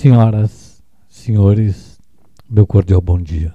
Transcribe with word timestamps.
Senhoras, 0.00 0.82
senhores, 1.10 2.00
meu 2.48 2.66
cordial 2.66 3.02
bom 3.02 3.20
dia. 3.20 3.52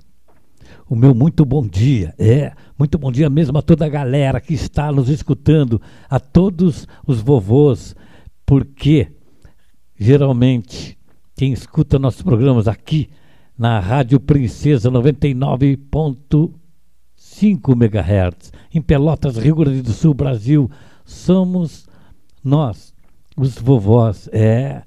O 0.88 0.96
meu 0.96 1.16
muito 1.16 1.44
bom 1.44 1.66
dia, 1.66 2.14
é, 2.20 2.54
muito 2.78 3.00
bom 3.00 3.12
dia 3.12 3.28
mesmo 3.32 3.58
a 3.58 3.64
toda 3.64 3.84
a 3.84 3.90
galera 3.90 4.40
que 4.40 4.54
está 4.54 4.92
nos 4.92 5.10
escutando, 5.10 5.82
a 6.08 6.20
todos 6.20 6.88
os 7.08 7.20
vovôs, 7.20 7.96
porque 8.46 9.08
geralmente 9.98 10.96
quem 11.36 11.52
escuta 11.52 11.98
nossos 11.98 12.22
programas 12.22 12.68
aqui 12.68 13.10
na 13.58 13.80
Rádio 13.80 14.20
Princesa 14.20 14.92
99.5 14.92 17.72
MHz, 17.72 18.54
em 18.72 18.84
Pelotas, 18.84 19.36
Rio 19.36 19.56
Grande 19.56 19.82
do 19.82 19.92
Sul, 19.92 20.14
Brasil, 20.14 20.70
somos 21.04 21.88
nós, 22.44 22.94
os 23.36 23.56
vovós, 23.56 24.30
é 24.32 24.84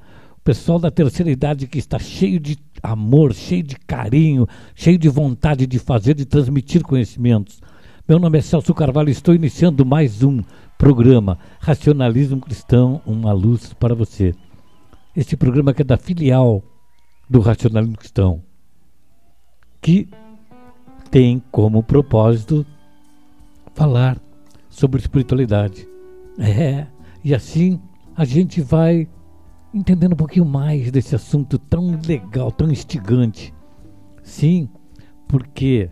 pessoal 0.49 0.79
da 0.79 0.91
terceira 0.91 1.31
idade 1.31 1.67
que 1.67 1.77
está 1.77 1.99
cheio 1.99 2.41
de 2.41 2.57
amor, 2.83 3.35
cheio 3.35 3.63
de 3.63 3.77
carinho, 3.77 4.47
cheio 4.75 4.97
de 4.97 5.07
vontade 5.07 5.67
de 5.67 5.79
fazer, 5.79 6.15
de 6.15 6.25
transmitir 6.25 6.83
conhecimentos. 6.83 7.61
Meu 8.09 8.19
nome 8.19 8.39
é 8.39 8.41
Celso 8.41 8.73
Carvalho, 8.73 9.11
estou 9.11 9.35
iniciando 9.35 9.85
mais 9.85 10.23
um 10.23 10.41
programa 10.79 11.39
Racionalismo 11.61 12.41
Cristão, 12.41 13.03
uma 13.05 13.31
luz 13.31 13.75
para 13.75 13.95
você. 13.95 14.35
Este 15.15 15.37
programa 15.37 15.75
que 15.75 15.83
é 15.83 15.85
da 15.85 15.99
filial 15.99 16.65
do 17.29 17.41
Racionalismo 17.41 17.99
Cristão, 17.99 18.43
que 19.83 20.09
tem 21.11 21.43
como 21.53 21.83
propósito 21.83 22.65
falar 23.75 24.19
sobre 24.71 24.99
espiritualidade. 24.99 25.87
É, 26.39 26.87
e 27.23 27.35
assim 27.35 27.79
a 28.17 28.25
gente 28.25 28.63
vai 28.63 29.07
entendendo 29.79 30.13
um 30.13 30.17
pouquinho 30.17 30.45
mais 30.45 30.91
desse 30.91 31.15
assunto 31.15 31.59
tão 31.59 31.99
legal, 32.07 32.51
tão 32.51 32.71
instigante. 32.71 33.55
Sim, 34.23 34.69
porque 35.27 35.91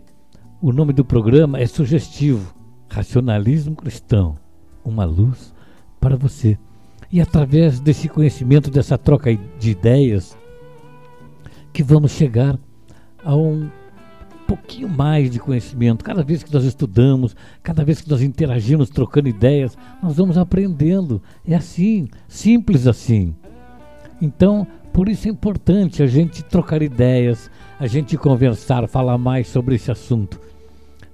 o 0.61 0.71
nome 0.71 0.93
do 0.93 1.05
programa 1.05 1.59
é 1.59 1.65
sugestivo: 1.65 2.53
Racionalismo 2.89 3.75
Cristão 3.75 4.37
uma 4.87 5.05
luz 5.05 5.53
para 5.99 6.15
você. 6.15 6.57
E 7.11 7.21
através 7.21 7.79
desse 7.79 8.09
conhecimento, 8.09 8.71
dessa 8.71 8.97
troca 8.97 9.35
de 9.35 9.71
ideias, 9.71 10.37
que 11.71 11.83
vamos 11.83 12.11
chegar 12.11 12.57
a 13.23 13.35
um 13.35 13.69
pouquinho 14.47 14.89
mais 14.89 15.29
de 15.29 15.39
conhecimento. 15.39 16.03
Cada 16.03 16.23
vez 16.23 16.41
que 16.41 16.53
nós 16.53 16.63
estudamos, 16.63 17.35
cada 17.61 17.83
vez 17.83 18.01
que 18.01 18.09
nós 18.09 18.21
interagimos, 18.21 18.89
trocando 18.89 19.27
ideias, 19.27 19.77
nós 20.01 20.15
vamos 20.15 20.37
aprendendo. 20.37 21.21
É 21.45 21.55
assim, 21.55 22.07
simples 22.27 22.87
assim. 22.87 23.35
Então, 24.21 24.65
por 24.91 25.07
isso 25.09 25.27
é 25.27 25.31
importante 25.31 26.01
a 26.01 26.07
gente 26.07 26.43
trocar 26.43 26.81
ideias, 26.81 27.51
a 27.79 27.85
gente 27.87 28.17
conversar, 28.17 28.87
falar 28.87 29.17
mais 29.17 29.47
sobre 29.47 29.75
esse 29.75 29.91
assunto. 29.91 30.39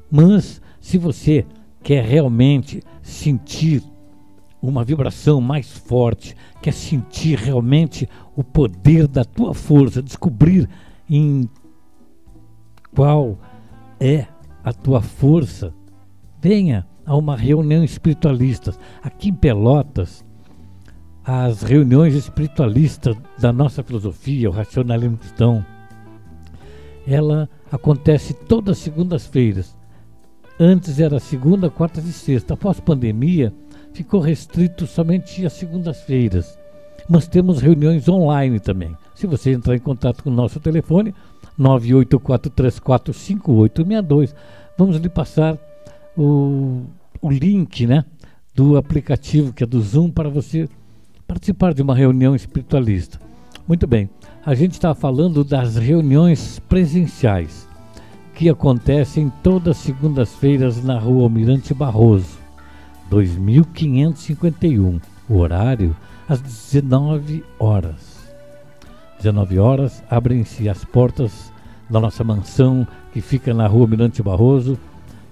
Mas, 0.10 0.62
se 0.80 0.98
você 0.98 1.46
quer 1.82 2.04
realmente 2.04 2.82
sentir 3.02 3.84
uma 4.62 4.84
vibração 4.86 5.42
mais 5.42 5.70
forte, 5.70 6.36
quer 6.62 6.72
sentir 6.72 7.38
realmente 7.38 8.08
o 8.36 8.44
poder 8.44 9.08
da 9.08 9.26
tua 9.26 9.54
força, 9.54 10.02
descobrir 10.02 10.70
em 11.10 11.50
qual 12.96 13.38
é 14.00 14.26
a 14.64 14.72
tua 14.72 15.02
força, 15.02 15.74
venha 16.42 16.88
a 17.06 17.16
uma 17.18 17.36
reunião 17.36 17.84
espiritualista. 17.84 18.74
Aqui 19.02 19.30
em 19.30 19.34
Pelotas, 19.34 20.23
as 21.26 21.62
reuniões 21.62 22.16
espiritualistas 22.16 23.16
da 23.40 23.54
nossa 23.54 23.82
filosofia, 23.82 24.50
o 24.50 24.54
racionalismo 24.54 25.18
cristão, 25.18 25.66
ela 27.08 27.50
acontece 27.72 28.34
todas 28.34 28.78
as 28.78 28.84
segundas-feiras. 28.84 29.74
Antes 30.60 31.00
era 31.00 31.18
segunda, 31.20 31.70
quarta 31.70 32.02
e 32.02 32.12
sexta. 32.12 32.56
Após 32.56 32.80
pandemia, 32.80 33.54
ficou 33.94 34.20
restrito 34.20 34.86
somente 34.86 35.46
às 35.46 35.54
segundas-feiras. 35.54 36.60
Mas 37.10 37.28
temos 37.28 37.62
reuniões 37.62 38.10
online 38.10 38.60
também. 38.60 38.98
Se 39.16 39.26
você 39.28 39.54
entrar 39.54 39.76
em 39.76 39.80
contato 39.80 40.24
com 40.24 40.30
o 40.30 40.34
nosso 40.34 40.60
telefone, 40.60 41.16
984345862, 41.60 44.34
vamos 44.78 44.98
lhe 44.98 45.10
passar 45.10 45.58
o, 46.18 46.84
o 47.22 47.30
link 47.30 47.88
né, 47.88 48.04
do 48.56 48.78
aplicativo 48.78 49.54
que 49.54 49.64
é 49.64 49.68
do 49.68 49.82
Zoom 49.82 50.12
para 50.12 50.30
você 50.30 50.70
participar 51.34 51.74
de 51.74 51.82
uma 51.82 51.96
reunião 51.96 52.36
espiritualista. 52.36 53.20
Muito 53.68 53.88
bem, 53.88 54.08
a 54.46 54.54
gente 54.54 54.74
está 54.74 54.94
falando 54.94 55.44
das 55.44 55.78
reuniões 55.78 56.60
presenciais 56.60 57.68
que 58.36 58.48
acontecem 58.48 59.34
todas 59.42 59.78
segundas-feiras 59.78 60.84
na 60.84 61.00
rua 61.00 61.24
Almirante 61.24 61.74
Barroso, 61.74 62.38
2551. 63.10 65.00
O 65.28 65.38
horário 65.38 65.96
às 66.30 66.40
19 66.40 67.44
horas. 67.58 68.32
19 69.18 69.58
horas 69.58 70.04
abrem-se 70.12 70.70
as 70.70 70.86
portas 70.86 71.52
da 71.90 72.00
nossa 72.00 72.24
mansão 72.24 72.88
que 73.12 73.22
fica 73.22 73.56
na 73.56 73.66
rua 73.66 73.86
Almirante 73.86 74.22
Barroso 74.22 74.78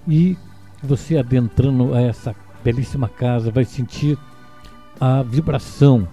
e 0.08 0.36
você 0.82 1.16
adentrando 1.16 1.94
essa 1.94 2.34
belíssima 2.64 3.08
casa 3.08 3.52
vai 3.52 3.64
sentir 3.64 4.18
a 5.04 5.20
vibração 5.20 6.06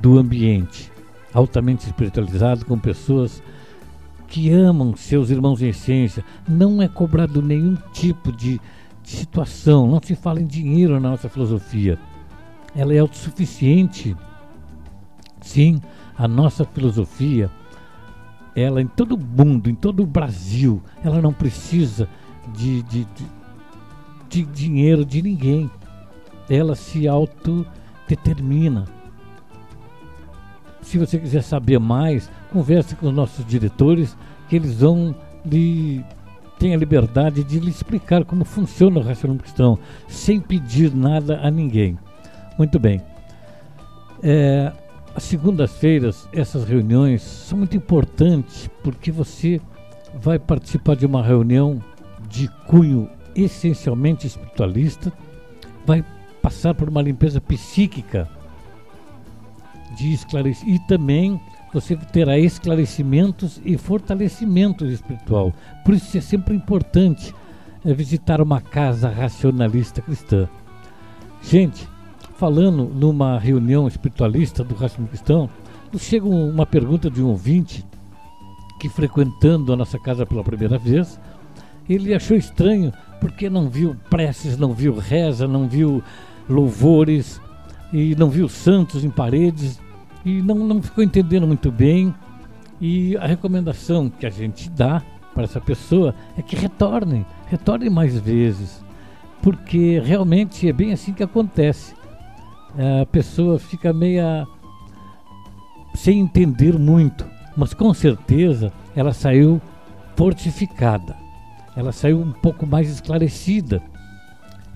do 0.00 0.16
ambiente, 0.16 0.92
altamente 1.34 1.86
espiritualizado, 1.86 2.64
com 2.64 2.78
pessoas 2.78 3.42
que 4.28 4.48
amam 4.48 4.94
seus 4.94 5.28
irmãos 5.28 5.60
em 5.60 5.70
essência. 5.70 6.24
Não 6.48 6.80
é 6.80 6.86
cobrado 6.86 7.42
nenhum 7.42 7.76
tipo 7.92 8.30
de, 8.30 8.60
de 9.02 9.10
situação, 9.10 9.88
não 9.88 10.00
se 10.00 10.14
fala 10.14 10.40
em 10.40 10.46
dinheiro 10.46 11.00
na 11.00 11.10
nossa 11.10 11.28
filosofia. 11.28 11.98
Ela 12.76 12.94
é 12.94 13.00
autossuficiente. 13.00 14.16
Sim, 15.40 15.80
a 16.16 16.28
nossa 16.28 16.64
filosofia, 16.64 17.50
ela 18.54 18.80
em 18.80 18.86
todo 18.86 19.16
o 19.16 19.18
mundo, 19.18 19.68
em 19.68 19.74
todo 19.74 20.00
o 20.00 20.06
Brasil, 20.06 20.80
ela 21.02 21.20
não 21.20 21.32
precisa 21.32 22.08
de, 22.54 22.84
de, 22.84 23.04
de, 23.04 23.26
de 24.28 24.42
dinheiro 24.44 25.04
de 25.04 25.20
ninguém. 25.20 25.68
Ela 26.48 26.76
se 26.76 27.08
auto 27.08 27.66
determina. 28.16 28.84
Se 30.82 30.98
você 30.98 31.18
quiser 31.18 31.42
saber 31.42 31.78
mais, 31.78 32.30
converse 32.52 32.94
com 32.96 33.08
os 33.08 33.14
nossos 33.14 33.44
diretores, 33.46 34.16
que 34.48 34.56
eles 34.56 34.80
vão 34.80 35.14
lhe 35.44 36.04
ter 36.58 36.74
a 36.74 36.76
liberdade 36.76 37.42
de 37.42 37.58
lhe 37.58 37.70
explicar 37.70 38.24
como 38.24 38.44
funciona 38.44 39.00
o 39.00 39.02
racionalismo 39.02 39.42
cristão, 39.42 39.78
sem 40.08 40.40
pedir 40.40 40.94
nada 40.94 41.40
a 41.42 41.50
ninguém. 41.50 41.98
Muito 42.58 42.78
bem. 42.78 43.00
É, 44.22 44.72
as 45.14 45.24
segundas-feiras, 45.24 46.28
essas 46.32 46.64
reuniões 46.64 47.22
são 47.22 47.58
muito 47.58 47.76
importantes 47.76 48.68
porque 48.82 49.10
você 49.10 49.60
vai 50.14 50.38
participar 50.38 50.94
de 50.94 51.06
uma 51.06 51.22
reunião 51.22 51.82
de 52.28 52.48
cunho 52.66 53.08
essencialmente 53.34 54.26
espiritualista, 54.26 55.12
vai 55.86 56.04
passar 56.42 56.74
por 56.74 56.88
uma 56.88 57.00
limpeza 57.00 57.40
psíquica 57.40 58.28
de 59.96 60.12
esclarecer 60.12 60.68
e 60.68 60.78
também 60.80 61.40
você 61.72 61.96
terá 61.96 62.38
esclarecimentos 62.38 63.60
e 63.64 63.78
fortalecimento 63.78 64.84
espiritual. 64.84 65.54
Por 65.84 65.94
isso 65.94 66.18
é 66.18 66.20
sempre 66.20 66.54
importante 66.54 67.34
é, 67.84 67.94
visitar 67.94 68.40
uma 68.40 68.60
casa 68.60 69.08
racionalista 69.08 70.02
cristã. 70.02 70.48
Gente, 71.42 71.88
falando 72.36 72.84
numa 72.84 73.38
reunião 73.38 73.88
espiritualista 73.88 74.62
do 74.62 74.74
racionalismo 74.74 75.08
cristão, 75.08 75.50
nos 75.92 76.02
chega 76.02 76.26
uma 76.26 76.66
pergunta 76.66 77.10
de 77.10 77.22
um 77.22 77.28
ouvinte 77.28 77.84
que 78.78 78.88
frequentando 78.88 79.72
a 79.72 79.76
nossa 79.76 79.98
casa 79.98 80.26
pela 80.26 80.42
primeira 80.42 80.76
vez, 80.76 81.18
ele 81.88 82.14
achou 82.14 82.36
estranho 82.36 82.92
porque 83.20 83.48
não 83.48 83.68
viu 83.68 83.96
preces, 84.10 84.56
não 84.58 84.72
viu 84.72 84.96
reza, 84.96 85.46
não 85.46 85.68
viu 85.68 86.02
louvores 86.48 87.40
e 87.92 88.14
não 88.16 88.30
viu 88.30 88.48
santos 88.48 89.04
em 89.04 89.10
paredes 89.10 89.80
e 90.24 90.40
não, 90.42 90.56
não 90.56 90.82
ficou 90.82 91.02
entendendo 91.02 91.46
muito 91.46 91.70
bem. 91.70 92.14
E 92.80 93.16
a 93.16 93.26
recomendação 93.26 94.08
que 94.08 94.26
a 94.26 94.30
gente 94.30 94.68
dá 94.70 95.02
para 95.34 95.44
essa 95.44 95.60
pessoa 95.60 96.14
é 96.36 96.42
que 96.42 96.56
retorne, 96.56 97.24
retorne 97.46 97.88
mais 97.88 98.18
vezes, 98.18 98.84
porque 99.40 100.00
realmente 100.00 100.68
é 100.68 100.72
bem 100.72 100.92
assim 100.92 101.12
que 101.12 101.22
acontece. 101.22 101.94
A 103.02 103.06
pessoa 103.06 103.58
fica 103.58 103.92
meia 103.92 104.46
sem 105.94 106.20
entender 106.20 106.78
muito, 106.78 107.26
mas 107.56 107.74
com 107.74 107.92
certeza 107.92 108.72
ela 108.96 109.12
saiu 109.12 109.60
fortificada, 110.16 111.16
ela 111.76 111.92
saiu 111.92 112.20
um 112.20 112.32
pouco 112.32 112.66
mais 112.66 112.90
esclarecida 112.90 113.82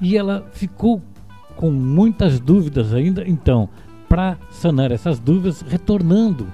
e 0.01 0.17
ela 0.17 0.47
ficou 0.53 1.03
com 1.56 1.70
muitas 1.70 2.38
dúvidas 2.38 2.93
ainda. 2.94 3.26
Então, 3.26 3.69
para 4.08 4.37
sanar 4.50 4.93
essas 4.93 5.19
dúvidas, 5.19 5.62
retornando 5.62 6.47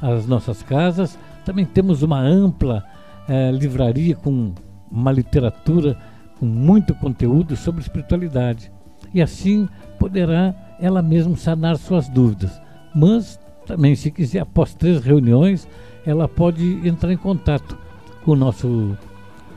às 0.00 0.26
nossas 0.26 0.62
casas. 0.62 1.18
Também 1.44 1.64
temos 1.64 2.02
uma 2.02 2.20
ampla 2.20 2.84
eh, 3.28 3.50
livraria 3.52 4.14
com 4.14 4.52
uma 4.90 5.12
literatura 5.12 5.96
com 6.38 6.46
muito 6.46 6.94
conteúdo 6.94 7.56
sobre 7.56 7.82
espiritualidade. 7.82 8.72
E 9.12 9.20
assim 9.20 9.68
poderá 9.98 10.54
ela 10.80 11.02
mesma 11.02 11.36
sanar 11.36 11.76
suas 11.76 12.08
dúvidas. 12.08 12.60
Mas 12.94 13.38
também, 13.66 13.94
se 13.94 14.10
quiser, 14.10 14.40
após 14.40 14.74
três 14.74 15.04
reuniões, 15.04 15.68
ela 16.04 16.26
pode 16.26 16.86
entrar 16.86 17.12
em 17.12 17.16
contato 17.16 17.76
com 18.24 18.32
o 18.32 18.36
nosso 18.36 18.96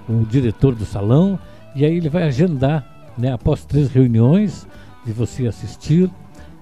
o 0.07 0.25
diretor 0.25 0.75
do 0.75 0.85
salão 0.85 1.39
e 1.73 1.85
aí 1.85 1.95
ele 1.95 2.09
vai 2.09 2.23
agendar, 2.23 2.85
né, 3.17 3.31
após 3.31 3.63
três 3.63 3.89
reuniões 3.89 4.67
de 5.05 5.11
você 5.11 5.47
assistir, 5.47 6.09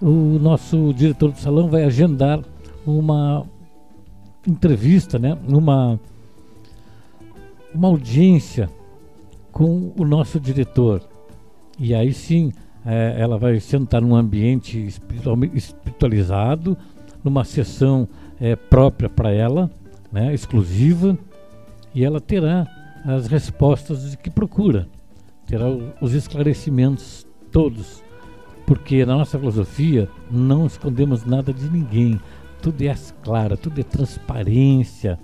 o 0.02 0.40
nosso 0.40 0.94
diretor 0.94 1.32
do 1.32 1.40
salão 1.40 1.70
vai 1.70 1.84
agendar 1.84 2.40
uma 2.86 3.46
entrevista, 4.48 5.20
né, 5.20 5.38
uma 5.48 6.00
uma 7.74 7.88
audiência 7.88 8.70
com 9.52 9.94
o 9.98 10.06
nosso 10.06 10.40
diretor. 10.40 11.02
E 11.80 11.96
aí 11.96 12.14
sim, 12.14 12.52
é, 12.86 13.16
ela 13.18 13.38
vai 13.38 13.60
sentar 13.60 14.02
num 14.02 14.16
ambiente 14.16 14.78
espiritualizado, 15.54 16.78
numa 17.24 17.44
sessão 17.44 18.08
é, 18.40 18.56
própria 18.56 19.10
para 19.10 19.32
ela, 19.32 19.70
né, 20.12 20.34
exclusiva, 20.34 21.18
e 21.94 22.04
ela 22.04 22.20
terá 22.20 22.68
as 23.06 23.28
respostas 23.28 24.16
que 24.16 24.30
procura, 24.30 24.88
terá 25.46 25.66
os 26.02 26.14
esclarecimentos 26.14 27.26
todos, 27.52 28.04
porque 28.66 29.06
na 29.06 29.18
nossa 29.18 29.38
filosofia 29.38 30.10
não 30.30 30.66
escondemos 30.66 31.26
nada 31.26 31.54
de 31.54 31.70
ninguém, 31.70 32.20
tudo 32.62 32.82
é 32.82 32.96
clara, 33.24 33.58
tudo 33.58 33.80
é 33.80 33.84
transparência, 33.84 35.20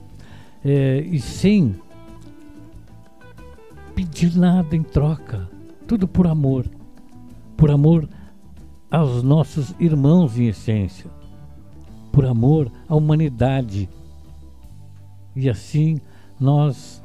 é, 0.66 1.00
e 1.00 1.19
sem 1.19 1.75
pedir 3.95 4.36
nada 4.36 4.75
em 4.75 4.84
troca, 4.84 5.50
tudo 5.88 6.07
por 6.07 6.28
amor, 6.28 6.66
por 7.56 7.72
amor 7.72 8.07
aos 8.89 9.24
nossos 9.24 9.74
irmãos 9.80 10.38
em 10.38 10.48
essência, 10.48 11.10
por 12.12 12.25
amor 12.25 12.72
à 12.88 12.95
humanidade. 12.95 13.89
E 15.36 15.50
assim 15.50 16.00
nós, 16.39 17.01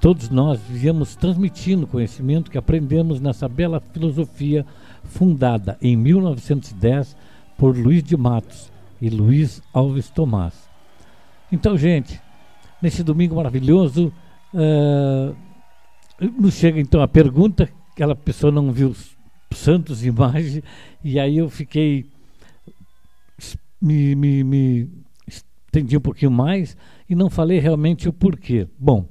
todos 0.00 0.28
nós, 0.30 0.60
viemos 0.68 1.16
transmitindo 1.16 1.86
conhecimento 1.86 2.50
que 2.50 2.58
aprendemos 2.58 3.20
nessa 3.20 3.48
bela 3.48 3.80
filosofia 3.92 4.64
fundada 5.04 5.76
em 5.80 5.96
1910 5.96 7.16
por 7.56 7.76
Luiz 7.76 8.02
de 8.02 8.16
Matos 8.16 8.70
e 9.00 9.08
Luiz 9.08 9.62
Alves 9.72 10.10
Tomás. 10.10 10.68
Então, 11.52 11.76
gente, 11.76 12.20
nesse 12.80 13.02
domingo 13.02 13.36
maravilhoso, 13.36 14.12
uh, 14.54 15.36
nos 16.38 16.54
chega 16.54 16.80
então 16.80 17.02
a 17.02 17.08
pergunta, 17.08 17.68
aquela 17.92 18.14
pessoa 18.14 18.52
não 18.52 18.70
viu 18.72 18.94
santos 19.52 20.04
imagens, 20.04 20.62
e 21.02 21.18
aí 21.18 21.38
eu 21.38 21.48
fiquei. 21.48 22.06
Me, 23.82 24.14
me, 24.14 24.44
me 24.44 24.90
estendi 25.26 25.96
um 25.96 26.00
pouquinho 26.00 26.30
mais 26.30 26.76
e 27.08 27.14
não 27.14 27.30
falei 27.30 27.58
realmente 27.58 28.08
o 28.08 28.12
porquê. 28.12 28.68
Bom, 28.78 29.08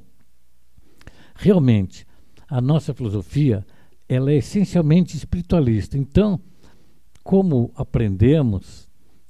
realmente, 1.36 2.06
a 2.48 2.62
nossa 2.62 2.94
filosofia 2.94 3.66
ela 4.10 4.32
é 4.32 4.38
essencialmente 4.38 5.16
espiritualista. 5.16 5.98
Então, 5.98 6.42
como 7.24 7.72
aprendemos 7.76 8.90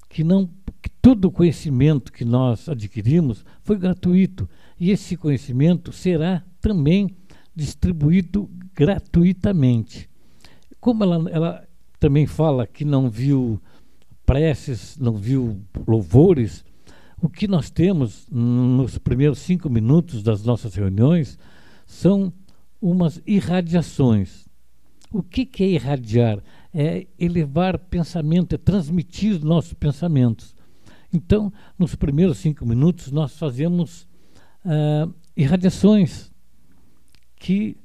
que 0.10 0.24
não 0.24 0.50
que 0.82 0.90
todo 0.90 1.30
conhecimento 1.30 2.12
que 2.12 2.24
nós 2.24 2.70
adquirimos 2.70 3.44
foi 3.62 3.78
gratuito 3.78 4.50
e 4.80 4.92
esse 4.92 5.18
conhecimento 5.18 5.92
será 5.92 6.44
também 6.62 7.18
distribuído 7.54 8.50
gratuitamente. 8.74 10.10
Como 10.80 11.04
ela, 11.04 11.30
ela 11.30 11.68
também 12.00 12.26
fala 12.26 12.66
que 12.66 12.86
não 12.86 13.10
viu 13.10 13.62
preces, 14.26 14.98
não 14.98 15.16
viu 15.16 15.60
louvores, 15.86 16.64
o 17.22 17.28
que 17.28 17.48
nós 17.48 17.70
temos 17.70 18.26
nos 18.32 18.98
primeiros 18.98 19.40
cinco 19.40 19.70
minutos 19.70 20.24
das 20.24 20.44
nossas 20.44 20.74
reuniões 20.76 21.38
são 21.86 22.32
umas 22.82 23.22
irradiações. 23.28 24.49
O 25.12 25.24
que, 25.24 25.46
que 25.46 25.64
é 25.64 25.68
irradiar? 25.68 26.44
É 26.74 27.08
elevar 27.18 27.78
pensamento, 27.80 28.54
é 28.54 28.58
transmitir 28.58 29.44
nossos 29.44 29.74
pensamentos. 29.74 30.56
Então, 31.12 31.52
nos 31.78 31.96
primeiros 31.96 32.38
cinco 32.38 32.66
minutos, 32.66 33.12
nós 33.12 33.38
fazemos 33.38 34.08
uh, 34.64 35.14
irradiações 35.36 36.32
que 37.36 37.78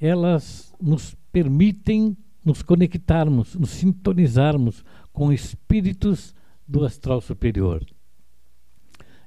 elas 0.00 0.72
nos 0.80 1.16
permitem 1.32 2.16
nos 2.44 2.62
conectarmos, 2.62 3.54
nos 3.56 3.70
sintonizarmos 3.70 4.84
com 5.12 5.32
espíritos 5.32 6.34
do 6.66 6.84
astral 6.84 7.20
superior. 7.20 7.84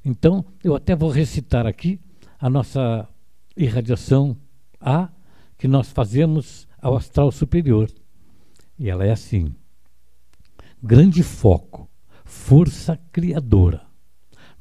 Então, 0.03 0.45
eu 0.63 0.75
até 0.75 0.95
vou 0.95 1.09
recitar 1.09 1.67
aqui 1.67 1.99
a 2.39 2.49
nossa 2.49 3.07
irradiação 3.55 4.35
A, 4.79 5.09
que 5.57 5.67
nós 5.67 5.91
fazemos 5.91 6.67
ao 6.81 6.95
astral 6.95 7.31
superior. 7.31 7.89
E 8.77 8.89
ela 8.89 9.05
é 9.05 9.11
assim: 9.11 9.53
grande 10.81 11.23
foco, 11.23 11.89
força 12.25 12.99
criadora. 13.11 13.83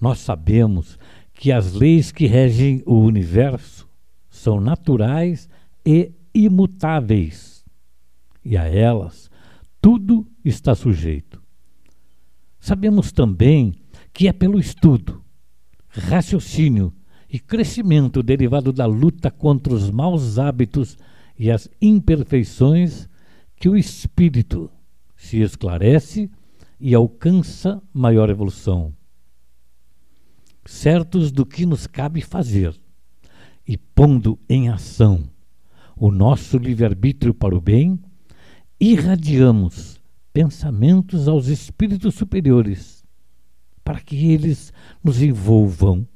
Nós 0.01 0.19
sabemos 0.19 0.99
que 1.33 1.51
as 1.51 1.73
leis 1.73 2.13
que 2.13 2.27
regem 2.27 2.83
o 2.87 3.01
universo 3.01 3.89
são 4.29 4.61
naturais 4.61 5.49
e 5.85 6.13
imutáveis, 6.35 7.65
e 8.45 8.57
a 8.57 8.67
elas 8.67 9.31
tudo 9.81 10.27
está 10.45 10.75
sujeito. 10.75 11.43
Sabemos 12.59 13.11
também 13.11 13.75
que 14.13 14.29
é 14.29 14.33
pelo 14.33 14.59
estudo, 14.59 15.25
raciocínio 15.89 16.93
e 17.29 17.39
crescimento 17.39 18.23
derivado 18.23 18.73
da 18.73 18.85
luta 18.85 19.31
contra 19.31 19.73
os 19.73 19.91
maus 19.91 20.39
hábitos 20.39 20.99
e 21.41 21.51
as 21.51 21.71
imperfeições 21.81 23.09
que 23.57 23.67
o 23.67 23.75
espírito 23.75 24.71
se 25.17 25.41
esclarece 25.41 26.31
e 26.79 26.95
alcança 26.95 27.83
maior 27.95 28.29
evolução. 28.29 28.95
Certos 30.67 31.33
do 31.33 31.47
que 31.47 31.65
nos 31.65 31.87
cabe 31.87 32.21
fazer 32.21 32.79
e 33.67 33.79
pondo 33.79 34.39
em 34.51 34.69
ação 34.69 35.25
o 35.97 36.11
nosso 36.11 36.59
livre-arbítrio 36.59 37.33
para 37.33 37.57
o 37.57 37.61
bem, 37.61 37.99
irradiamos 38.79 39.99
pensamentos 40.35 41.27
aos 41.27 41.47
espíritos 41.47 42.17
superiores, 42.17 43.03
para 43.83 43.99
que 43.99 44.31
eles 44.31 44.75
nos 45.03 45.23
envolvam 45.23 46.07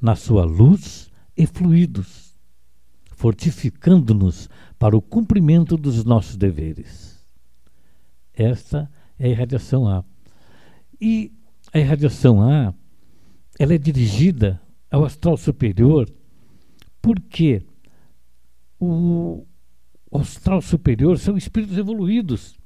na 0.00 0.16
sua 0.16 0.46
luz 0.46 1.10
e 1.36 1.46
fluidos, 1.46 2.30
fortificando-nos 3.20 4.48
para 4.80 4.96
o 4.96 5.02
cumprimento 5.02 5.76
dos 5.76 6.06
nossos 6.06 6.38
deveres. 6.38 7.22
Esta 8.32 8.90
é 9.18 9.26
a 9.26 9.28
irradiação 9.28 9.86
A. 9.86 10.02
E 10.98 11.30
a 11.70 11.78
irradiação 11.78 12.42
A, 12.42 12.72
ela 13.58 13.74
é 13.74 13.78
dirigida 13.78 14.58
ao 14.90 15.04
astral 15.04 15.36
superior 15.36 16.10
porque 17.02 17.62
o 18.80 19.44
astral 20.12 20.62
superior 20.62 21.18
são 21.18 21.36
espíritos 21.36 21.76
evoluídos, 21.76 22.58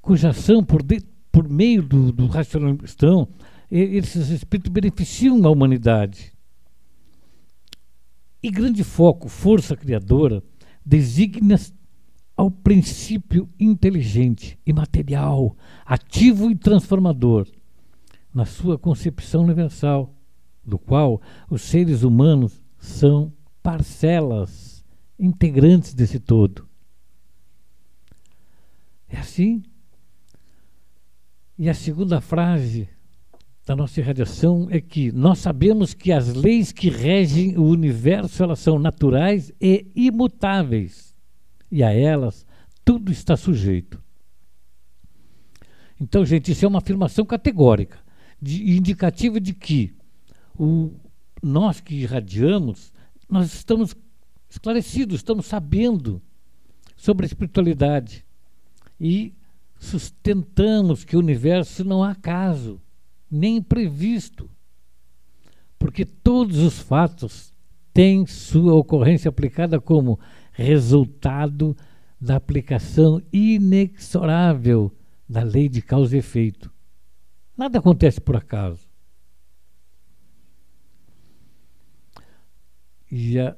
cuja 0.00 0.30
ação 0.30 0.64
por, 0.64 0.82
de, 0.82 1.00
por 1.30 1.48
meio 1.48 1.84
do, 1.84 2.10
do 2.10 2.26
racionalistão, 2.26 3.28
esses 3.70 4.28
espíritos 4.30 4.72
beneficiam 4.72 5.46
a 5.46 5.50
humanidade. 5.50 6.31
E 8.42 8.50
grande 8.50 8.82
foco, 8.82 9.28
força 9.28 9.76
criadora, 9.76 10.42
designa 10.84 11.56
ao 12.36 12.50
princípio 12.50 13.48
inteligente, 13.58 14.58
imaterial, 14.66 15.56
ativo 15.84 16.50
e 16.50 16.56
transformador, 16.56 17.46
na 18.34 18.44
sua 18.44 18.78
concepção 18.78 19.44
universal 19.44 20.12
do 20.64 20.78
qual 20.78 21.20
os 21.48 21.62
seres 21.62 22.02
humanos 22.02 22.60
são 22.78 23.32
parcelas 23.62 24.84
integrantes 25.18 25.94
desse 25.94 26.18
todo. 26.18 26.66
É 29.08 29.18
assim. 29.18 29.62
E 31.58 31.68
a 31.68 31.74
segunda 31.74 32.20
frase 32.20 32.88
da 33.64 33.76
nossa 33.76 34.00
irradiação 34.00 34.66
é 34.70 34.80
que 34.80 35.12
nós 35.12 35.38
sabemos 35.38 35.94
que 35.94 36.10
as 36.10 36.34
leis 36.34 36.72
que 36.72 36.90
regem 36.90 37.56
o 37.56 37.64
universo 37.64 38.42
elas 38.42 38.58
são 38.58 38.78
naturais 38.78 39.52
e 39.60 39.86
imutáveis, 39.94 41.14
e 41.70 41.82
a 41.82 41.92
elas 41.92 42.44
tudo 42.84 43.12
está 43.12 43.36
sujeito. 43.36 44.02
Então, 46.00 46.24
gente, 46.24 46.50
isso 46.50 46.64
é 46.64 46.68
uma 46.68 46.80
afirmação 46.80 47.24
categórica 47.24 47.98
de, 48.40 48.76
indicativo 48.76 49.38
de 49.38 49.54
que 49.54 49.94
o, 50.58 50.90
nós 51.40 51.80
que 51.80 51.94
irradiamos, 51.94 52.92
nós 53.28 53.54
estamos 53.54 53.94
esclarecidos, 54.50 55.16
estamos 55.16 55.46
sabendo 55.46 56.20
sobre 56.96 57.24
a 57.24 57.28
espiritualidade 57.28 58.24
e 59.00 59.32
sustentamos 59.78 61.04
que 61.04 61.16
o 61.16 61.20
universo 61.20 61.84
não 61.84 62.02
há 62.02 62.10
acaso, 62.10 62.80
nem 63.32 63.56
imprevisto, 63.56 64.50
porque 65.78 66.04
todos 66.04 66.58
os 66.58 66.78
fatos 66.78 67.52
têm 67.92 68.26
sua 68.26 68.74
ocorrência 68.74 69.28
aplicada 69.28 69.80
como 69.80 70.20
resultado 70.52 71.76
da 72.20 72.36
aplicação 72.36 73.22
inexorável 73.32 74.94
da 75.28 75.42
lei 75.42 75.68
de 75.68 75.80
causa 75.80 76.14
e 76.14 76.18
efeito. 76.18 76.70
Nada 77.56 77.78
acontece 77.78 78.20
por 78.20 78.36
acaso. 78.36 78.86
E 83.10 83.38
a 83.38 83.56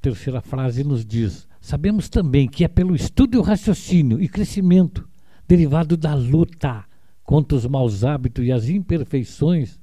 terceira 0.00 0.40
frase 0.40 0.82
nos 0.82 1.04
diz: 1.04 1.46
Sabemos 1.60 2.08
também 2.08 2.48
que 2.48 2.64
é 2.64 2.68
pelo 2.68 2.94
estudo 2.94 3.36
e 3.36 3.38
o 3.38 3.42
raciocínio 3.42 4.20
e 4.20 4.28
crescimento 4.28 5.08
derivado 5.46 5.96
da 5.96 6.14
luta 6.14 6.84
contra 7.30 7.56
os 7.56 7.64
maus 7.64 8.02
hábitos 8.02 8.44
e 8.44 8.50
as 8.50 8.68
imperfeições 8.68 9.78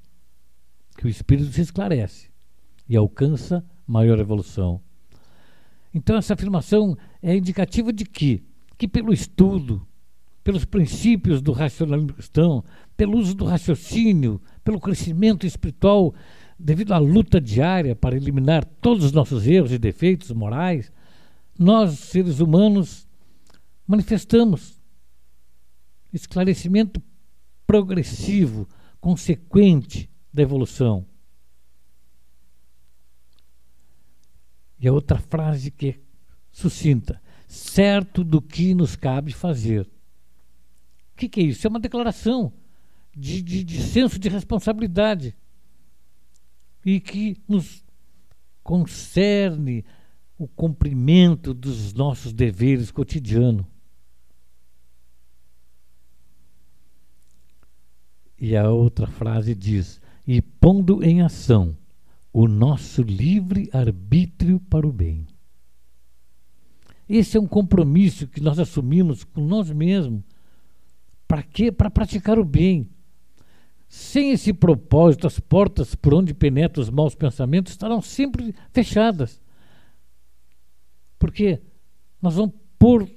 que 0.97 1.05
o 1.05 1.09
espírito 1.09 1.49
se 1.53 1.61
esclarece 1.61 2.29
e 2.89 2.97
alcança 2.97 3.63
maior 3.87 4.19
evolução. 4.19 4.81
Então 5.93 6.17
essa 6.17 6.33
afirmação 6.33 6.97
é 7.23 7.37
indicativa 7.37 7.93
de 7.93 8.03
que, 8.03 8.43
que 8.77 8.85
pelo 8.85 9.13
estudo, 9.13 9.87
pelos 10.43 10.65
princípios 10.65 11.41
do 11.41 11.53
racionalismo 11.53 12.15
cristão, 12.15 12.65
pelo 12.97 13.17
uso 13.17 13.33
do 13.33 13.45
raciocínio, 13.45 14.41
pelo 14.61 14.77
crescimento 14.77 15.47
espiritual, 15.47 16.13
devido 16.59 16.91
à 16.91 16.97
luta 16.97 17.39
diária 17.39 17.95
para 17.95 18.17
eliminar 18.17 18.65
todos 18.65 19.05
os 19.05 19.13
nossos 19.13 19.47
erros 19.47 19.71
e 19.71 19.77
defeitos 19.77 20.31
morais, 20.31 20.91
nós, 21.57 21.97
seres 21.97 22.41
humanos, 22.41 23.07
manifestamos 23.87 24.77
esclarecimento 26.11 27.01
progressivo, 27.67 28.67
consequente 28.99 30.09
da 30.33 30.41
evolução. 30.41 31.05
E 34.79 34.87
a 34.87 34.93
outra 34.93 35.19
frase 35.19 35.69
que 35.69 35.89
é 35.89 35.99
sucinta: 36.51 37.21
certo 37.47 38.23
do 38.23 38.41
que 38.41 38.73
nos 38.73 38.95
cabe 38.95 39.33
fazer. 39.33 39.85
O 41.13 41.17
que, 41.17 41.27
que 41.27 41.41
é 41.41 41.43
isso? 41.43 41.67
É 41.67 41.69
uma 41.69 41.79
declaração 41.79 42.53
de, 43.15 43.41
de, 43.41 43.63
de 43.63 43.81
senso 43.81 44.17
de 44.17 44.29
responsabilidade 44.29 45.35
e 46.85 46.99
que 46.99 47.35
nos 47.47 47.83
concerne 48.63 49.83
o 50.37 50.47
cumprimento 50.47 51.53
dos 51.53 51.93
nossos 51.93 52.31
deveres 52.31 52.91
cotidianos. 52.91 53.65
E 58.39 58.55
a 58.55 58.69
outra 58.69 59.07
frase 59.07 59.55
diz: 59.55 60.01
e 60.25 60.41
pondo 60.41 61.03
em 61.03 61.21
ação 61.21 61.75
o 62.33 62.47
nosso 62.47 63.01
livre 63.01 63.69
arbítrio 63.73 64.59
para 64.59 64.85
o 64.85 64.91
bem. 64.91 65.25
Esse 67.07 67.37
é 67.37 67.39
um 67.39 67.47
compromisso 67.47 68.27
que 68.27 68.41
nós 68.41 68.59
assumimos 68.59 69.23
com 69.23 69.41
nós 69.41 69.71
mesmos. 69.71 70.21
Para 71.27 71.41
quê? 71.41 71.71
Para 71.71 71.89
praticar 71.89 72.37
o 72.37 72.43
bem. 72.43 72.89
Sem 73.87 74.31
esse 74.31 74.51
propósito, 74.51 75.25
as 75.25 75.39
portas 75.39 75.95
por 75.95 76.13
onde 76.13 76.33
penetram 76.33 76.83
os 76.83 76.89
maus 76.89 77.15
pensamentos 77.15 77.71
estarão 77.71 78.01
sempre 78.01 78.53
fechadas. 78.71 79.41
Porque 81.17 81.61
nós 82.21 82.35
vamos 82.35 82.53
pôr 82.77 83.09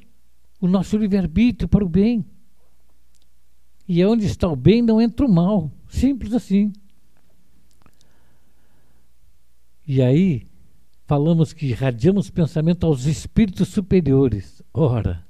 o 0.60 0.68
nosso 0.68 0.96
livre-arbítrio 0.96 1.68
para 1.68 1.84
o 1.84 1.88
bem. 1.88 2.24
E 3.92 4.04
onde 4.04 4.24
está 4.24 4.46
o 4.46 4.54
bem 4.54 4.80
não 4.80 5.02
entra 5.02 5.26
o 5.26 5.28
mal. 5.28 5.68
Simples 5.88 6.32
assim. 6.32 6.72
E 9.84 10.00
aí, 10.00 10.46
falamos 11.08 11.52
que 11.52 11.66
irradiamos 11.66 12.30
pensamento 12.30 12.86
aos 12.86 13.06
espíritos 13.06 13.66
superiores. 13.66 14.62
Ora, 14.72 15.26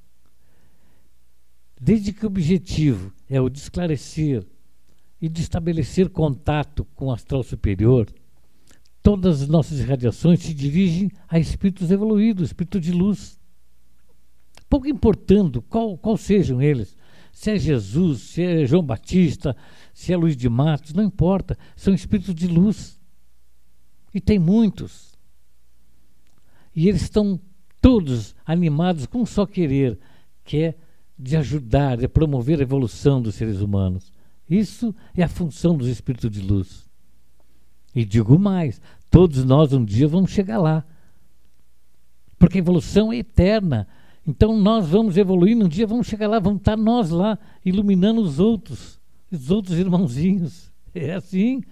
desde 1.80 2.12
que 2.12 2.26
o 2.26 2.28
objetivo 2.28 3.10
é 3.30 3.40
o 3.40 3.48
de 3.48 3.60
esclarecer 3.60 4.46
e 5.22 5.26
de 5.26 5.40
estabelecer 5.40 6.10
contato 6.10 6.84
com 6.94 7.06
o 7.06 7.12
astral 7.12 7.42
superior, 7.42 8.12
todas 9.02 9.40
as 9.40 9.48
nossas 9.48 9.80
irradiações 9.80 10.40
se 10.40 10.52
dirigem 10.52 11.10
a 11.26 11.38
espíritos 11.38 11.90
evoluídos, 11.90 12.50
espíritos 12.50 12.82
de 12.82 12.92
luz. 12.92 13.40
Pouco 14.68 14.86
importando 14.86 15.62
qual, 15.62 15.96
qual 15.96 16.18
sejam 16.18 16.60
eles, 16.60 16.94
se 17.32 17.50
é 17.50 17.58
Jesus, 17.58 18.20
se 18.20 18.42
é 18.42 18.66
João 18.66 18.82
Batista, 18.82 19.56
se 19.92 20.12
é 20.12 20.16
Luiz 20.16 20.37
de 20.37 20.49
Matos, 20.49 20.92
não 20.92 21.02
importa, 21.02 21.56
são 21.76 21.94
espíritos 21.94 22.34
de 22.34 22.46
luz. 22.46 23.00
E 24.14 24.20
tem 24.20 24.38
muitos. 24.38 25.18
E 26.75 26.88
eles 26.88 27.02
estão 27.02 27.40
todos 27.80 28.34
animados 28.44 29.06
com 29.06 29.22
um 29.22 29.26
só 29.26 29.46
querer, 29.46 29.99
que 30.44 30.58
é 30.58 30.75
de 31.18 31.37
ajudar, 31.37 31.99
de 31.99 32.08
promover 32.08 32.58
a 32.58 32.62
evolução 32.62 33.20
dos 33.20 33.34
seres 33.34 33.60
humanos. 33.60 34.12
Isso 34.49 34.94
é 35.14 35.22
a 35.22 35.28
função 35.28 35.76
dos 35.76 35.87
espíritos 35.87 36.30
de 36.30 36.40
luz. 36.40 36.88
E 37.94 38.04
digo 38.04 38.38
mais: 38.38 38.80
todos 39.10 39.44
nós 39.44 39.72
um 39.72 39.84
dia 39.84 40.08
vamos 40.08 40.30
chegar 40.30 40.58
lá. 40.58 40.84
Porque 42.38 42.58
a 42.58 42.60
evolução 42.60 43.12
é 43.12 43.18
eterna. 43.18 43.87
Então 44.30 44.56
nós 44.56 44.88
vamos 44.88 45.16
evoluindo, 45.16 45.64
um 45.64 45.68
dia 45.68 45.87
vamos 45.87 46.06
chegar 46.06 46.28
lá, 46.28 46.38
vamos 46.38 46.60
estar 46.60 46.76
nós 46.76 47.10
lá, 47.10 47.38
iluminando 47.64 48.20
os 48.20 48.38
outros, 48.38 49.00
os 49.30 49.50
outros 49.50 49.78
irmãozinhos. 49.78 50.70
É 50.92 51.14
assim 51.14 51.62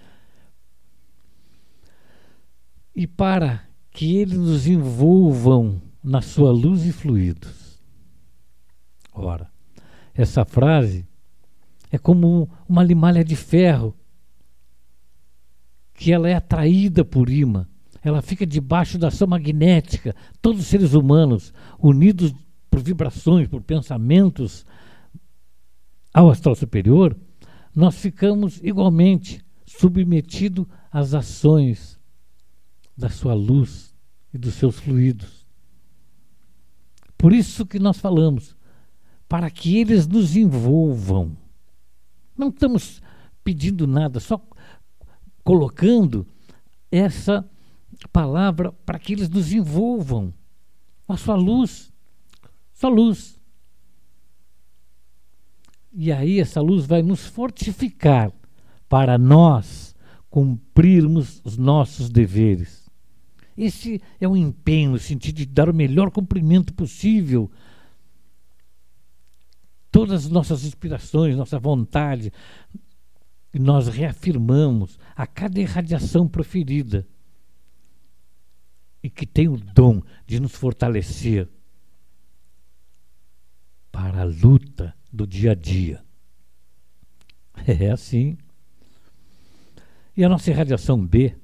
e 2.99 3.07
para 3.07 3.63
que 3.93 4.17
eles 4.17 4.37
nos 4.37 4.67
envolvam 4.67 5.81
na 6.03 6.21
sua 6.21 6.51
luz 6.51 6.85
e 6.85 6.91
fluidos. 6.91 7.81
Ora, 9.15 9.49
essa 10.13 10.45
frase 10.45 11.07
é 11.93 11.97
como 11.97 12.51
uma 12.69 12.83
limalha 12.83 13.23
de 13.23 13.37
ferro 13.37 13.95
que 15.95 16.13
ela 16.13 16.29
é 16.29 16.35
atraída 16.35 17.05
por 17.05 17.31
imã. 17.31 17.69
Ela 18.03 18.21
fica 18.21 18.45
debaixo 18.45 18.99
da 18.99 19.09
ação 19.09 19.29
magnética. 19.29 20.13
Todos 20.43 20.63
os 20.63 20.67
seres 20.67 20.93
humanos, 20.93 21.55
unidos 21.79 22.35
por 22.71 22.81
vibrações, 22.81 23.49
por 23.49 23.63
pensamentos 23.63 24.65
ao 26.13 26.31
astral 26.31 26.55
superior, 26.55 27.17
nós 27.75 27.97
ficamos 27.97 28.61
igualmente 28.63 29.45
submetidos 29.67 30.67
às 30.91 31.15
ações 31.15 31.99
da 32.97 33.09
sua 33.09 33.35
luz 33.35 33.95
e 34.33 34.39
dos 34.39 34.55
seus 34.55 34.79
fluidos. 34.79 35.47
Por 37.17 37.33
isso 37.33 37.67
que 37.67 37.79
nós 37.79 37.99
falamos, 37.99 38.57
para 39.29 39.51
que 39.51 39.79
eles 39.79 40.07
nos 40.07 40.37
envolvam. 40.37 41.37
Não 42.37 42.49
estamos 42.49 43.03
pedindo 43.45 43.87
nada, 43.87 44.21
só 44.21 44.41
colocando 45.45 46.27
essa 46.91 47.49
palavra 48.13 48.73
para 48.85 48.99
que 48.99 49.13
eles 49.13 49.29
nos 49.29 49.53
envolvam 49.53 50.33
com 51.07 51.13
a 51.13 51.17
sua 51.17 51.37
luz, 51.37 51.88
sua 52.79 52.91
luz. 52.91 53.41
E 55.93 56.13
aí 56.13 56.39
essa 56.39 56.61
luz 56.61 56.87
vai 56.87 57.03
nos 57.03 57.27
fortificar 57.27 58.33
para 58.89 59.19
nós 59.19 59.97
cumprirmos 60.31 61.43
os 61.45 61.59
nossos 61.59 62.09
deveres. 62.09 62.89
Esse 63.57 64.01
é 64.21 64.29
o 64.29 64.37
empenho 64.37 64.93
no 64.93 64.99
sentido 65.01 65.39
de 65.39 65.47
dar 65.47 65.69
o 65.69 65.75
melhor 65.75 66.13
cumprimento 66.13 66.73
possível. 66.73 67.51
Todas 69.91 70.27
as 70.27 70.31
nossas 70.31 70.65
inspirações, 70.65 71.37
nossa 71.37 71.59
vontade, 71.59 72.33
nós 73.53 73.89
reafirmamos 73.89 75.01
a 75.17 75.27
cada 75.27 75.59
irradiação 75.59 76.29
proferida 76.29 77.05
e 79.03 79.11
que 79.11 79.27
tem 79.27 79.49
o 79.49 79.57
dom 79.57 80.01
de 80.25 80.39
nos 80.39 80.53
fortalecer 80.53 81.49
para 83.91 84.23
a 84.23 84.25
luta 84.25 84.95
do 85.13 85.27
dia 85.27 85.53
a 85.53 85.55
dia. 85.55 86.05
É 87.67 87.91
assim. 87.91 88.39
E 90.17 90.25
a 90.25 90.29
nossa 90.29 90.49
irradiação 90.51 91.05
B 91.05 91.37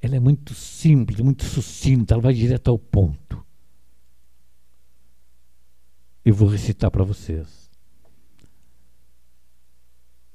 ela 0.00 0.16
é 0.16 0.20
muito 0.20 0.54
simples, 0.54 1.20
muito 1.20 1.44
sucinta, 1.44 2.14
ela 2.14 2.22
vai 2.22 2.34
direto 2.34 2.68
ao 2.68 2.78
ponto. 2.78 3.44
Eu 6.24 6.34
vou 6.34 6.48
recitar 6.48 6.90
para 6.90 7.04
vocês. 7.04 7.70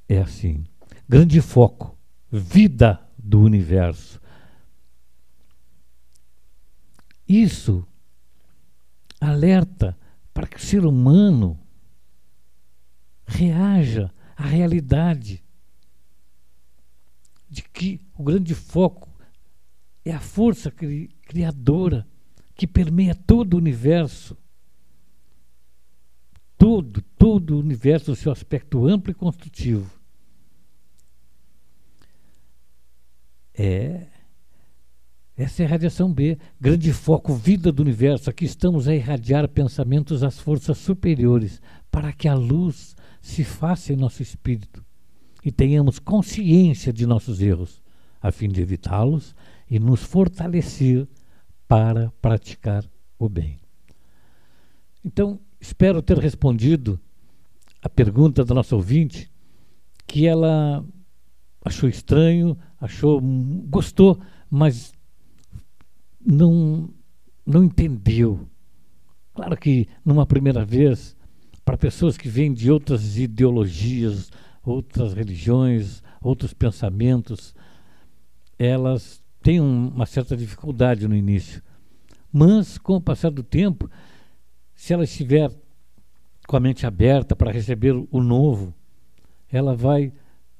É 0.07 0.19
assim: 0.19 0.65
grande 1.07 1.39
foco, 1.41 1.97
vida 2.29 2.99
do 3.17 3.41
universo. 3.41 4.19
Isso 7.27 7.87
alerta 9.19 9.97
para 10.33 10.47
que 10.47 10.57
o 10.57 10.61
ser 10.61 10.85
humano 10.85 11.59
reaja 13.25 14.13
à 14.35 14.45
realidade 14.45 15.43
de 17.49 17.61
que 17.63 17.99
o 18.17 18.23
grande 18.23 18.55
foco 18.55 19.09
é 20.05 20.11
a 20.11 20.19
força 20.19 20.71
cri 20.71 21.09
criadora 21.23 22.07
que 22.55 22.67
permeia 22.67 23.15
todo 23.15 23.55
o 23.55 23.57
universo. 23.57 24.37
Todo, 26.57 27.01
todo 27.17 27.55
o 27.55 27.59
universo, 27.59 28.11
o 28.11 28.15
seu 28.15 28.31
aspecto 28.31 28.85
amplo 28.87 29.11
e 29.11 29.15
construtivo. 29.15 29.99
É. 33.53 34.07
Essa 35.35 35.63
é 35.63 35.65
a 35.65 35.69
radiação 35.69 36.11
B, 36.11 36.37
grande 36.59 36.91
foco, 36.91 37.33
vida 37.33 37.71
do 37.71 37.81
universo. 37.81 38.29
Aqui 38.29 38.45
estamos 38.45 38.87
a 38.87 38.95
irradiar 38.95 39.47
pensamentos 39.47 40.23
às 40.23 40.39
forças 40.39 40.77
superiores, 40.77 41.61
para 41.89 42.11
que 42.11 42.27
a 42.27 42.33
luz 42.33 42.95
se 43.21 43.43
faça 43.43 43.93
em 43.93 43.95
nosso 43.95 44.21
espírito 44.21 44.83
e 45.43 45.51
tenhamos 45.51 45.99
consciência 45.99 46.93
de 46.93 47.05
nossos 47.05 47.41
erros, 47.41 47.81
a 48.21 48.31
fim 48.31 48.49
de 48.49 48.61
evitá-los 48.61 49.35
e 49.69 49.79
nos 49.79 50.03
fortalecer 50.03 51.07
para 51.67 52.11
praticar 52.21 52.85
o 53.17 53.27
bem. 53.27 53.59
Então, 55.03 55.39
espero 55.59 56.01
ter 56.01 56.17
respondido 56.17 56.99
a 57.81 57.89
pergunta 57.89 58.45
da 58.45 58.53
nossa 58.53 58.75
ouvinte, 58.75 59.31
que 60.05 60.27
ela 60.27 60.85
achou 61.63 61.89
estranho, 61.89 62.57
achou, 62.79 63.19
gostou, 63.67 64.19
mas 64.49 64.93
não, 66.25 66.89
não 67.45 67.63
entendeu. 67.63 68.47
Claro 69.33 69.57
que 69.57 69.87
numa 70.05 70.25
primeira 70.25 70.65
vez, 70.65 71.15
para 71.63 71.77
pessoas 71.77 72.17
que 72.17 72.29
vêm 72.29 72.53
de 72.53 72.71
outras 72.71 73.17
ideologias, 73.17 74.31
outras 74.63 75.13
religiões, 75.13 76.03
outros 76.21 76.53
pensamentos, 76.53 77.55
elas 78.57 79.23
têm 79.41 79.59
uma 79.59 80.05
certa 80.05 80.35
dificuldade 80.37 81.07
no 81.07 81.15
início. 81.15 81.61
Mas, 82.31 82.77
com 82.77 82.95
o 82.95 83.01
passar 83.01 83.31
do 83.31 83.43
tempo, 83.43 83.89
se 84.75 84.93
ela 84.93 85.03
estiver 85.03 85.51
com 86.47 86.55
a 86.55 86.59
mente 86.59 86.85
aberta 86.85 87.35
para 87.35 87.51
receber 87.51 87.93
o 87.93 88.21
novo, 88.21 88.73
ela 89.51 89.75
vai 89.75 90.13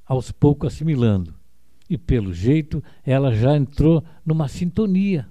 aos 0.05 0.31
poucos 0.31 0.73
assimilando. 0.73 1.33
E 1.89 1.97
pelo 1.97 2.33
jeito, 2.33 2.83
ela 3.05 3.33
já 3.33 3.55
entrou 3.55 4.03
numa 4.25 4.47
sintonia. 4.47 5.27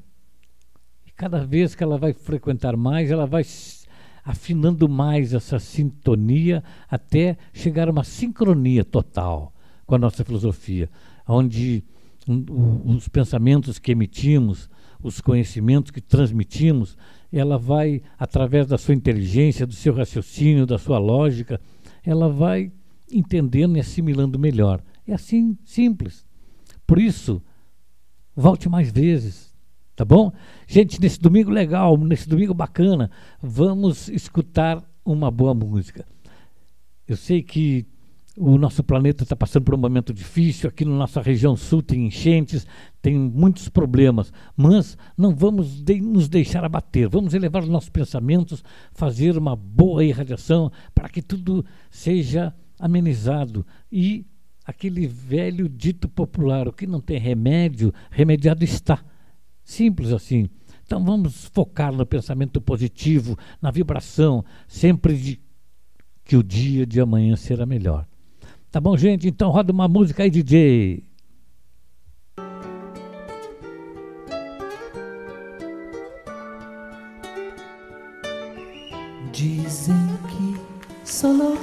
Cada 1.21 1.45
vez 1.45 1.75
que 1.75 1.85
ela 1.85 1.99
vai 1.99 2.15
frequentar 2.15 2.79
mais, 2.79 3.11
ela 3.11 3.27
vai 3.27 3.45
afinando 4.25 4.89
mais 4.89 5.35
essa 5.35 5.59
sintonia 5.59 6.65
até 6.89 7.37
chegar 7.53 7.89
a 7.89 7.91
uma 7.91 8.05
sincronia 8.05 8.83
total 8.87 9.53
com 9.85 9.95
a 9.95 9.99
nossa 9.99 10.25
filosofia, 10.25 10.89
onde 11.29 11.85
um, 12.27 12.97
os 12.97 13.07
pensamentos 13.07 13.79
que 13.79 13.93
emitimos, 13.93 14.71
os 15.03 15.21
conhecimentos 15.21 15.91
que 15.91 16.01
transmitimos, 16.01 16.97
ela 17.31 17.59
vai, 17.59 18.01
através 18.19 18.67
da 18.67 18.79
sua 18.79 18.95
inteligência, 18.95 19.67
do 19.67 19.75
seu 19.75 19.93
raciocínio, 19.93 20.65
da 20.65 20.79
sua 20.79 20.99
lógica, 20.99 21.61
ela 22.03 22.31
vai 22.31 22.73
entendendo 23.13 23.77
e 23.77 23.81
assimilando 23.81 24.39
melhor. 24.39 24.83
É 25.07 25.13
assim, 25.13 25.59
simples. 25.67 26.25
Por 26.87 26.99
isso, 26.99 27.43
volte 28.35 28.71
mais 28.71 28.91
vezes 28.91 29.50
Tá 30.01 30.05
bom? 30.07 30.33
Gente, 30.67 30.99
nesse 30.99 31.21
domingo 31.21 31.51
legal, 31.51 31.95
nesse 31.99 32.27
domingo 32.27 32.55
bacana, 32.55 33.11
vamos 33.43 34.09
escutar 34.09 34.83
uma 35.05 35.31
boa 35.31 35.53
música. 35.53 36.07
Eu 37.07 37.19
sei 37.19 37.43
que 37.43 37.85
o 38.35 38.57
nosso 38.57 38.83
planeta 38.83 39.25
está 39.25 39.37
passando 39.37 39.65
por 39.65 39.75
um 39.75 39.79
momento 39.79 40.15
difícil, 40.15 40.71
aqui 40.71 40.87
na 40.87 40.97
nossa 40.97 41.21
região 41.21 41.55
sul 41.55 41.83
tem 41.83 42.07
enchentes, 42.07 42.67
tem 43.03 43.15
muitos 43.15 43.69
problemas, 43.69 44.33
mas 44.57 44.97
não 45.19 45.35
vamos 45.35 45.83
de 45.83 46.01
nos 46.01 46.31
deixar 46.31 46.65
abater, 46.65 47.07
vamos 47.07 47.35
elevar 47.35 47.63
os 47.63 47.69
nossos 47.69 47.91
pensamentos, 47.91 48.65
fazer 48.95 49.37
uma 49.37 49.55
boa 49.55 50.03
irradiação 50.03 50.73
para 50.95 51.11
que 51.11 51.21
tudo 51.21 51.63
seja 51.91 52.55
amenizado 52.79 53.67
e 53.93 54.25
aquele 54.65 55.07
velho 55.07 55.69
dito 55.69 56.09
popular, 56.09 56.67
o 56.67 56.73
que 56.73 56.87
não 56.87 57.03
tem 57.03 57.19
remédio, 57.19 57.93
remediado 58.11 58.65
está. 58.65 59.05
Simples 59.71 60.13
assim. 60.13 60.51
Então 60.85 61.05
vamos 61.05 61.45
focar 61.45 61.93
no 61.93 62.05
pensamento 62.05 62.61
positivo, 62.61 63.39
na 63.63 63.71
vibração, 63.71 64.45
sempre 64.67 65.17
de 65.17 65.41
que 66.25 66.37
o 66.37 66.43
dia 66.43 66.85
de 66.85 67.01
amanhã 67.01 67.37
será 67.37 67.65
melhor. 67.65 68.05
Tá 68.69 68.81
bom, 68.81 68.97
gente? 68.97 69.29
Então 69.29 69.49
roda 69.49 69.73
uma 69.73 69.87
música 69.87 70.25
aí, 70.25 70.31
DJ. 70.31 71.05
Dizem 79.33 79.95
que 80.27 81.09
sou 81.09 81.33
louco 81.33 81.61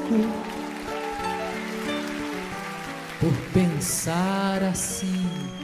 por 3.20 3.34
pensar 3.52 4.64
assim 4.64 5.57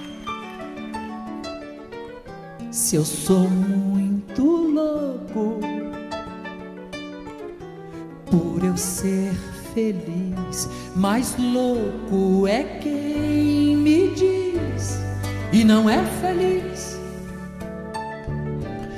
se 2.74 2.96
eu 2.96 3.06
sou 3.06 3.48
muito 3.48 4.44
louco 4.44 5.60
por 8.26 8.64
eu 8.64 8.76
ser 8.76 9.32
feliz, 9.76 10.68
mais 10.96 11.36
louco 11.38 12.48
é 12.48 12.64
quem 12.82 13.78
me 13.78 14.10
diz 14.16 14.98
e 15.52 15.64
não 15.64 15.88
é 15.88 16.04
feliz, 16.20 17.00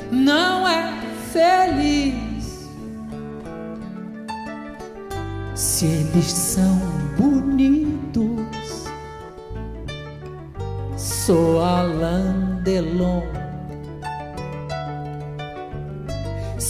não 0.10 0.66
é 0.66 0.94
feliz. 1.34 2.70
Se 5.54 5.86
eles 5.86 6.32
são 6.32 6.80
bonitos, 7.18 8.86
sou 10.96 11.60
Alain 11.60 12.62
Delon 12.64 13.45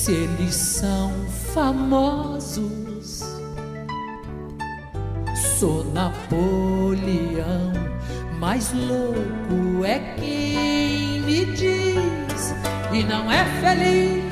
se 0.05 0.11
eles 0.11 0.53
são 0.53 1.11
famosos. 1.51 3.23
Sou 5.57 5.83
Napoleão, 5.85 7.73
mais 8.39 8.71
louco 8.71 9.83
é 9.83 9.97
quem 10.19 11.21
me 11.21 11.45
diz 11.45 12.53
e 12.93 13.01
não 13.01 13.31
é 13.31 13.45
feliz, 13.59 14.24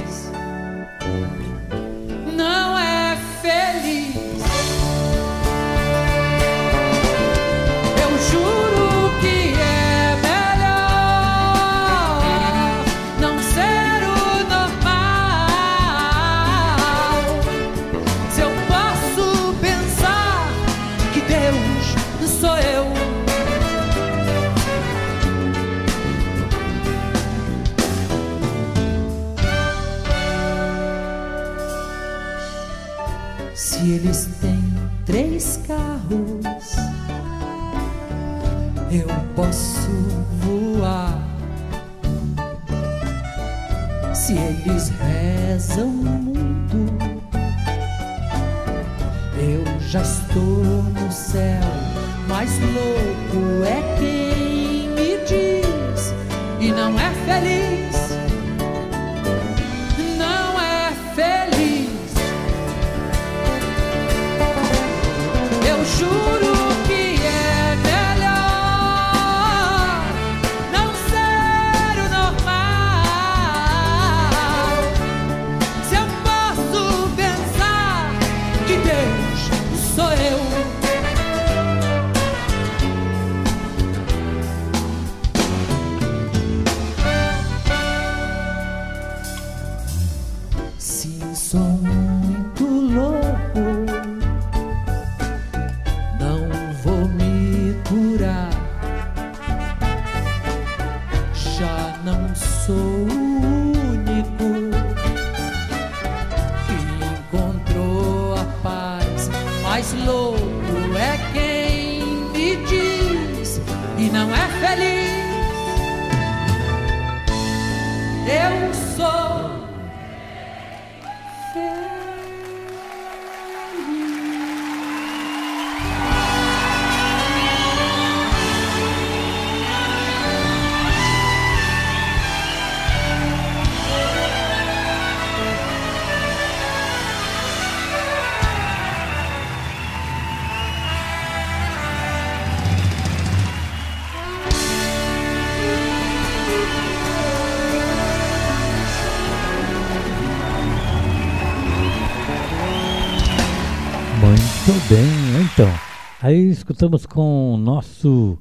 Aí 156.24 156.50
escutamos 156.50 157.06
com 157.06 157.54
o 157.54 157.58
nosso 157.58 158.40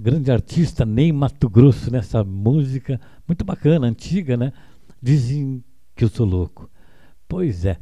grande 0.00 0.30
artista 0.30 0.86
Ney 0.86 1.10
Mato 1.10 1.50
Grosso 1.50 1.90
nessa 1.90 2.22
música 2.22 3.00
muito 3.26 3.44
bacana, 3.44 3.88
antiga, 3.88 4.36
né? 4.36 4.52
Dizem 5.02 5.64
que 5.96 6.04
eu 6.04 6.08
sou 6.08 6.24
louco. 6.24 6.70
Pois 7.26 7.64
é. 7.64 7.76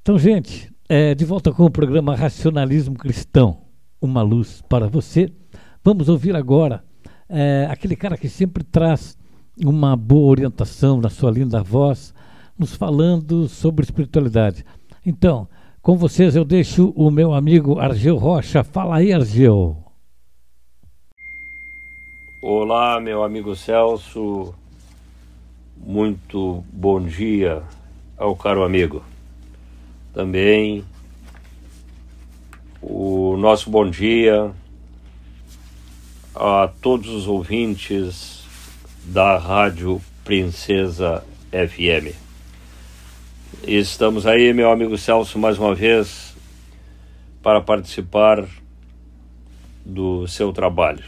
Então, 0.00 0.18
gente, 0.18 0.72
é, 0.88 1.14
de 1.14 1.26
volta 1.26 1.52
com 1.52 1.66
o 1.66 1.70
programa 1.70 2.16
Racionalismo 2.16 2.96
Cristão, 2.96 3.64
uma 4.00 4.22
luz 4.22 4.62
para 4.66 4.88
você. 4.88 5.30
Vamos 5.84 6.08
ouvir 6.08 6.34
agora 6.34 6.82
é, 7.28 7.68
aquele 7.70 7.96
cara 7.96 8.16
que 8.16 8.30
sempre 8.30 8.64
traz 8.64 9.18
uma 9.62 9.94
boa 9.94 10.26
orientação 10.26 11.02
na 11.02 11.10
sua 11.10 11.30
linda 11.30 11.62
voz, 11.62 12.14
nos 12.58 12.74
falando 12.74 13.46
sobre 13.46 13.84
espiritualidade. 13.84 14.64
Então, 15.04 15.46
com 15.88 15.96
vocês 15.96 16.36
eu 16.36 16.44
deixo 16.44 16.92
o 16.94 17.10
meu 17.10 17.32
amigo 17.32 17.78
Argel 17.78 18.18
Rocha. 18.18 18.62
Fala 18.62 18.96
aí, 18.96 19.10
Argel. 19.10 19.74
Olá, 22.42 23.00
meu 23.00 23.24
amigo 23.24 23.56
Celso. 23.56 24.54
Muito 25.78 26.62
bom 26.70 27.00
dia 27.00 27.62
ao 28.18 28.36
caro 28.36 28.64
amigo. 28.64 29.02
Também 30.12 30.84
o 32.82 33.38
nosso 33.38 33.70
bom 33.70 33.88
dia 33.88 34.52
a 36.34 36.68
todos 36.82 37.08
os 37.08 37.26
ouvintes 37.26 38.44
da 39.04 39.38
Rádio 39.38 40.02
Princesa 40.22 41.24
FM. 41.50 42.27
Estamos 43.66 44.24
aí, 44.24 44.52
meu 44.54 44.70
amigo 44.70 44.96
Celso, 44.96 45.38
mais 45.38 45.58
uma 45.58 45.74
vez 45.74 46.34
para 47.42 47.60
participar 47.60 48.46
do 49.84 50.26
seu 50.28 50.52
trabalho, 50.52 51.04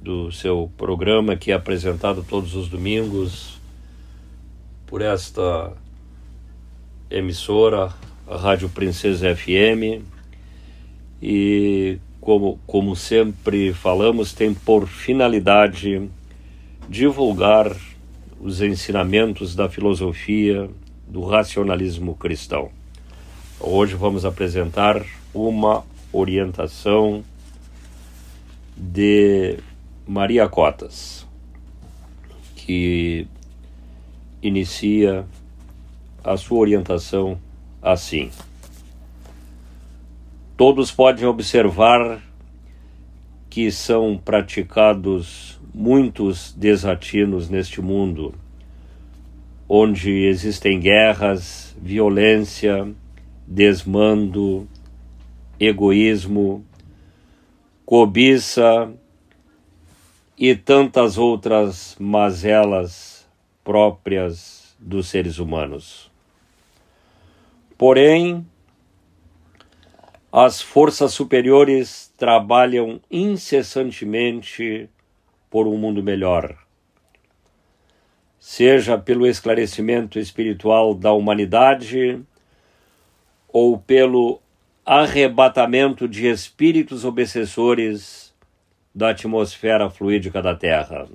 do 0.00 0.30
seu 0.30 0.70
programa 0.76 1.36
que 1.36 1.50
é 1.50 1.54
apresentado 1.54 2.24
todos 2.26 2.54
os 2.54 2.68
domingos 2.68 3.60
por 4.86 5.02
esta 5.02 5.72
emissora, 7.10 7.92
a 8.28 8.36
Rádio 8.36 8.68
Princesa 8.68 9.34
FM. 9.34 10.02
E 11.20 11.98
como, 12.20 12.60
como 12.66 12.94
sempre 12.94 13.74
falamos, 13.74 14.32
tem 14.32 14.54
por 14.54 14.86
finalidade 14.86 16.08
divulgar 16.88 17.76
os 18.40 18.62
ensinamentos 18.62 19.54
da 19.54 19.68
filosofia 19.68 20.70
do 21.08 21.24
racionalismo 21.24 22.14
cristão. 22.14 22.70
Hoje 23.58 23.94
vamos 23.94 24.24
apresentar 24.24 25.04
uma 25.32 25.84
orientação 26.12 27.24
de 28.76 29.58
Maria 30.06 30.48
Cotas, 30.48 31.26
que 32.54 33.26
inicia 34.42 35.24
a 36.22 36.36
sua 36.36 36.58
orientação 36.58 37.38
assim. 37.82 38.30
Todos 40.56 40.90
podem 40.90 41.24
observar 41.24 42.22
que 43.48 43.70
são 43.72 44.18
praticados 44.22 45.58
muitos 45.72 46.52
desatinos 46.52 47.48
neste 47.48 47.80
mundo 47.80 48.34
onde 49.68 50.24
existem 50.24 50.80
guerras, 50.80 51.76
violência, 51.80 52.90
desmando, 53.46 54.66
egoísmo, 55.60 56.64
cobiça 57.84 58.90
e 60.38 60.54
tantas 60.56 61.18
outras 61.18 61.96
mazelas 61.98 63.28
próprias 63.62 64.74
dos 64.78 65.08
seres 65.08 65.38
humanos. 65.38 66.10
Porém, 67.76 68.46
as 70.32 70.62
forças 70.62 71.12
superiores 71.12 72.12
trabalham 72.16 73.00
incessantemente 73.10 74.88
por 75.50 75.66
um 75.66 75.76
mundo 75.76 76.02
melhor 76.02 76.67
seja 78.48 78.96
pelo 78.96 79.26
esclarecimento 79.26 80.18
espiritual 80.18 80.94
da 80.94 81.12
humanidade 81.12 82.18
ou 83.46 83.78
pelo 83.78 84.40
arrebatamento 84.86 86.08
de 86.08 86.26
espíritos 86.28 87.04
obsessores 87.04 88.32
da 88.94 89.10
atmosfera 89.10 89.90
fluídica 89.90 90.40
da 90.40 90.54
Terra. 90.54 91.06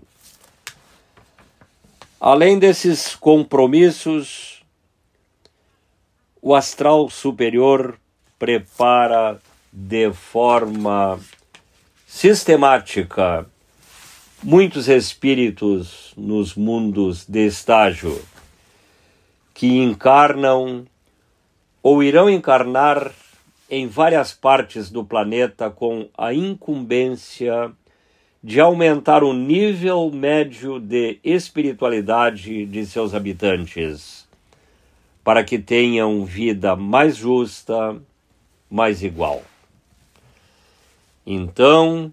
Além 2.21 2.59
desses 2.59 3.15
compromissos, 3.15 4.63
o 6.39 6.53
astral 6.53 7.09
superior 7.09 7.99
prepara 8.37 9.41
de 9.71 10.13
forma 10.13 11.19
sistemática 12.05 13.47
muitos 14.43 14.89
espíritos 14.89 16.13
nos 16.17 16.53
mundos 16.53 17.25
de 17.25 17.45
estágio 17.45 18.21
que 19.53 19.77
encarnam 19.77 20.85
ou 21.81 22.03
irão 22.03 22.29
encarnar 22.29 23.13
em 23.69 23.87
várias 23.87 24.33
partes 24.33 24.89
do 24.89 25.03
planeta 25.05 25.69
com 25.69 26.09
a 26.17 26.33
incumbência 26.33 27.71
de 28.43 28.59
aumentar 28.59 29.23
o 29.23 29.31
nível 29.31 30.11
médio 30.11 30.77
de 30.77 31.19
espiritualidade 31.23 32.65
de 32.65 32.85
seus 32.85 33.13
habitantes, 33.13 34.27
para 35.23 35.41
que 35.41 35.57
tenham 35.57 36.25
vida 36.25 36.75
mais 36.75 37.15
justa, 37.15 37.95
mais 38.69 39.01
igual. 39.01 39.41
Então, 41.25 42.11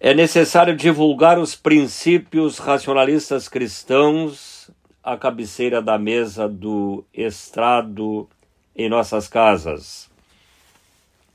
é 0.00 0.14
necessário 0.14 0.76
divulgar 0.76 1.38
os 1.38 1.56
princípios 1.56 2.58
racionalistas 2.58 3.48
cristãos 3.48 4.70
à 5.02 5.16
cabeceira 5.16 5.82
da 5.82 5.98
mesa 5.98 6.48
do 6.48 7.04
estrado 7.12 8.28
em 8.76 8.88
nossas 8.88 9.26
casas, 9.26 10.08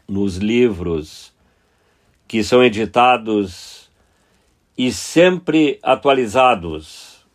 nos 0.08 0.38
livros 0.38 1.34
que 2.26 2.42
são 2.42 2.64
editados 2.64 3.92
e 4.78 4.94
sempre 4.94 5.78
atualizados 5.84 7.26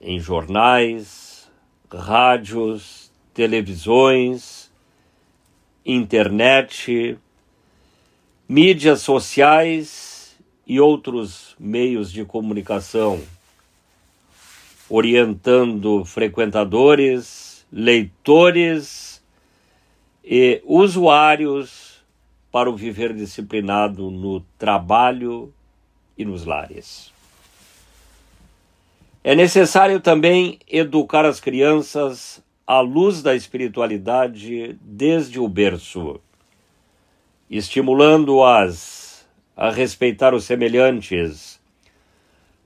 em 0.00 0.18
jornais, 0.18 1.48
rádios, 1.90 3.12
televisões, 3.32 4.70
internet, 5.86 7.16
mídias 8.48 9.00
sociais 9.00 10.07
e 10.68 10.78
outros 10.78 11.56
meios 11.58 12.12
de 12.12 12.24
comunicação. 12.26 13.20
orientando 14.90 16.02
frequentadores, 16.02 17.66
leitores 17.70 19.22
e 20.24 20.62
usuários 20.64 22.02
para 22.50 22.70
o 22.70 22.76
viver 22.76 23.12
disciplinado 23.12 24.10
no 24.10 24.40
trabalho 24.58 25.52
e 26.16 26.24
nos 26.24 26.46
lares. 26.46 27.12
É 29.22 29.34
necessário 29.34 30.00
também 30.00 30.58
educar 30.66 31.26
as 31.26 31.38
crianças 31.38 32.42
à 32.66 32.80
luz 32.80 33.22
da 33.22 33.34
espiritualidade 33.34 34.74
desde 34.80 35.38
o 35.38 35.46
berço, 35.46 36.18
estimulando-as 37.50 38.97
a 39.58 39.72
respeitar 39.72 40.34
os 40.34 40.44
semelhantes, 40.44 41.60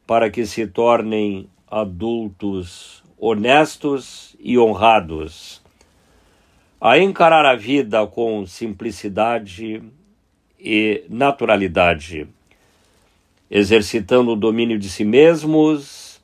para 0.07 0.31
que 0.31 0.45
se 0.45 0.67
tornem 0.67 1.49
adultos 1.67 3.03
honestos 3.19 4.37
e 4.39 4.59
honrados, 4.59 5.63
a 6.79 6.99
encarar 6.99 7.47
a 7.47 7.57
vida 7.57 8.07
com 8.07 8.45
simplicidade 8.45 9.83
e 10.61 11.05
naturalidade, 11.09 12.29
exercitando 13.51 14.33
o 14.33 14.37
domínio 14.37 14.79
de 14.79 14.91
si 14.91 15.03
mesmos 15.03 16.21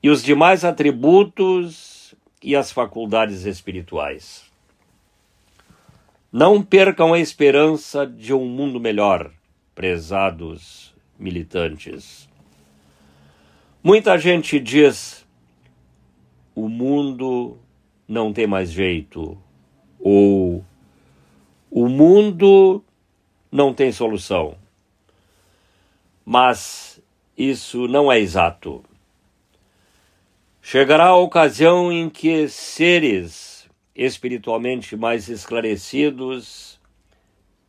e 0.00 0.08
os 0.08 0.22
demais 0.22 0.64
atributos 0.64 2.14
e 2.40 2.54
as 2.54 2.70
faculdades 2.70 3.44
espirituais. 3.44 4.44
Não 6.30 6.62
percam 6.62 7.12
a 7.12 7.18
esperança 7.18 8.06
de 8.06 8.32
um 8.32 8.44
mundo 8.46 8.78
melhor, 8.78 9.32
prezados 9.74 10.94
militantes. 11.18 12.28
Muita 13.82 14.16
gente 14.18 14.58
diz: 14.60 15.26
o 16.54 16.68
mundo 16.68 17.58
não 18.08 18.32
tem 18.32 18.46
mais 18.46 18.70
jeito, 18.70 19.36
ou 19.98 20.64
o 21.70 21.88
mundo 21.88 22.82
não 23.50 23.74
tem 23.74 23.90
solução. 23.90 24.56
Mas 26.24 27.02
isso 27.36 27.86
não 27.88 28.10
é 28.10 28.18
exato. 28.18 28.82
Chegará 30.62 31.08
a 31.08 31.16
ocasião 31.16 31.92
em 31.92 32.08
que 32.08 32.48
seres 32.48 33.68
espiritualmente 33.94 34.96
mais 34.96 35.28
esclarecidos 35.28 36.73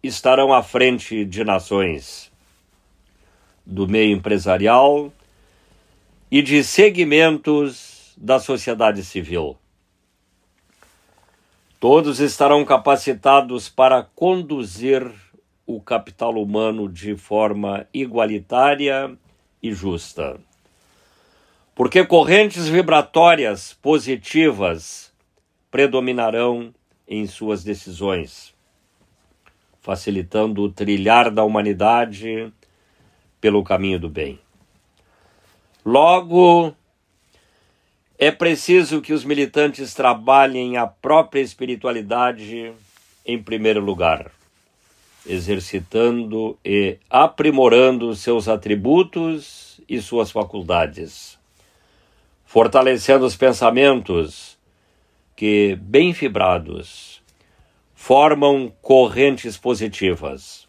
estarão 0.05 0.53
à 0.53 0.63
frente 0.63 1.25
de 1.25 1.43
nações, 1.43 2.31
do 3.65 3.87
meio 3.87 4.15
empresarial 4.15 5.11
e 6.31 6.41
de 6.41 6.63
segmentos 6.63 8.13
da 8.17 8.39
sociedade 8.39 9.03
civil. 9.03 9.57
Todos 11.79 12.19
estarão 12.19 12.63
capacitados 12.65 13.69
para 13.69 14.01
conduzir 14.01 15.11
o 15.67 15.81
capital 15.81 16.33
humano 16.35 16.87
de 16.87 17.15
forma 17.15 17.87
igualitária 17.93 19.15
e 19.61 19.73
justa. 19.73 20.39
Porque 21.75 22.05
correntes 22.05 22.67
vibratórias 22.67 23.73
positivas 23.73 25.13
predominarão 25.69 26.73
em 27.05 27.27
suas 27.27 27.63
decisões, 27.63 28.54
facilitando 29.85 30.63
o 30.63 30.71
trilhar 30.71 31.29
da 31.29 31.43
humanidade 31.43 32.51
pelo 33.39 33.63
caminho 33.63 33.99
do 33.99 34.09
bem. 34.09 34.39
Logo, 35.85 36.73
é 38.17 38.31
preciso 38.31 38.99
que 38.99 39.13
os 39.13 39.23
militantes 39.23 39.93
trabalhem 39.93 40.75
a 40.75 40.87
própria 40.87 41.39
espiritualidade 41.39 42.73
em 43.23 43.41
primeiro 43.41 43.79
lugar, 43.79 44.31
exercitando 45.23 46.57
e 46.65 46.97
aprimorando 47.07 48.15
seus 48.15 48.47
atributos 48.47 49.79
e 49.87 50.01
suas 50.01 50.31
faculdades, 50.31 51.37
fortalecendo 52.43 53.23
os 53.23 53.35
pensamentos 53.35 54.57
que, 55.35 55.75
bem 55.79 56.11
fibrados, 56.11 57.14
formam 58.05 58.71
correntes 58.83 59.57
positivas. 59.57 60.67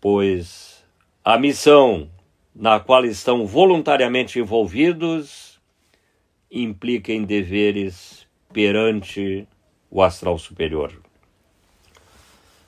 Pois 0.00 0.82
a 1.22 1.36
missão 1.36 2.08
na 2.54 2.80
qual 2.80 3.04
estão 3.04 3.46
voluntariamente 3.46 4.38
envolvidos 4.38 5.60
implica 6.50 7.12
em 7.12 7.24
deveres 7.24 8.26
perante 8.50 9.46
o 9.90 10.02
astral 10.02 10.38
superior. 10.38 10.90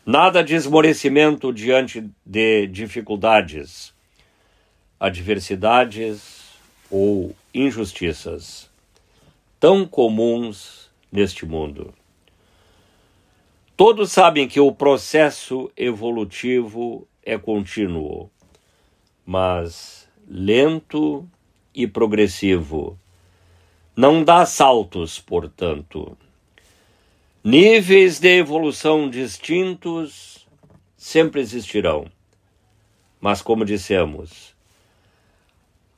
Nada 0.05 0.45
de 0.45 0.55
esmorecimento 0.55 1.55
diante 1.55 2.07
de 2.23 2.67
dificuldades, 2.67 3.95
adversidades 5.01 6.51
ou 6.91 7.35
injustiças 7.55 8.69
tão 9.59 9.87
comuns 9.87 10.91
neste 11.11 11.47
mundo. 11.47 11.95
Todos 13.77 14.13
sabem 14.13 14.49
que 14.49 14.59
o 14.59 14.73
processo 14.73 15.71
evolutivo 15.77 17.07
é 17.23 17.37
contínuo 17.37 18.31
mas 19.27 20.09
lento 20.29 21.29
e 21.75 21.85
progressivo. 21.87 22.97
Não 23.97 24.23
dá 24.23 24.47
saltos, 24.47 25.19
portanto. 25.19 26.17
Níveis 27.43 28.21
de 28.21 28.39
evolução 28.39 29.11
distintos 29.11 30.47
sempre 30.97 31.41
existirão. 31.41 32.07
Mas, 33.21 33.43
como 33.43 33.65
dissemos, 33.65 34.55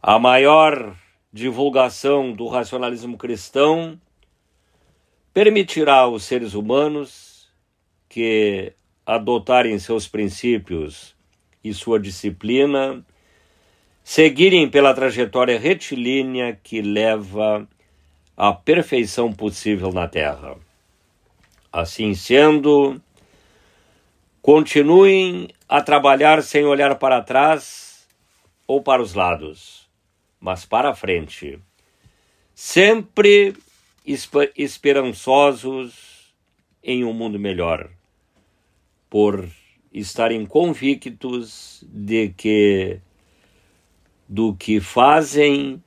a 0.00 0.18
maior 0.18 0.96
divulgação 1.30 2.32
do 2.32 2.46
racionalismo 2.46 3.18
cristão 3.18 4.00
permitirá 5.34 5.96
aos 5.96 6.24
seres 6.24 6.54
humanos 6.54 7.27
que 8.08 8.72
adotarem 9.04 9.78
seus 9.78 10.08
princípios 10.08 11.14
e 11.62 11.72
sua 11.74 11.98
disciplina 11.98 13.04
seguirem 14.02 14.68
pela 14.70 14.94
trajetória 14.94 15.58
retilínea 15.58 16.58
que 16.62 16.80
leva 16.80 17.68
à 18.36 18.52
perfeição 18.52 19.32
possível 19.32 19.92
na 19.92 20.08
Terra. 20.08 20.56
Assim 21.70 22.14
sendo, 22.14 23.00
continuem 24.40 25.48
a 25.68 25.82
trabalhar 25.82 26.42
sem 26.42 26.64
olhar 26.64 26.94
para 26.94 27.20
trás 27.20 28.06
ou 28.66 28.82
para 28.82 29.02
os 29.02 29.12
lados, 29.12 29.86
mas 30.40 30.64
para 30.64 30.94
frente, 30.94 31.58
sempre 32.54 33.54
esperançosos 34.56 36.32
em 36.82 37.04
um 37.04 37.12
mundo 37.12 37.38
melhor, 37.38 37.90
por 39.08 39.48
estarem 39.92 40.44
convictos 40.44 41.82
de 41.88 42.28
que 42.30 43.00
do 44.28 44.54
que 44.54 44.78
fazem 44.78 45.82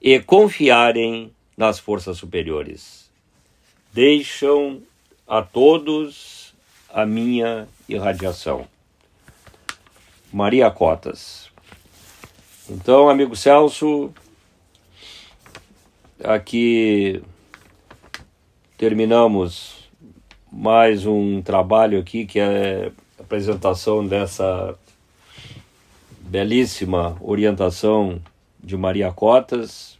e 0.00 0.18
confiarem 0.20 1.30
nas 1.56 1.78
forças 1.78 2.16
superiores. 2.16 3.10
Deixam 3.92 4.80
a 5.26 5.42
todos 5.42 6.54
a 6.88 7.04
minha 7.04 7.68
irradiação. 7.86 8.66
Maria 10.32 10.70
Cotas. 10.70 11.50
Então, 12.70 13.08
amigo 13.08 13.36
Celso, 13.36 14.12
aqui 16.22 17.22
terminamos 18.76 19.77
mais 20.50 21.04
um 21.04 21.42
trabalho 21.42 21.98
aqui 22.00 22.24
que 22.24 22.40
é 22.40 22.90
a 23.18 23.22
apresentação 23.22 24.06
dessa 24.06 24.74
belíssima 26.20 27.16
orientação 27.20 28.20
de 28.62 28.76
Maria 28.76 29.12
Cotas 29.12 29.98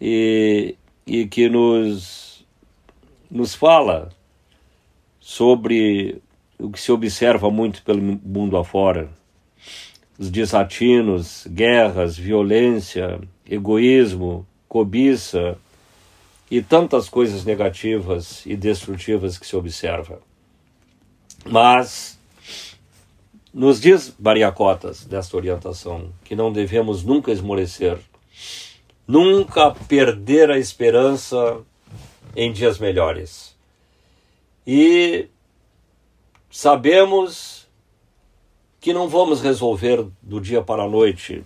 e, 0.00 0.74
e 1.06 1.26
que 1.26 1.48
nos, 1.48 2.44
nos 3.30 3.54
fala 3.54 4.10
sobre 5.20 6.20
o 6.58 6.70
que 6.70 6.80
se 6.80 6.90
observa 6.90 7.50
muito 7.50 7.82
pelo 7.82 8.02
mundo 8.02 8.56
afora, 8.56 9.08
os 10.18 10.30
desatinos, 10.30 11.46
guerras, 11.48 12.16
violência, 12.16 13.20
egoísmo, 13.48 14.46
cobiça 14.68 15.56
e 16.50 16.60
tantas 16.60 17.08
coisas 17.08 17.44
negativas 17.44 18.44
e 18.44 18.56
destrutivas 18.56 19.38
que 19.38 19.46
se 19.46 19.56
observa. 19.56 20.20
Mas 21.44 22.18
nos 23.52 23.80
diz 23.80 24.14
Bariacotas 24.18 25.04
desta 25.04 25.36
orientação 25.36 26.12
que 26.24 26.34
não 26.34 26.52
devemos 26.52 27.04
nunca 27.04 27.30
esmorecer 27.32 27.98
Nunca 29.10 29.72
perder 29.72 30.52
a 30.52 30.58
esperança 30.58 31.62
em 32.36 32.52
dias 32.52 32.78
melhores. 32.78 33.56
E 34.64 35.26
sabemos 36.48 37.66
que 38.80 38.92
não 38.92 39.08
vamos 39.08 39.42
resolver 39.42 40.06
do 40.22 40.40
dia 40.40 40.62
para 40.62 40.84
a 40.84 40.88
noite 40.88 41.42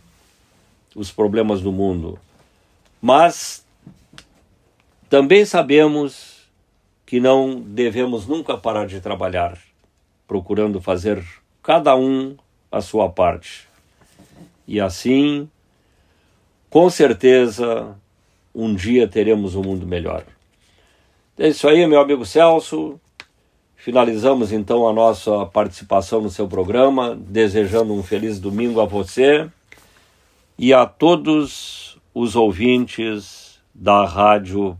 os 0.95 1.11
problemas 1.11 1.63
do 1.63 1.73
mundo, 1.73 2.19
mas 3.01 3.64
também 5.09 5.45
sabemos 5.45 6.49
que 7.07 7.21
não 7.21 7.61
devemos 7.61 8.27
nunca 8.27 8.57
parar 8.57 8.87
de 8.87 9.01
trabalhar, 9.01 9.59
procurando 10.27 10.81
fazer 10.81 11.25
cada 11.63 11.95
um 11.97 12.37
a 12.71 12.81
sua 12.81 13.09
parte. 13.09 13.69
E 14.67 14.81
assim, 14.81 15.49
com 16.71 16.89
certeza, 16.91 17.97
um 18.55 18.75
dia 18.75 19.07
teremos 19.07 19.55
um 19.55 19.63
mundo 19.63 19.87
melhor. 19.87 20.25
É 21.39 21.49
isso 21.49 21.69
aí, 21.69 21.87
meu 21.87 22.01
amigo 22.01 22.25
Celso. 22.25 23.01
Finalizamos 23.77 24.51
então 24.51 24.89
a 24.89 24.93
nossa 24.93 25.45
participação 25.47 26.23
no 26.23 26.31
seu 26.31 26.49
programa, 26.49 27.15
desejando 27.15 27.93
um 27.93 28.03
feliz 28.03 28.41
domingo 28.41 28.81
a 28.81 28.87
você 28.87 29.47
e 30.59 30.73
a 30.73 30.87
todos 30.87 31.99
os 32.15 32.35
ouvintes 32.35 33.61
da 33.75 34.07
Rádio 34.07 34.79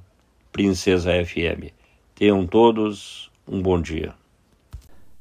Princesa 0.55 1.11
FM. 1.11 1.73
Tenham 2.15 2.47
todos 2.47 3.29
um 3.45 3.61
bom 3.61 3.83
dia. 3.83 4.15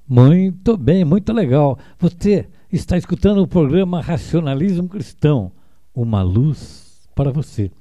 Muito 0.07 0.77
bem, 0.77 1.03
muito 1.03 1.33
legal. 1.33 1.79
Você 1.97 2.47
está 2.71 2.95
escutando 2.97 3.41
o 3.41 3.47
programa 3.47 3.99
Racionalismo 3.99 4.87
Cristão, 4.87 5.51
uma 5.91 6.21
luz 6.21 7.09
para 7.15 7.31
você. 7.31 7.71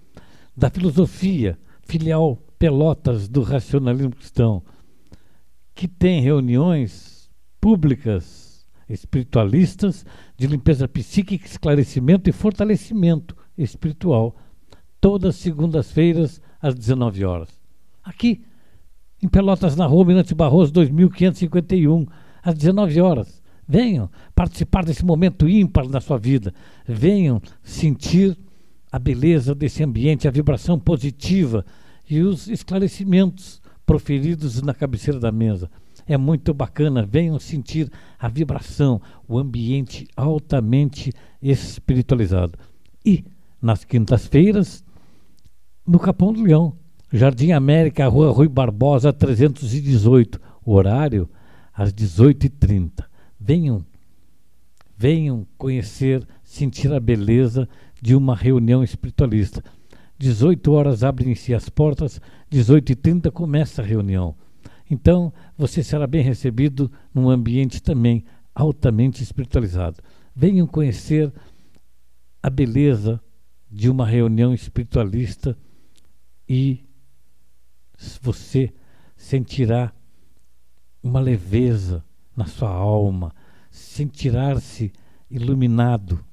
Da 0.56 0.70
filosofia 0.70 1.58
filial 1.82 2.38
Pelotas 2.58 3.28
do 3.28 3.42
Racionalismo 3.42 4.16
Cristão, 4.16 4.62
que 5.74 5.86
tem 5.86 6.22
reuniões 6.22 7.30
públicas 7.60 8.66
espiritualistas 8.88 10.06
de 10.38 10.46
limpeza 10.46 10.88
psíquica, 10.88 11.44
esclarecimento 11.44 12.30
e 12.30 12.32
fortalecimento 12.32 13.36
espiritual, 13.58 14.34
todas 14.98 15.36
segundas-feiras 15.36 16.40
às 16.62 16.74
19 16.74 17.24
horas. 17.24 17.48
Aqui, 18.04 18.42
em 19.20 19.28
Pelotas, 19.28 19.76
na 19.76 19.84
rua 19.84 20.04
Mirante 20.04 20.34
Barroso, 20.34 20.72
2551, 20.72 22.06
às 22.42 22.54
19 22.54 23.00
horas. 23.00 23.42
Venham 23.66 24.10
participar 24.34 24.84
desse 24.84 25.04
momento 25.04 25.48
ímpar 25.48 25.88
na 25.88 26.00
sua 26.00 26.18
vida. 26.18 26.54
Venham 26.86 27.40
sentir 27.62 28.36
a 28.90 28.98
beleza 28.98 29.54
desse 29.54 29.82
ambiente, 29.82 30.28
a 30.28 30.30
vibração 30.30 30.78
positiva 30.78 31.64
e 32.08 32.20
os 32.20 32.48
esclarecimentos 32.48 33.62
proferidos 33.86 34.60
na 34.60 34.74
cabeceira 34.74 35.18
da 35.18 35.32
mesa. 35.32 35.70
É 36.06 36.16
muito 36.16 36.52
bacana, 36.52 37.06
venham 37.06 37.38
sentir 37.38 37.90
a 38.18 38.28
vibração, 38.28 39.00
o 39.28 39.38
ambiente 39.38 40.06
altamente 40.16 41.12
espiritualizado. 41.40 42.58
E 43.04 43.24
nas 43.60 43.84
quintas-feiras, 43.84 44.84
no 45.86 45.98
Capão 45.98 46.32
do 46.32 46.42
Leão, 46.42 46.76
Jardim 47.12 47.52
América, 47.52 48.08
Rua 48.08 48.30
Rui 48.30 48.48
Barbosa, 48.48 49.12
318, 49.12 50.40
horário 50.64 51.28
às 51.74 51.92
18h30. 51.92 53.04
Venham, 53.38 53.84
venham 54.96 55.46
conhecer, 55.58 56.26
sentir 56.44 56.92
a 56.92 57.00
beleza 57.00 57.68
de 58.00 58.14
uma 58.14 58.34
reunião 58.34 58.82
espiritualista. 58.82 59.62
18 60.18 60.72
horas 60.72 61.02
abrem-se 61.02 61.52
as 61.52 61.68
portas, 61.68 62.20
18h30 62.50 63.30
começa 63.32 63.82
a 63.82 63.84
reunião. 63.84 64.36
Então, 64.88 65.32
você 65.58 65.82
será 65.82 66.06
bem 66.06 66.22
recebido 66.22 66.90
num 67.12 67.28
ambiente 67.28 67.82
também 67.82 68.24
altamente 68.54 69.22
espiritualizado. 69.22 69.98
Venham 70.34 70.66
conhecer 70.66 71.32
a 72.42 72.48
beleza 72.48 73.20
de 73.70 73.90
uma 73.90 74.06
reunião 74.06 74.54
espiritualista 74.54 75.56
e 76.48 76.84
você 78.20 78.72
sentirá 79.16 79.92
uma 81.02 81.20
leveza 81.20 82.04
na 82.36 82.46
sua 82.46 82.70
alma, 82.70 83.34
sentirá-se 83.70 84.92
iluminado. 85.30 86.24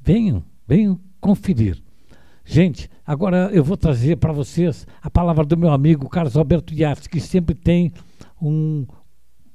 Venham, 0.00 0.44
venham 0.66 1.00
conferir. 1.20 1.82
Gente, 2.44 2.90
agora 3.06 3.50
eu 3.52 3.62
vou 3.62 3.76
trazer 3.76 4.16
para 4.16 4.32
vocês 4.32 4.86
a 5.02 5.10
palavra 5.10 5.44
do 5.44 5.56
meu 5.56 5.70
amigo 5.70 6.08
Carlos 6.08 6.36
Alberto 6.36 6.74
Yates, 6.74 7.06
que 7.06 7.20
sempre 7.20 7.54
tem 7.54 7.92
um, 8.40 8.86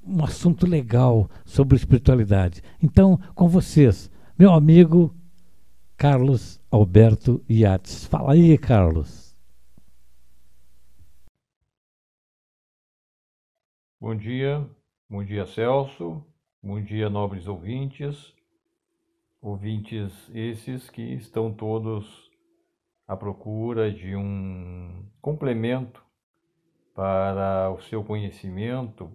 um 0.06 0.24
assunto 0.24 0.66
legal 0.66 1.30
sobre 1.44 1.76
espiritualidade. 1.76 2.62
Então, 2.82 3.20
com 3.34 3.48
vocês, 3.48 4.10
meu 4.38 4.54
amigo 4.54 5.14
Carlos 5.98 6.60
Alberto 6.70 7.42
Yates. 7.50 8.06
Fala 8.06 8.34
aí, 8.34 8.58
Carlos. 8.58 9.25
Bom 13.98 14.14
dia, 14.14 14.70
bom 15.10 15.24
dia, 15.24 15.46
Celso. 15.46 16.22
Bom 16.62 16.82
dia, 16.82 17.10
nobres 17.10 17.48
ouvintes. 17.48 18.36
Ouvintes 19.42 20.12
esses 20.34 20.90
que 20.90 21.02
estão 21.02 21.54
todos 21.54 22.30
à 23.08 23.16
procura 23.16 23.90
de 23.90 24.14
um 24.14 25.10
complemento 25.22 26.04
para 26.94 27.72
o 27.72 27.82
seu 27.84 28.04
conhecimento, 28.04 29.10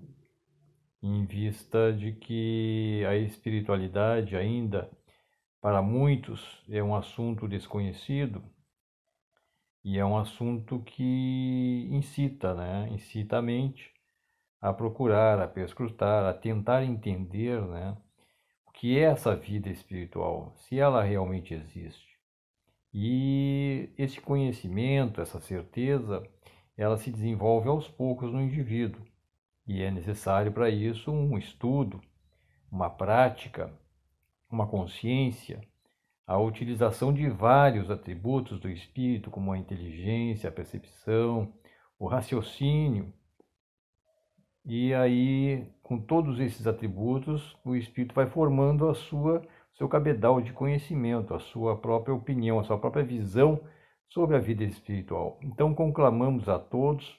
em 1.03 1.27
vista 1.27 1.93
de 1.93 2.13
que 2.13 3.05
a 3.07 3.15
espiritualidade 3.17 4.35
ainda, 4.35 4.91
para 5.61 5.83
muitos, 5.83 6.65
é 6.71 6.83
um 6.83 6.97
assunto 6.97 7.47
desconhecido 7.47 8.43
e 9.85 9.99
é 9.99 10.05
um 10.05 10.17
assunto 10.17 10.81
que 10.81 11.87
incita, 11.91 12.55
né? 12.55 12.89
incita 12.91 13.37
a 13.37 13.43
mente 13.43 14.00
a 14.61 14.73
procurar, 14.73 15.41
a 15.41 15.49
perscrutar, 15.49 16.25
a 16.25 16.35
tentar 16.35 16.85
entender 16.85 17.61
né? 17.63 17.97
o 18.67 18.71
que 18.73 18.99
é 18.99 19.03
essa 19.03 19.35
vida 19.35 19.71
espiritual, 19.71 20.53
se 20.57 20.79
ela 20.79 21.03
realmente 21.03 21.55
existe. 21.55 22.11
E 22.93 23.89
esse 23.97 24.21
conhecimento, 24.21 25.21
essa 25.21 25.41
certeza, 25.41 26.23
ela 26.77 26.97
se 26.97 27.11
desenvolve 27.11 27.69
aos 27.69 27.89
poucos 27.89 28.33
no 28.33 28.41
indivíduo. 28.41 29.05
E 29.67 29.83
é 29.83 29.91
necessário 29.91 30.53
para 30.53 30.69
isso 30.69 31.13
um 31.13 31.39
estudo, 31.39 32.01
uma 32.71 32.91
prática, 32.91 33.73
uma 34.51 34.67
consciência, 34.67 35.61
a 36.27 36.39
utilização 36.39 37.13
de 37.13 37.29
vários 37.29 37.91
atributos 37.91 38.59
do 38.59 38.69
espírito, 38.69 39.31
como 39.31 39.53
a 39.53 39.59
inteligência, 39.59 40.49
a 40.49 40.53
percepção, 40.53 41.53
o 41.99 42.07
raciocínio. 42.07 43.13
E 44.65 44.93
aí, 44.95 45.67
com 45.83 45.99
todos 45.99 46.39
esses 46.39 46.67
atributos, 46.67 47.57
o 47.65 47.75
espírito 47.75 48.15
vai 48.15 48.27
formando 48.27 48.89
a 48.89 48.95
sua 48.95 49.43
seu 49.81 49.89
cabedal 49.89 50.43
de 50.43 50.53
conhecimento, 50.53 51.33
a 51.33 51.39
sua 51.39 51.75
própria 51.75 52.15
opinião, 52.15 52.59
a 52.61 52.65
sua 52.65 52.79
própria 52.79 53.03
visão 53.03 53.59
sobre 54.11 54.37
a 54.37 54.39
vida 54.39 54.63
espiritual. 54.63 55.39
Então, 55.43 55.75
conclamamos 55.75 56.51
a 56.51 56.59
todos 56.59 57.19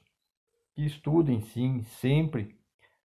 que 0.75 0.85
estudem, 0.85 1.41
sim, 1.41 1.81
sempre 1.81 2.55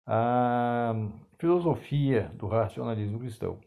a 0.04 0.92
filosofia 1.38 2.32
do 2.34 2.48
racionalismo 2.48 3.20
cristão. 3.20 3.60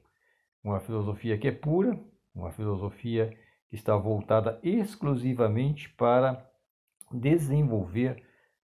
Uma 0.62 0.82
filosofia 0.82 1.38
que 1.38 1.48
é 1.48 1.54
pura, 1.54 1.98
uma 2.36 2.52
filosofia 2.52 3.30
que 3.70 3.76
está 3.76 3.96
voltada 3.96 4.60
exclusivamente 4.62 5.90
para 5.92 6.46
desenvolver 7.14 8.27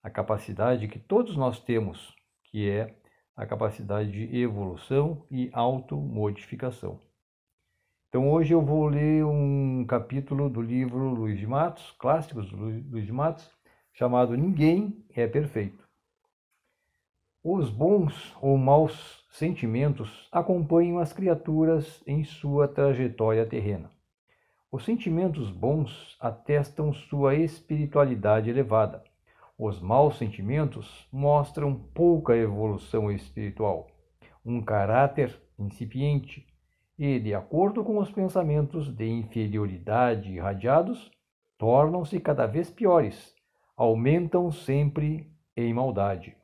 a 0.07 0.11
capacidade 0.11 0.87
que 0.87 1.01
todos 1.01 1.37
nós 1.37 1.59
temos, 1.59 2.15
que 2.45 2.71
é 2.71 2.95
a 3.37 3.45
capacidade 3.45 4.13
de 4.13 4.39
evolução 4.39 5.27
e 5.29 5.51
automodificação. 5.53 7.01
Então 8.09 8.31
hoje 8.31 8.55
eu 8.55 8.63
vou 8.63 8.87
ler 8.87 9.25
um 9.25 9.85
capítulo 9.85 10.49
do 10.49 10.63
livro 10.63 11.09
Luiz 11.09 11.41
de 11.41 11.47
Matos, 11.49 11.91
clássicos 11.99 12.49
do 12.49 12.57
Luiz 12.57 13.05
de 13.05 13.13
Matos, 13.13 13.51
chamado 13.93 14.37
Ninguém 14.37 15.05
é 15.13 15.27
Perfeito. 15.27 15.85
Os 17.43 17.69
bons 17.69 18.33
ou 18.41 18.57
maus 18.57 19.27
sentimentos 19.33 20.29
acompanham 20.31 21.01
as 21.01 21.13
criaturas 21.13 22.01
em 22.07 22.23
sua 22.23 22.69
trajetória 22.69 23.45
terrena. 23.45 23.91
Os 24.71 24.85
sentimentos 24.85 25.51
bons 25.51 26.17
atestam 26.21 26.93
sua 26.93 27.35
espiritualidade 27.35 28.49
elevada 28.49 29.03
os 29.59 29.81
maus 29.81 30.19
sentimentos 30.19 31.09
mostram 31.11 31.75
pouca 31.75 32.37
evolução 32.37 33.11
espiritual, 33.11 33.87
um 34.45 34.63
caráter 34.63 35.41
incipiente 35.59 36.47
e, 36.99 37.19
de 37.19 37.35
acordo 37.35 37.83
com 37.83 37.99
os 37.99 38.11
pensamentos 38.11 38.89
de 38.89 39.07
inferioridade 39.07 40.33
irradiados, 40.33 41.11
tornam-se 41.59 42.21
cada 42.21 42.47
vez 42.47 42.71
piores, 42.71 43.35
aumentam 43.77 44.51
sempre 44.51 45.31
em 45.57 45.73
maldade. 45.73 46.37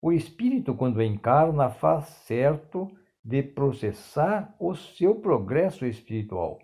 O 0.00 0.12
espírito, 0.12 0.74
quando 0.74 1.00
encarna, 1.00 1.70
faz 1.70 2.06
certo 2.06 2.90
de 3.24 3.40
processar 3.40 4.52
o 4.58 4.74
seu 4.74 5.14
progresso 5.14 5.86
espiritual. 5.86 6.58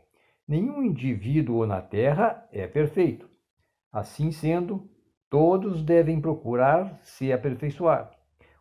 Nenhum 0.47 0.83
indivíduo 0.83 1.65
na 1.65 1.81
Terra 1.81 2.49
é 2.51 2.67
perfeito. 2.67 3.28
Assim 3.93 4.31
sendo, 4.31 4.89
todos 5.31 5.83
devem 5.83 6.21
procurar 6.21 6.99
se 7.03 7.33
aperfeiçoar. 7.33 8.11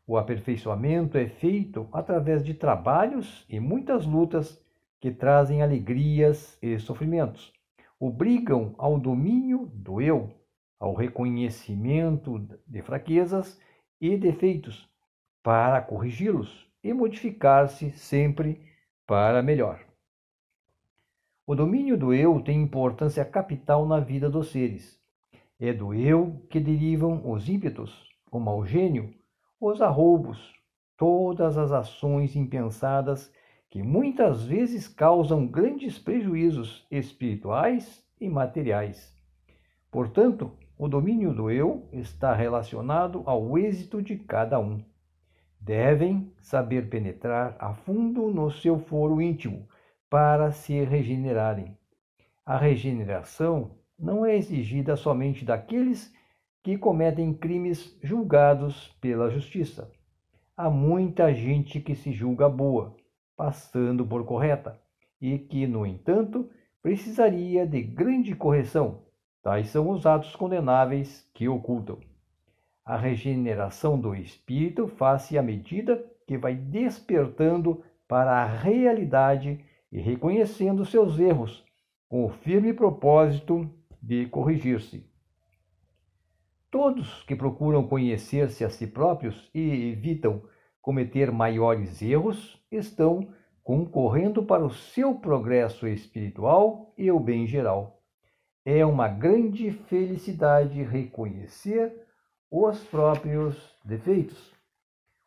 O 0.05 0.15
aperfeiçoamento 0.15 1.17
é 1.17 1.27
feito 1.27 1.87
através 1.91 2.43
de 2.43 2.53
trabalhos 2.53 3.45
e 3.49 3.59
muitas 3.59 4.05
lutas 4.05 4.63
que 4.99 5.11
trazem 5.11 5.61
alegrias 5.61 6.57
e 6.61 6.79
sofrimentos. 6.79 7.51
Obrigam 7.99 8.73
ao 8.77 8.99
domínio 8.99 9.69
do 9.73 9.99
eu, 9.99 10.31
ao 10.79 10.93
reconhecimento 10.93 12.39
de 12.65 12.81
fraquezas 12.81 13.59
e 13.99 14.15
defeitos, 14.15 14.87
para 15.43 15.81
corrigi-los 15.81 16.67
e 16.83 16.93
modificar-se 16.93 17.91
sempre 17.91 18.61
para 19.05 19.41
melhor. 19.41 19.83
O 21.45 21.55
domínio 21.55 21.97
do 21.97 22.13
eu 22.13 22.41
tem 22.41 22.61
importância 22.61 23.25
capital 23.25 23.85
na 23.85 23.99
vida 23.99 24.29
dos 24.29 24.51
seres. 24.51 24.96
É 25.59 25.73
do 25.73 25.91
eu 25.91 26.45
que 26.51 26.59
derivam 26.59 27.31
os 27.31 27.49
ímpetos, 27.49 28.07
o 28.31 28.39
mau 28.39 28.63
gênio, 28.63 29.11
os 29.59 29.81
arroubos, 29.81 30.53
todas 30.95 31.57
as 31.57 31.71
ações 31.71 32.35
impensadas 32.35 33.33
que 33.69 33.81
muitas 33.81 34.45
vezes 34.45 34.87
causam 34.87 35.47
grandes 35.47 35.97
prejuízos 35.97 36.85
espirituais 36.91 38.03
e 38.21 38.29
materiais. 38.29 39.15
Portanto, 39.91 40.51
o 40.77 40.87
domínio 40.87 41.33
do 41.33 41.49
eu 41.49 41.89
está 41.91 42.35
relacionado 42.35 43.23
ao 43.25 43.57
êxito 43.57 43.99
de 43.99 44.15
cada 44.15 44.59
um. 44.59 44.83
Devem 45.59 46.31
saber 46.39 46.87
penetrar 46.87 47.55
a 47.57 47.73
fundo 47.73 48.31
no 48.31 48.51
seu 48.51 48.77
foro 48.77 49.19
íntimo 49.19 49.67
para 50.07 50.51
se 50.51 50.83
regenerarem. 50.83 51.75
A 52.45 52.57
regeneração 52.57 53.71
não 53.97 54.25
é 54.25 54.35
exigida 54.35 54.95
somente 54.95 55.43
daqueles 55.43 56.13
que 56.63 56.77
cometem 56.77 57.33
crimes 57.33 57.97
julgados 58.03 58.95
pela 59.01 59.29
justiça. 59.29 59.91
Há 60.55 60.69
muita 60.69 61.33
gente 61.33 61.79
que 61.79 61.95
se 61.95 62.11
julga 62.11 62.49
boa, 62.49 62.95
passando 63.35 64.05
por 64.05 64.25
correta, 64.25 64.79
e 65.19 65.37
que, 65.39 65.65
no 65.65 65.85
entanto, 65.85 66.49
precisaria 66.81 67.65
de 67.65 67.81
grande 67.81 68.35
correção. 68.35 69.03
Tais 69.41 69.69
são 69.69 69.89
os 69.89 70.05
atos 70.05 70.35
condenáveis 70.35 71.29
que 71.33 71.47
ocultam. 71.47 71.99
A 72.83 72.97
regeneração 72.97 73.99
do 73.99 74.15
espírito 74.15 74.87
faz-se 74.87 75.37
à 75.37 75.41
medida 75.41 76.03
que 76.25 76.37
vai 76.37 76.55
despertando 76.55 77.83
para 78.07 78.31
a 78.31 78.45
realidade 78.45 79.63
e 79.91 79.99
reconhecendo 79.99 80.85
seus 80.85 81.19
erros, 81.19 81.63
com 82.09 82.25
o 82.25 82.29
firme 82.29 82.73
propósito 82.73 83.69
de 84.01 84.27
corrigir-se. 84.27 85.05
Todos 86.69 87.23
que 87.23 87.35
procuram 87.35 87.87
conhecer-se 87.87 88.63
a 88.63 88.69
si 88.69 88.87
próprios 88.87 89.49
e 89.53 89.89
evitam 89.91 90.43
cometer 90.81 91.31
maiores 91.31 92.01
erros 92.01 92.61
estão 92.71 93.33
concorrendo 93.63 94.43
para 94.43 94.63
o 94.63 94.69
seu 94.69 95.15
progresso 95.15 95.87
espiritual 95.87 96.93
e 96.97 97.11
o 97.11 97.19
bem 97.19 97.45
geral. 97.45 98.01
É 98.63 98.85
uma 98.85 99.07
grande 99.07 99.71
felicidade 99.71 100.81
reconhecer 100.83 101.93
os 102.49 102.83
próprios 102.85 103.57
defeitos. 103.83 104.53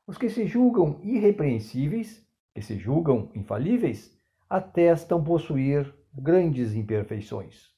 Os 0.07 0.19
que 0.19 0.29
se 0.29 0.47
julgam 0.47 1.01
irrepreensíveis, 1.03 2.27
que 2.55 2.63
se 2.63 2.79
julgam 2.79 3.31
infalíveis, 3.35 4.19
atestam 4.49 5.23
possuir 5.23 5.95
grandes 6.15 6.75
imperfeições. 6.75 7.70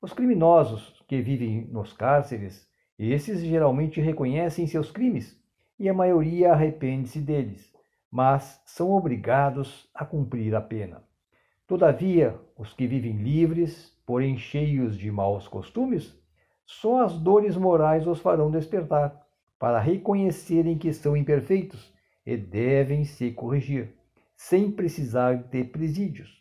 Os 0.00 0.12
criminosos 0.12 1.02
que 1.08 1.20
vivem 1.20 1.66
nos 1.72 1.92
cárceres 1.92 2.68
esses 2.96 3.40
geralmente 3.40 4.00
reconhecem 4.00 4.64
seus 4.66 4.92
crimes 4.92 5.36
e 5.76 5.88
a 5.88 5.94
maioria 5.94 6.52
arrepende-se 6.52 7.20
deles, 7.20 7.72
mas 8.08 8.62
são 8.64 8.92
obrigados 8.92 9.88
a 9.92 10.04
cumprir 10.04 10.54
a 10.54 10.60
pena. 10.60 11.02
Todavia, 11.66 12.38
os 12.56 12.72
que 12.72 12.86
vivem 12.86 13.16
livres, 13.16 13.92
porém 14.06 14.38
cheios 14.38 14.96
de 14.96 15.10
maus 15.10 15.48
costumes, 15.48 16.16
só 16.64 17.02
as 17.02 17.18
dores 17.18 17.56
morais 17.56 18.06
os 18.06 18.20
farão 18.20 18.50
despertar, 18.52 19.20
para 19.58 19.80
reconhecerem 19.80 20.78
que 20.78 20.92
são 20.92 21.16
imperfeitos 21.16 21.92
e 22.24 22.36
devem 22.36 23.04
se 23.04 23.32
corrigir, 23.32 23.96
sem 24.36 24.70
precisar 24.70 25.34
de 25.34 25.64
presídios. 25.64 26.38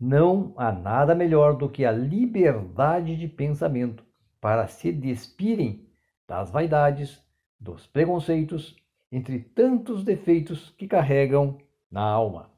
Não 0.00 0.54
há 0.56 0.70
nada 0.70 1.12
melhor 1.12 1.56
do 1.56 1.68
que 1.68 1.84
a 1.84 1.90
liberdade 1.90 3.16
de 3.16 3.26
pensamento, 3.26 4.04
para 4.40 4.68
se 4.68 4.92
despirem 4.92 5.88
das 6.24 6.52
vaidades, 6.52 7.20
dos 7.58 7.84
preconceitos, 7.84 8.76
entre 9.10 9.40
tantos 9.40 10.04
defeitos 10.04 10.70
que 10.78 10.86
carregam 10.86 11.58
na 11.90 12.02
alma. 12.02 12.48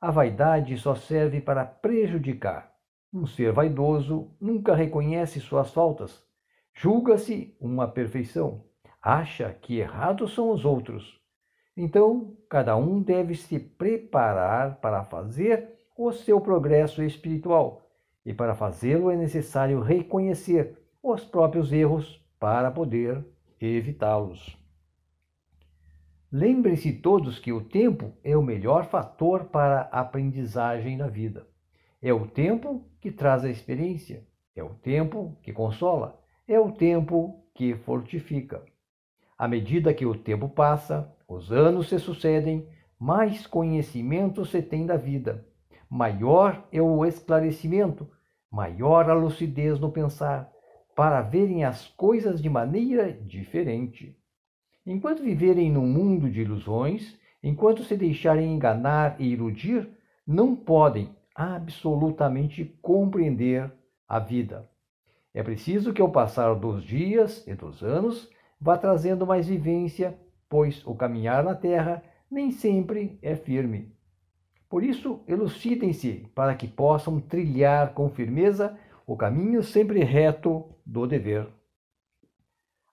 A 0.00 0.12
vaidade 0.12 0.78
só 0.78 0.94
serve 0.94 1.40
para 1.40 1.64
prejudicar. 1.64 2.72
Um 3.12 3.26
ser 3.26 3.50
vaidoso 3.50 4.30
nunca 4.40 4.72
reconhece 4.72 5.40
suas 5.40 5.72
faltas, 5.72 6.24
julga-se 6.72 7.56
uma 7.60 7.88
perfeição, 7.88 8.64
acha 9.02 9.52
que 9.52 9.78
errados 9.78 10.32
são 10.32 10.50
os 10.50 10.64
outros. 10.64 11.20
Então, 11.76 12.36
cada 12.48 12.76
um 12.76 13.02
deve 13.02 13.34
se 13.34 13.58
preparar 13.58 14.76
para 14.76 15.02
fazer 15.02 15.79
o 16.02 16.12
seu 16.12 16.40
progresso 16.40 17.02
espiritual 17.02 17.82
e 18.24 18.32
para 18.32 18.54
fazê-lo 18.54 19.10
é 19.10 19.16
necessário 19.16 19.82
reconhecer 19.82 20.78
os 21.02 21.26
próprios 21.26 21.70
erros 21.74 22.26
para 22.38 22.70
poder 22.70 23.22
evitá-los. 23.60 24.58
Lembrem-se 26.32 26.90
todos 26.94 27.38
que 27.38 27.52
o 27.52 27.60
tempo 27.60 28.14
é 28.24 28.34
o 28.34 28.42
melhor 28.42 28.86
fator 28.86 29.44
para 29.44 29.90
a 29.92 30.00
aprendizagem 30.00 30.96
na 30.96 31.06
vida. 31.06 31.46
É 32.00 32.14
o 32.14 32.26
tempo 32.26 32.82
que 32.98 33.12
traz 33.12 33.44
a 33.44 33.50
experiência, 33.50 34.26
é 34.56 34.62
o 34.62 34.70
tempo 34.70 35.36
que 35.42 35.52
consola, 35.52 36.18
é 36.48 36.58
o 36.58 36.72
tempo 36.72 37.44
que 37.54 37.74
fortifica. 37.74 38.64
À 39.36 39.46
medida 39.46 39.92
que 39.92 40.06
o 40.06 40.14
tempo 40.14 40.48
passa, 40.48 41.14
os 41.28 41.52
anos 41.52 41.90
se 41.90 41.98
sucedem, 41.98 42.66
mais 42.98 43.46
conhecimento 43.46 44.46
se 44.46 44.62
tem 44.62 44.86
da 44.86 44.96
vida 44.96 45.49
maior 45.90 46.68
é 46.70 46.80
o 46.80 47.04
esclarecimento, 47.04 48.08
maior 48.48 49.10
a 49.10 49.14
lucidez 49.14 49.80
no 49.80 49.90
pensar, 49.90 50.50
para 50.94 51.20
verem 51.20 51.64
as 51.64 51.88
coisas 51.88 52.40
de 52.40 52.48
maneira 52.48 53.12
diferente. 53.12 54.16
Enquanto 54.86 55.22
viverem 55.22 55.70
num 55.70 55.86
mundo 55.86 56.30
de 56.30 56.42
ilusões, 56.42 57.18
enquanto 57.42 57.82
se 57.82 57.96
deixarem 57.96 58.54
enganar 58.54 59.20
e 59.20 59.32
iludir, 59.32 59.90
não 60.26 60.54
podem 60.54 61.10
absolutamente 61.34 62.64
compreender 62.80 63.72
a 64.08 64.18
vida. 64.18 64.68
É 65.32 65.42
preciso 65.42 65.92
que, 65.92 66.02
ao 66.02 66.10
passar 66.10 66.54
dos 66.54 66.84
dias 66.84 67.46
e 67.46 67.54
dos 67.54 67.82
anos, 67.82 68.28
vá 68.60 68.76
trazendo 68.76 69.26
mais 69.26 69.48
vivência, 69.48 70.18
pois 70.48 70.86
o 70.86 70.94
caminhar 70.94 71.42
na 71.42 71.54
terra 71.54 72.02
nem 72.30 72.50
sempre 72.50 73.18
é 73.22 73.34
firme. 73.34 73.92
Por 74.70 74.84
isso, 74.84 75.20
elucidem-se 75.26 76.30
para 76.32 76.54
que 76.54 76.68
possam 76.68 77.20
trilhar 77.20 77.92
com 77.92 78.08
firmeza 78.08 78.78
o 79.04 79.16
caminho 79.16 79.64
sempre 79.64 80.04
reto 80.04 80.64
do 80.86 81.08
dever. 81.08 81.48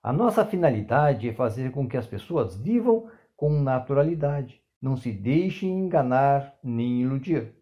A 0.02 0.12
nossa 0.12 0.44
finalidade 0.44 1.28
é 1.28 1.32
fazer 1.32 1.70
com 1.70 1.88
que 1.88 1.96
as 1.96 2.04
pessoas 2.04 2.56
vivam 2.56 3.08
com 3.36 3.62
naturalidade, 3.62 4.60
não 4.82 4.96
se 4.96 5.12
deixem 5.12 5.70
enganar 5.70 6.58
nem 6.64 7.02
iludir. 7.02 7.54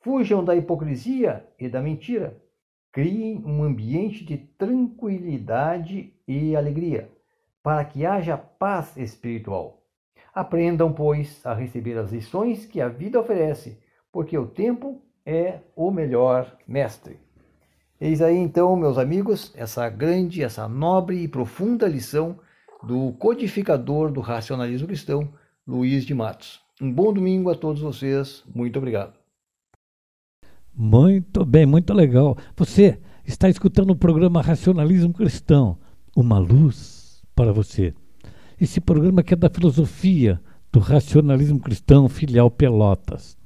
Fujam 0.00 0.42
da 0.42 0.56
hipocrisia 0.56 1.46
e 1.58 1.68
da 1.68 1.82
mentira. 1.82 2.42
Criem 2.90 3.44
um 3.44 3.62
ambiente 3.62 4.24
de 4.24 4.38
tranquilidade 4.38 6.14
e 6.26 6.56
alegria, 6.56 7.12
para 7.62 7.84
que 7.84 8.06
haja 8.06 8.38
paz 8.38 8.96
espiritual. 8.96 9.77
Aprendam, 10.38 10.92
pois, 10.92 11.44
a 11.44 11.52
receber 11.52 11.98
as 11.98 12.12
lições 12.12 12.64
que 12.64 12.80
a 12.80 12.88
vida 12.88 13.18
oferece, 13.18 13.76
porque 14.12 14.38
o 14.38 14.46
tempo 14.46 15.02
é 15.26 15.58
o 15.74 15.90
melhor 15.90 16.56
mestre. 16.64 17.18
Eis 18.00 18.22
aí 18.22 18.36
então, 18.36 18.76
meus 18.76 18.98
amigos, 18.98 19.52
essa 19.56 19.88
grande, 19.88 20.44
essa 20.44 20.68
nobre 20.68 21.24
e 21.24 21.26
profunda 21.26 21.88
lição 21.88 22.38
do 22.84 23.14
codificador 23.14 24.12
do 24.12 24.20
racionalismo 24.20 24.86
cristão, 24.86 25.28
Luiz 25.66 26.06
de 26.06 26.14
Matos. 26.14 26.60
Um 26.80 26.92
bom 26.92 27.12
domingo 27.12 27.50
a 27.50 27.56
todos 27.56 27.82
vocês. 27.82 28.44
Muito 28.54 28.78
obrigado. 28.78 29.14
Muito 30.72 31.44
bem, 31.44 31.66
muito 31.66 31.92
legal. 31.92 32.38
Você 32.56 33.00
está 33.24 33.48
escutando 33.48 33.90
o 33.90 33.96
programa 33.96 34.40
Racionalismo 34.40 35.12
Cristão, 35.12 35.80
uma 36.16 36.38
luz 36.38 37.24
para 37.34 37.52
você. 37.52 37.92
Esse 38.60 38.80
programa 38.80 39.22
que 39.22 39.34
é 39.34 39.36
da 39.36 39.48
filosofia 39.48 40.40
do 40.72 40.80
racionalismo 40.80 41.60
cristão 41.60 42.08
filial 42.08 42.50
Pelotas. 42.50 43.36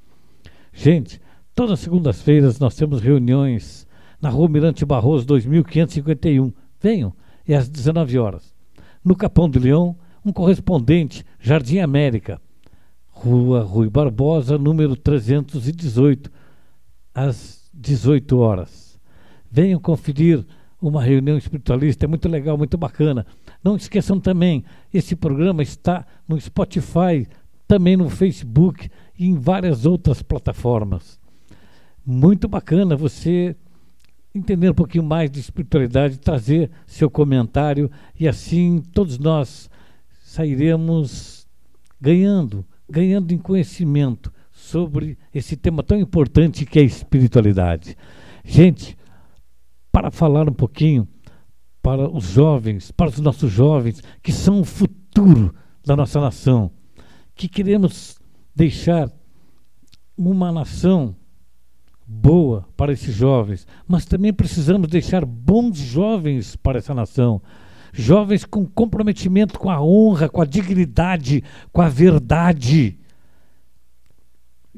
Gente, 0.73 1.21
todas 1.53 1.73
as 1.73 1.79
segundas-feiras 1.81 2.59
nós 2.59 2.75
temos 2.75 2.99
reuniões 2.99 3.87
na 4.19 4.29
Rua 4.29 4.49
Mirante 4.49 4.85
Barroso 4.85 5.25
2551. 5.27 6.51
Venham, 6.81 7.13
é 7.47 7.55
às 7.55 7.69
19 7.69 8.17
horas. 8.17 8.53
No 9.05 9.15
Capão 9.15 9.49
do 9.49 9.59
Leão, 9.59 9.95
um 10.25 10.33
correspondente, 10.33 11.23
Jardim 11.39 11.79
América, 11.79 12.41
Rua 13.09 13.61
Rui 13.61 13.89
Barbosa, 13.89 14.57
número 14.57 14.95
318, 14.95 16.31
às 17.13 17.69
18 17.73 18.37
horas. 18.39 18.99
Venham 19.51 19.79
conferir 19.79 20.43
uma 20.81 21.03
reunião 21.03 21.37
espiritualista, 21.37 22.05
é 22.05 22.07
muito 22.07 22.27
legal, 22.27 22.57
muito 22.57 22.77
bacana. 22.77 23.25
Não 23.63 23.75
esqueçam 23.75 24.19
também, 24.19 24.65
esse 24.93 25.15
programa 25.15 25.63
está 25.63 26.05
no 26.27 26.39
Spotify, 26.39 27.27
também 27.67 27.95
no 27.95 28.09
Facebook 28.09 28.89
e 29.17 29.25
em 29.25 29.35
várias 29.35 29.85
outras 29.85 30.21
plataformas. 30.21 31.19
Muito 32.05 32.47
bacana 32.47 32.95
você 32.95 33.55
entender 34.35 34.69
um 34.69 34.73
pouquinho 34.73 35.03
mais 35.03 35.31
de 35.31 35.39
espiritualidade, 35.39 36.19
trazer 36.19 36.69
seu 36.85 37.09
comentário 37.09 37.89
e 38.19 38.27
assim 38.27 38.81
todos 38.93 39.17
nós 39.17 39.69
sairemos 40.21 41.47
ganhando, 42.01 42.65
ganhando 42.89 43.31
em 43.31 43.37
conhecimento 43.37 44.33
sobre 44.51 45.17
esse 45.33 45.55
tema 45.55 45.81
tão 45.83 45.97
importante 45.99 46.65
que 46.65 46.79
é 46.79 46.81
a 46.81 46.85
espiritualidade. 46.85 47.95
Gente, 48.43 48.97
para 49.91 50.11
falar 50.11 50.49
um 50.49 50.53
pouquinho 50.53 51.07
para 51.83 52.09
os 52.09 52.23
jovens, 52.23 52.91
para 52.91 53.09
os 53.09 53.19
nossos 53.19 53.51
jovens 53.51 54.01
que 54.23 54.31
são 54.31 54.61
o 54.61 54.65
futuro 54.65 55.53
da 55.85 55.97
nossa 55.97 56.21
nação, 56.21 56.71
que 57.35 57.49
queremos 57.49 58.17
deixar 58.55 59.11
uma 60.17 60.49
nação 60.49 61.13
boa 62.07 62.65
para 62.77 62.93
esses 62.93 63.13
jovens, 63.13 63.67
mas 63.85 64.05
também 64.05 64.31
precisamos 64.31 64.87
deixar 64.87 65.25
bons 65.25 65.77
jovens 65.77 66.55
para 66.55 66.77
essa 66.77 66.93
nação. 66.93 67.41
Jovens 67.91 68.45
com 68.45 68.65
comprometimento 68.65 69.59
com 69.59 69.69
a 69.69 69.81
honra, 69.81 70.29
com 70.29 70.41
a 70.41 70.45
dignidade, 70.45 71.43
com 71.71 71.81
a 71.81 71.89
verdade. 71.89 72.97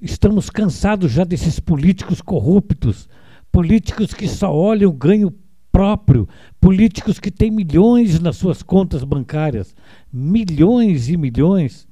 Estamos 0.01 0.49
cansados 0.49 1.11
já 1.11 1.23
desses 1.23 1.59
políticos 1.59 2.19
corruptos, 2.19 3.07
políticos 3.51 4.13
que 4.13 4.27
só 4.27 4.53
olham 4.53 4.89
o 4.89 4.93
ganho 4.93 5.33
próprio, 5.75 6.25
políticos 6.61 7.19
que 7.19 7.29
têm 7.29 7.51
milhões 7.51 8.17
nas 8.21 8.37
suas 8.37 8.63
contas 8.63 9.03
bancárias, 9.03 9.75
milhões 10.09 11.09
e 11.09 11.17
milhões 11.17 11.85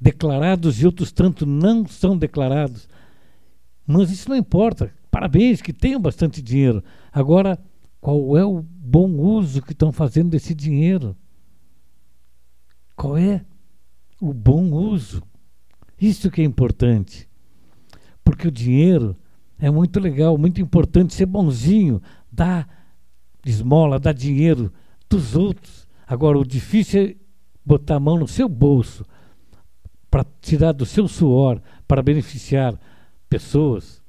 declarados 0.00 0.82
e 0.82 0.86
outros 0.86 1.12
tanto 1.12 1.46
não 1.46 1.86
são 1.86 2.18
declarados. 2.18 2.88
Mas 3.86 4.10
isso 4.10 4.28
não 4.28 4.34
importa. 4.34 4.92
Parabéns 5.12 5.62
que 5.62 5.72
tenham 5.72 6.00
bastante 6.00 6.42
dinheiro. 6.42 6.82
Agora, 7.12 7.56
qual 8.00 8.36
é 8.36 8.44
o 8.44 8.60
bom 8.62 9.12
uso 9.12 9.62
que 9.62 9.70
estão 9.70 9.92
fazendo 9.92 10.30
desse 10.30 10.52
dinheiro? 10.52 11.16
Qual 12.96 13.16
é 13.16 13.44
o 14.20 14.34
bom 14.34 14.72
uso? 14.72 15.22
Isso 16.00 16.32
que 16.32 16.40
é 16.40 16.44
importante. 16.44 17.28
Porque 18.24 18.48
o 18.48 18.52
dinheiro 18.52 19.16
é 19.56 19.70
muito 19.70 20.00
legal, 20.00 20.36
muito 20.36 20.60
importante 20.60 21.14
ser 21.14 21.26
bonzinho, 21.26 22.02
dar 22.32 22.77
esmola, 23.48 23.98
dar 23.98 24.12
dinheiro 24.12 24.72
dos 25.08 25.34
outros. 25.34 25.88
Agora, 26.06 26.38
o 26.38 26.46
difícil 26.46 27.02
é 27.02 27.16
botar 27.64 27.96
a 27.96 28.00
mão 28.00 28.18
no 28.18 28.28
seu 28.28 28.48
bolso 28.48 29.04
para 30.10 30.24
tirar 30.40 30.72
do 30.72 30.86
seu 30.86 31.06
suor, 31.06 31.60
para 31.86 32.02
beneficiar 32.02 32.78
pessoas, 33.28 34.02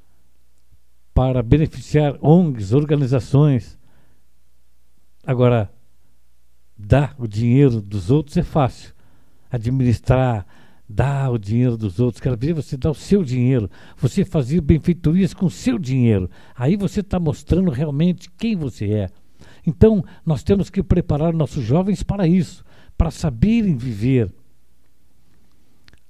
para 1.14 1.44
beneficiar 1.44 2.18
ONGs, 2.22 2.74
organizações. 2.74 3.78
Agora, 5.26 5.72
dar 6.78 7.16
o 7.18 7.28
dinheiro 7.28 7.82
dos 7.82 8.10
outros 8.10 8.38
é 8.38 8.44
fácil. 8.44 8.94
Administrar, 9.52 10.46
dar 10.88 11.30
o 11.32 11.38
dinheiro 11.38 11.76
dos 11.76 12.00
outros. 12.00 12.22
Quero 12.22 12.38
ver 12.38 12.54
você 12.54 12.78
dar 12.78 12.92
o 12.92 12.96
seu 12.96 13.24
dinheiro. 13.24 13.70
Você 13.98 14.24
fazer 14.24 14.62
benfeitorias 14.62 15.34
com 15.34 15.48
o 15.48 15.52
seu 15.52 15.78
dinheiro. 15.78 16.30
Aí 16.56 16.78
você 16.78 17.02
está 17.02 17.20
mostrando 17.20 17.70
realmente 17.70 18.30
quem 18.32 18.56
você 18.56 18.92
é. 18.92 19.10
Então, 19.70 20.04
nós 20.26 20.42
temos 20.42 20.68
que 20.72 20.82
preparar 20.82 21.32
nossos 21.32 21.64
jovens 21.64 22.02
para 22.02 22.28
isso, 22.28 22.66
para 22.98 23.12
saberem 23.12 23.78
viver, 23.78 24.34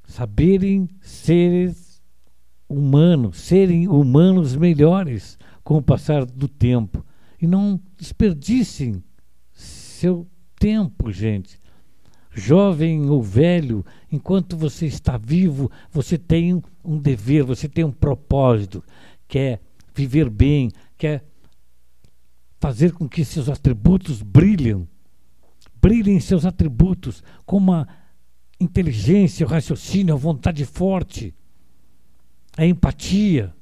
saberem 0.05 0.87
seres 1.01 2.01
humano, 2.69 3.33
serem 3.33 3.85
humanos 3.85 4.55
melhores 4.55 5.37
com 5.61 5.75
o 5.75 5.81
passar 5.81 6.25
do 6.25 6.47
tempo. 6.47 7.05
E 7.41 7.45
não 7.45 7.77
desperdicem 7.97 9.03
seu 9.51 10.25
tempo, 10.57 11.11
gente. 11.11 11.59
Jovem 12.31 13.09
ou 13.09 13.21
velho, 13.21 13.85
enquanto 14.09 14.55
você 14.55 14.85
está 14.85 15.17
vivo, 15.17 15.69
você 15.91 16.17
tem 16.17 16.63
um 16.81 16.97
dever, 16.97 17.43
você 17.43 17.67
tem 17.67 17.83
um 17.83 17.91
propósito, 17.91 18.81
quer 19.27 19.59
viver 19.93 20.29
bem, 20.29 20.71
quer 20.97 21.28
fazer 22.59 22.91
com 22.91 23.07
que 23.07 23.23
seus 23.23 23.49
atributos 23.49 24.21
brilhem, 24.21 24.87
brilhem 25.81 26.19
seus 26.19 26.45
atributos, 26.45 27.23
como 27.45 27.71
a 27.71 27.87
inteligência, 28.59 29.45
o 29.45 29.49
raciocínio, 29.49 30.13
a 30.13 30.17
vontade 30.17 30.65
forte, 30.65 31.33
a 32.57 32.65
empatia, 32.65 33.53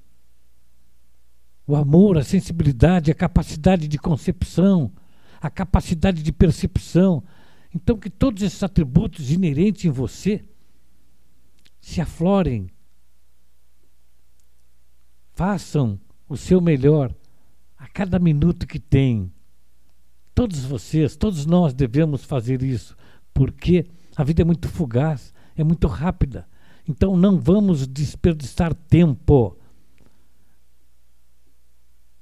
o 1.68 1.76
amor, 1.76 2.18
a 2.18 2.24
sensibilidade, 2.24 3.12
a 3.12 3.16
capacidade 3.16 3.88
de 3.88 3.98
concepção, 3.98 4.92
a 5.40 5.50
capacidade 5.50 6.24
de 6.24 6.32
percepção. 6.32 7.24
Então, 7.76 7.98
que 7.98 8.10
todos 8.10 8.42
esses 8.42 8.64
atributos 8.64 9.30
inerentes 9.30 9.86
em 9.86 9.92
você 9.92 10.44
se 11.80 12.02
aflorem. 12.02 12.70
Façam 15.34 16.00
o 16.28 16.36
seu 16.36 16.60
melhor 16.60 17.14
a 17.78 17.88
cada 17.88 18.18
minuto 18.20 18.66
que 18.66 18.80
tem. 18.80 19.32
Todos 20.34 20.66
vocês, 20.66 21.16
todos 21.16 21.46
nós 21.46 21.74
devemos 21.74 22.24
fazer 22.24 22.62
isso, 22.62 22.96
porque 23.34 23.86
a 24.16 24.24
vida 24.24 24.42
é 24.42 24.46
muito 24.46 24.68
fugaz, 24.68 25.34
é 25.56 25.64
muito 25.64 25.88
rápida. 25.88 26.48
Então 26.88 27.18
não 27.18 27.40
vamos 27.40 27.88
desperdiçar 27.88 28.74
tempo. 28.74 29.58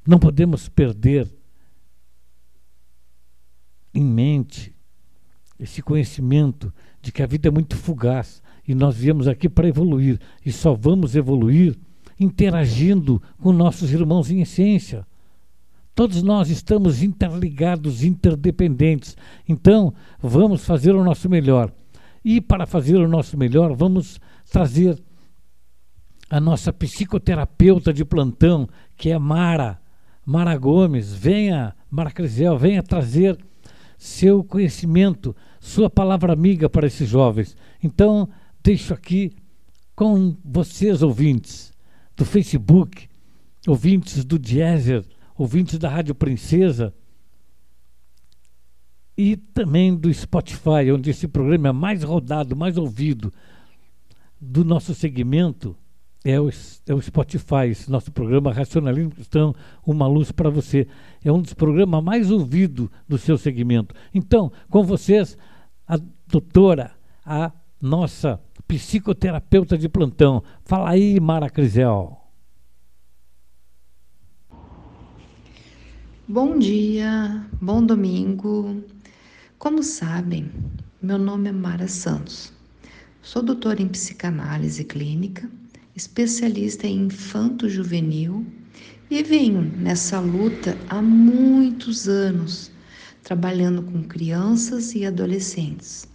Não 0.05 0.19
podemos 0.19 0.67
perder 0.67 1.31
em 3.93 4.03
mente 4.03 4.75
esse 5.59 5.81
conhecimento 5.81 6.73
de 7.01 7.11
que 7.11 7.23
a 7.23 7.27
vida 7.27 7.47
é 7.47 7.51
muito 7.51 7.77
fugaz 7.77 8.41
e 8.67 8.75
nós 8.75 8.97
viemos 8.97 9.27
aqui 9.27 9.47
para 9.47 9.67
evoluir 9.67 10.19
e 10.45 10.51
só 10.51 10.73
vamos 10.73 11.15
evoluir 11.15 11.77
interagindo 12.19 13.21
com 13.39 13.53
nossos 13.53 13.91
irmãos 13.91 14.29
em 14.29 14.41
essência. 14.41 15.05
Todos 15.95 16.21
nós 16.21 16.49
estamos 16.49 17.01
interligados, 17.01 18.03
interdependentes. 18.03 19.15
Então, 19.47 19.93
vamos 20.21 20.65
fazer 20.65 20.93
o 20.93 21.05
nosso 21.05 21.29
melhor. 21.29 21.71
E 22.23 22.41
para 22.41 22.65
fazer 22.65 22.97
o 22.97 23.07
nosso 23.07 23.37
melhor, 23.37 23.73
vamos 23.73 24.19
trazer 24.51 25.01
a 26.29 26.39
nossa 26.41 26.73
psicoterapeuta 26.73 27.93
de 27.93 28.03
plantão, 28.03 28.67
que 28.97 29.09
é 29.09 29.17
Mara, 29.17 29.79
Mara 30.25 30.57
Gomes. 30.57 31.13
Venha, 31.13 31.73
Mara 31.89 32.11
Crisel, 32.11 32.57
venha 32.57 32.83
trazer 32.83 33.37
seu 33.97 34.43
conhecimento, 34.43 35.33
sua 35.61 35.89
palavra 35.89 36.33
amiga 36.33 36.69
para 36.69 36.87
esses 36.87 37.07
jovens. 37.07 37.55
Então, 37.81 38.27
deixo 38.61 38.93
aqui 38.93 39.31
com 39.95 40.35
vocês, 40.43 41.01
ouvintes 41.01 41.71
do 42.17 42.25
Facebook, 42.25 43.07
ouvintes 43.65 44.25
do 44.25 44.37
Jazzer, 44.37 45.05
ouvintes 45.38 45.77
da 45.77 45.89
Rádio 45.89 46.15
Princesa 46.15 46.93
e 49.17 49.38
também 49.38 49.95
do 49.95 50.13
Spotify, 50.13 50.91
onde 50.93 51.09
esse 51.09 51.27
programa 51.27 51.69
é 51.69 51.71
mais 51.71 52.03
rodado, 52.03 52.55
mais 52.55 52.77
ouvido 52.77 53.31
do 54.39 54.63
nosso 54.65 54.93
segmento 54.93 55.75
é 56.25 56.41
o, 56.41 56.49
é 56.88 56.93
o 56.93 56.99
Spotify, 56.99 57.67
esse 57.69 57.89
nosso 57.89 58.11
programa 58.11 58.51
Racionalismo 58.51 59.11
Cristão, 59.11 59.53
Uma 59.86 60.07
Luz 60.07 60.31
para 60.31 60.49
Você. 60.49 60.88
É 61.23 61.31
um 61.31 61.39
dos 61.39 61.53
programas 61.53 62.03
mais 62.03 62.31
ouvidos 62.31 62.89
do 63.07 63.15
seu 63.17 63.38
segmento. 63.38 63.93
Então, 64.11 64.51
com 64.67 64.83
vocês, 64.83 65.38
a 65.88 65.99
doutora, 66.27 66.91
a 67.23 67.51
nossa 67.79 68.41
psicoterapeuta 68.67 69.77
de 69.77 69.88
plantão. 69.88 70.41
Fala 70.63 70.89
aí, 70.89 71.19
Mara 71.19 71.47
Crisel. 71.47 72.24
Bom 76.28 76.57
dia, 76.57 77.45
bom 77.61 77.86
domingo. 77.86 78.84
Como 79.59 79.84
sabem, 79.84 80.49
meu 80.99 81.19
nome 81.19 81.49
é 81.49 81.51
Mara 81.51 81.88
Santos. 81.88 82.51
Sou 83.21 83.43
doutora 83.43 83.80
em 83.80 83.88
psicanálise 83.88 84.84
clínica, 84.86 85.47
especialista 85.95 86.88
em 86.88 87.05
infanto-juvenil 87.05 88.43
e 89.07 89.21
venho 89.21 89.61
nessa 89.78 90.19
luta 90.19 90.76
há 90.89 90.99
muitos 90.99 92.09
anos, 92.09 92.71
trabalhando 93.21 93.84
com 93.84 94.01
crianças 94.01 94.95
e 94.95 95.05
adolescentes. 95.05 96.07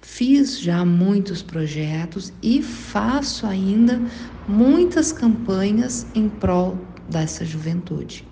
Fiz 0.00 0.58
já 0.58 0.84
muitos 0.84 1.40
projetos 1.40 2.32
e 2.42 2.60
faço 2.60 3.46
ainda 3.46 4.02
muitas 4.48 5.12
campanhas 5.12 6.04
em 6.16 6.28
prol 6.28 6.76
dessa 7.08 7.44
juventude. 7.44 8.31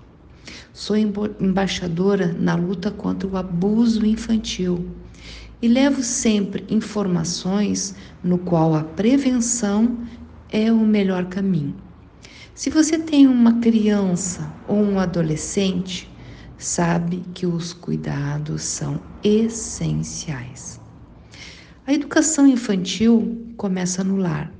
Sou 0.73 0.95
embaixadora 0.95 2.33
na 2.39 2.55
luta 2.55 2.89
contra 2.89 3.27
o 3.27 3.35
abuso 3.35 4.05
infantil 4.05 4.89
e 5.61 5.67
levo 5.67 6.01
sempre 6.01 6.65
informações 6.69 7.93
no 8.23 8.37
qual 8.37 8.73
a 8.73 8.83
prevenção 8.83 9.97
é 10.49 10.71
o 10.71 10.79
melhor 10.79 11.25
caminho. 11.25 11.75
Se 12.55 12.69
você 12.69 12.97
tem 12.97 13.27
uma 13.27 13.59
criança 13.59 14.51
ou 14.67 14.77
um 14.77 14.97
adolescente, 14.97 16.09
sabe 16.57 17.23
que 17.33 17.45
os 17.45 17.73
cuidados 17.73 18.61
são 18.63 19.01
essenciais. 19.23 20.79
A 21.85 21.93
educação 21.93 22.47
infantil 22.47 23.45
começa 23.57 24.03
no 24.03 24.15
lar, 24.15 24.53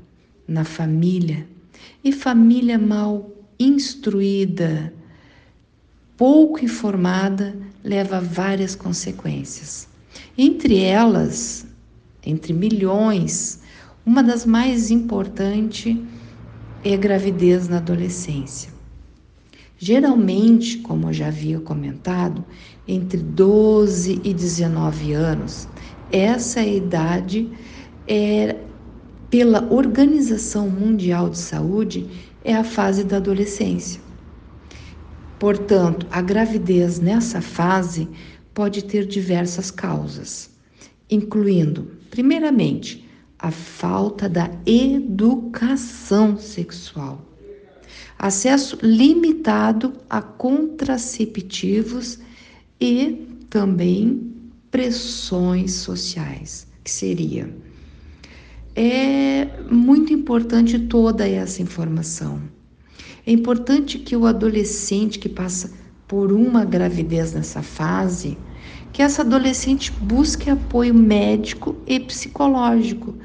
na 0.48 0.66
família, 0.66 1.48
e 2.04 2.12
família 2.12 2.78
mal 2.78 3.30
instruída, 3.60 4.94
pouco 6.22 6.64
informada 6.64 7.56
leva 7.84 8.18
a 8.18 8.20
várias 8.20 8.76
consequências. 8.76 9.88
Entre 10.38 10.78
elas, 10.78 11.66
entre 12.24 12.54
milhões, 12.54 13.60
uma 14.06 14.22
das 14.22 14.46
mais 14.46 14.92
importantes 14.92 15.98
é 16.86 16.94
a 16.94 16.98
gravidez 16.98 17.68
na 17.68 17.78
adolescência. 17.78 18.70
Geralmente, 19.80 20.78
como 20.78 21.12
já 21.12 21.30
havia 21.30 21.60
comentado, 21.60 22.46
entre 22.88 23.18
12 23.18 24.22
e 24.24 24.32
19 24.32 25.14
anos, 25.14 25.68
essa 26.12 26.62
idade 26.62 27.50
é 28.08 28.58
pela 29.28 29.68
Organização 29.74 30.70
Mundial 30.70 31.32
de 31.32 31.40
Saúde 31.40 32.08
é 32.46 32.54
a 32.54 32.64
fase 32.64 33.04
da 33.04 33.18
adolescência. 33.18 34.11
Portanto, 35.42 36.06
a 36.12 36.22
gravidez 36.22 37.00
nessa 37.00 37.42
fase 37.42 38.08
pode 38.54 38.84
ter 38.84 39.08
diversas 39.08 39.72
causas, 39.72 40.52
incluindo, 41.10 41.94
primeiramente, 42.12 43.10
a 43.40 43.50
falta 43.50 44.30
da 44.30 44.52
educação 44.68 46.38
sexual, 46.38 47.26
acesso 48.20 48.78
limitado 48.84 49.94
a 50.08 50.22
contraceptivos 50.22 52.20
e 52.80 53.28
também 53.50 54.32
pressões 54.70 55.74
sociais, 55.74 56.68
que 56.84 56.92
seria 56.92 57.52
é 58.76 59.50
muito 59.72 60.14
importante 60.14 60.78
toda 60.78 61.28
essa 61.28 61.64
informação. 61.64 62.61
É 63.26 63.32
importante 63.32 64.00
que 64.00 64.16
o 64.16 64.26
adolescente 64.26 65.20
que 65.20 65.30
passa 65.30 65.72
por 66.08 66.32
uma 66.32 66.66
gravidez 66.66 67.34
nessa 67.34 67.62
fase, 67.62 68.38
que 68.92 69.02
essa 69.02 69.22
adolescente 69.22 69.92
busque 69.92 70.50
apoio 70.50 70.94
médico 70.94 71.76
e 71.86 72.00
psicológico, 72.00 73.16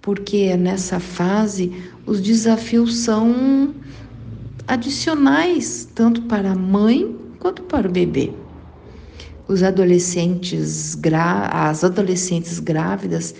porque 0.00 0.56
nessa 0.56 0.98
fase 0.98 1.72
os 2.06 2.20
desafios 2.20 2.96
são 2.96 3.74
adicionais 4.66 5.88
tanto 5.94 6.22
para 6.22 6.52
a 6.52 6.56
mãe 6.56 7.14
quanto 7.38 7.62
para 7.62 7.86
o 7.86 7.92
bebê. 7.92 8.32
Os 9.46 9.62
adolescentes, 9.62 10.98
as 11.50 11.84
adolescentes 11.84 12.58
grávidas 12.58 13.34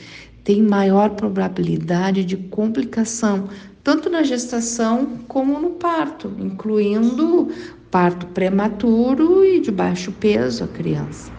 têm 0.45 0.63
maior 0.63 1.11
probabilidade 1.11 2.25
de 2.25 2.37
complicação 2.37 3.49
tanto 3.83 4.09
na 4.09 4.23
gestação 4.23 5.19
como 5.27 5.59
no 5.59 5.71
parto, 5.71 6.33
incluindo 6.39 7.49
parto 7.91 8.27
prematuro 8.27 9.45
e 9.45 9.61
de 9.61 9.71
baixo 9.71 10.13
peso 10.13 10.65
a 10.65 10.69
criança. 10.69 11.31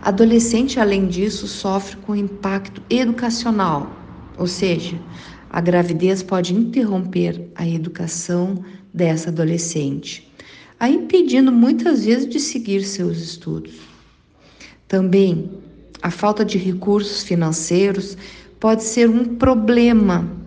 Adolescente, 0.00 0.80
além 0.80 1.06
disso, 1.06 1.46
sofre 1.46 1.96
com 1.98 2.14
impacto 2.14 2.82
educacional, 2.88 3.90
ou 4.38 4.46
seja, 4.46 4.98
a 5.50 5.60
gravidez 5.60 6.22
pode 6.22 6.54
interromper 6.54 7.50
a 7.54 7.66
educação 7.66 8.64
dessa 8.92 9.30
adolescente, 9.30 10.32
a 10.78 10.88
impedindo 10.88 11.52
muitas 11.52 12.04
vezes 12.04 12.28
de 12.28 12.40
seguir 12.40 12.82
seus 12.84 13.18
estudos. 13.18 13.74
Também 14.86 15.50
a 16.00 16.10
falta 16.10 16.44
de 16.44 16.56
recursos 16.56 17.22
financeiros 17.22 18.16
pode 18.60 18.84
ser 18.84 19.10
um 19.10 19.36
problema 19.36 20.37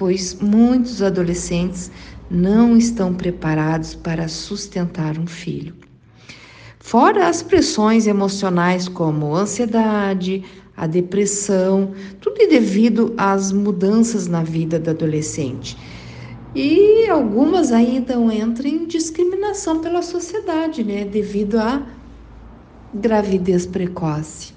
pois 0.00 0.34
muitos 0.40 1.02
adolescentes 1.02 1.90
não 2.30 2.74
estão 2.74 3.12
preparados 3.12 3.94
para 3.94 4.28
sustentar 4.28 5.18
um 5.18 5.26
filho. 5.26 5.74
Fora 6.78 7.28
as 7.28 7.42
pressões 7.42 8.06
emocionais 8.06 8.88
como 8.88 9.36
ansiedade, 9.36 10.42
a 10.74 10.86
depressão, 10.86 11.92
tudo 12.18 12.38
devido 12.48 13.12
às 13.18 13.52
mudanças 13.52 14.26
na 14.26 14.42
vida 14.42 14.78
do 14.78 14.88
adolescente. 14.88 15.76
E 16.54 17.06
algumas 17.10 17.70
ainda 17.70 18.14
entram 18.14 18.70
em 18.70 18.86
discriminação 18.86 19.80
pela 19.80 20.00
sociedade, 20.00 20.82
né, 20.82 21.04
devido 21.04 21.58
à 21.58 21.86
gravidez 22.94 23.66
precoce. 23.66 24.54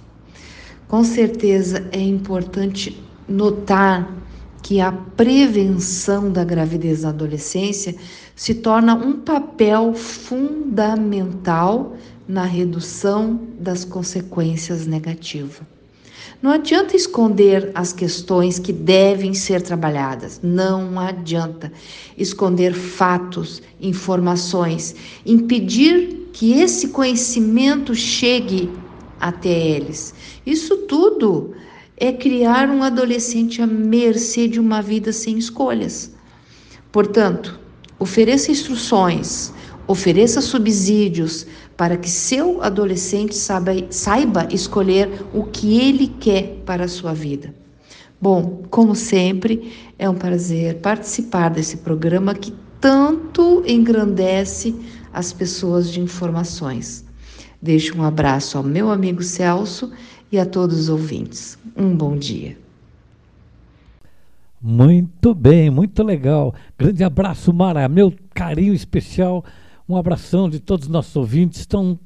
Com 0.88 1.04
certeza 1.04 1.86
é 1.92 2.00
importante 2.00 3.04
notar 3.28 4.24
que 4.64 4.82
a 4.82 4.92
prevenção 4.92 6.32
da 6.32 6.44
gravidez 6.44 7.04
na 7.04 7.10
adolescência 7.10 7.94
se 8.36 8.56
torna 8.56 8.96
um 8.96 9.20
papel 9.20 9.94
fundamental 9.94 11.96
na 12.28 12.46
redução 12.46 13.40
das 13.60 13.84
consequências 13.84 14.88
negativas. 14.88 15.62
Não 16.42 16.52
adianta 16.52 16.96
esconder 16.96 17.72
as 17.76 17.94
questões 17.94 18.58
que 18.58 18.74
devem 18.74 19.34
ser 19.34 19.62
trabalhadas. 19.62 20.40
Não 20.42 21.00
adianta 21.00 21.72
esconder 22.18 22.74
fatos, 22.74 23.62
informações, 23.80 24.96
impedir 25.26 26.30
que 26.34 26.54
esse 26.54 26.90
conhecimento 26.90 27.94
chegue 27.94 28.70
até 29.20 29.50
eles. 29.50 30.14
Isso 30.46 30.78
tudo 30.88 31.54
é 31.98 32.12
criar 32.12 32.70
um 32.70 32.84
adolescente 32.84 33.62
à 33.62 33.68
mercê 33.68 34.48
de 34.48 34.60
uma 34.60 34.82
vida 34.82 35.12
sem 35.12 35.38
escolhas. 35.38 36.14
Portanto, 36.92 37.60
ofereça 38.00 38.52
instruções, 38.52 39.54
ofereça 39.88 40.42
subsídios 40.42 41.46
para 41.76 41.98
que 41.98 42.10
seu 42.10 42.62
adolescente 42.62 43.36
saiba, 43.36 43.74
saiba 43.90 44.48
escolher 44.52 45.10
o 45.34 45.44
que 45.44 45.80
ele 45.80 46.08
quer 46.20 46.62
para 46.66 46.86
a 46.86 46.88
sua 46.88 47.14
vida. 47.14 47.54
Bom, 48.22 48.64
como 48.70 48.96
sempre, 48.96 49.74
é 50.00 50.10
um 50.10 50.16
prazer 50.16 50.76
participar 50.76 51.50
desse 51.50 51.78
programa 51.78 52.34
que 52.34 52.54
tanto 52.80 53.64
engrandece 53.68 54.76
as 55.12 55.34
pessoas 55.34 55.92
de 55.92 56.00
informações. 56.00 57.06
Deixo 57.62 57.98
um 57.98 58.04
abraço 58.04 58.58
ao 58.58 58.64
meu 58.64 58.92
amigo 58.92 59.24
Celso 59.24 59.92
e 60.34 60.40
a 60.40 60.48
todos 60.48 60.80
os 60.80 60.90
ouvintes. 60.90 61.60
Um 61.78 61.96
bom 61.96 62.18
dia. 62.18 62.58
Muito 64.60 65.36
bem, 65.36 65.70
muito 65.70 66.02
legal. 66.02 66.56
Grande 66.76 67.04
abraço, 67.04 67.54
Mara. 67.54 67.88
Meu 67.88 68.12
carinho 68.34 68.74
especial. 68.74 69.46
Um 69.88 69.96
abração 69.96 70.50
de 70.50 70.60
todos 70.60 70.88
os 70.88 70.92
nossos 70.92 71.16
ouvintes. 71.16 71.60
Estão 71.60 72.00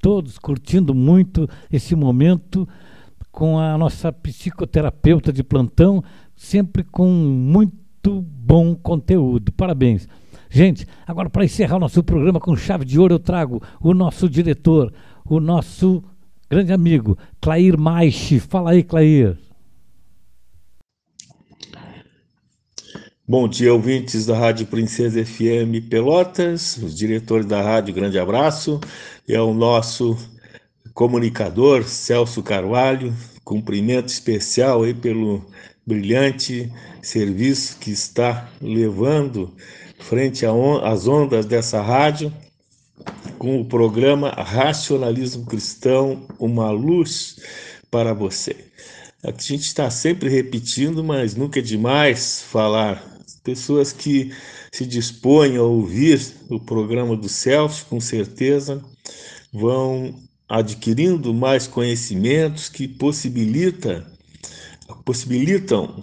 todos 0.00 0.38
curtindo 0.38 0.94
muito 0.94 1.46
esse 1.70 1.94
momento 1.94 2.66
com 3.30 3.58
a 3.58 3.76
nossa 3.76 4.10
psicoterapeuta 4.10 5.30
de 5.30 5.44
plantão, 5.44 6.02
sempre 6.34 6.84
com 6.84 7.06
muito 7.06 8.22
bom 8.22 8.74
conteúdo. 8.74 9.52
Parabéns. 9.52 10.08
Gente, 10.48 10.86
agora 11.06 11.28
para 11.28 11.44
encerrar 11.44 11.76
o 11.76 11.80
nosso 11.80 12.02
programa 12.02 12.40
com 12.40 12.56
chave 12.56 12.86
de 12.86 12.98
ouro, 12.98 13.14
eu 13.14 13.18
trago 13.18 13.60
o 13.78 13.92
nosso 13.92 14.26
diretor, 14.26 14.90
o 15.26 15.38
nosso 15.38 16.02
grande 16.54 16.72
amigo, 16.72 17.18
Clair 17.40 17.76
Maiche. 17.76 18.38
Fala 18.38 18.70
aí, 18.70 18.84
Clair. 18.84 19.36
Bom 23.26 23.48
dia, 23.48 23.72
ouvintes 23.72 24.26
da 24.26 24.38
Rádio 24.38 24.66
Princesa 24.66 25.24
FM 25.24 25.88
Pelotas, 25.90 26.76
os 26.76 26.96
diretores 26.96 27.44
da 27.44 27.60
rádio, 27.60 27.92
grande 27.92 28.20
abraço, 28.20 28.78
e 29.26 29.34
ao 29.34 29.52
nosso 29.52 30.16
comunicador 30.92 31.82
Celso 31.82 32.40
Carvalho, 32.40 33.12
cumprimento 33.42 34.08
especial 34.08 34.84
aí 34.84 34.94
pelo 34.94 35.44
brilhante 35.84 36.70
serviço 37.02 37.78
que 37.78 37.90
está 37.90 38.48
levando 38.62 39.52
frente 39.98 40.46
às 40.46 41.08
ondas 41.08 41.46
dessa 41.46 41.82
rádio 41.82 42.32
com 43.38 43.60
o 43.60 43.64
programa 43.64 44.30
Racionalismo 44.30 45.46
Cristão, 45.46 46.26
uma 46.38 46.70
luz 46.70 47.36
para 47.90 48.12
você. 48.12 48.56
A 49.22 49.30
gente 49.30 49.62
está 49.62 49.90
sempre 49.90 50.28
repetindo, 50.28 51.02
mas 51.02 51.34
nunca 51.34 51.58
é 51.58 51.62
demais 51.62 52.42
falar 52.42 53.02
pessoas 53.42 53.92
que 53.92 54.32
se 54.72 54.86
dispõem 54.86 55.56
a 55.56 55.62
ouvir 55.62 56.20
o 56.48 56.58
programa 56.58 57.16
do 57.16 57.28
Celso, 57.28 57.86
com 57.86 58.00
certeza 58.00 58.82
vão 59.54 60.12
adquirindo 60.48 61.32
mais 61.32 61.68
conhecimentos 61.68 62.68
que 62.68 62.88
possibilita, 62.88 64.04
possibilitam 65.04 66.02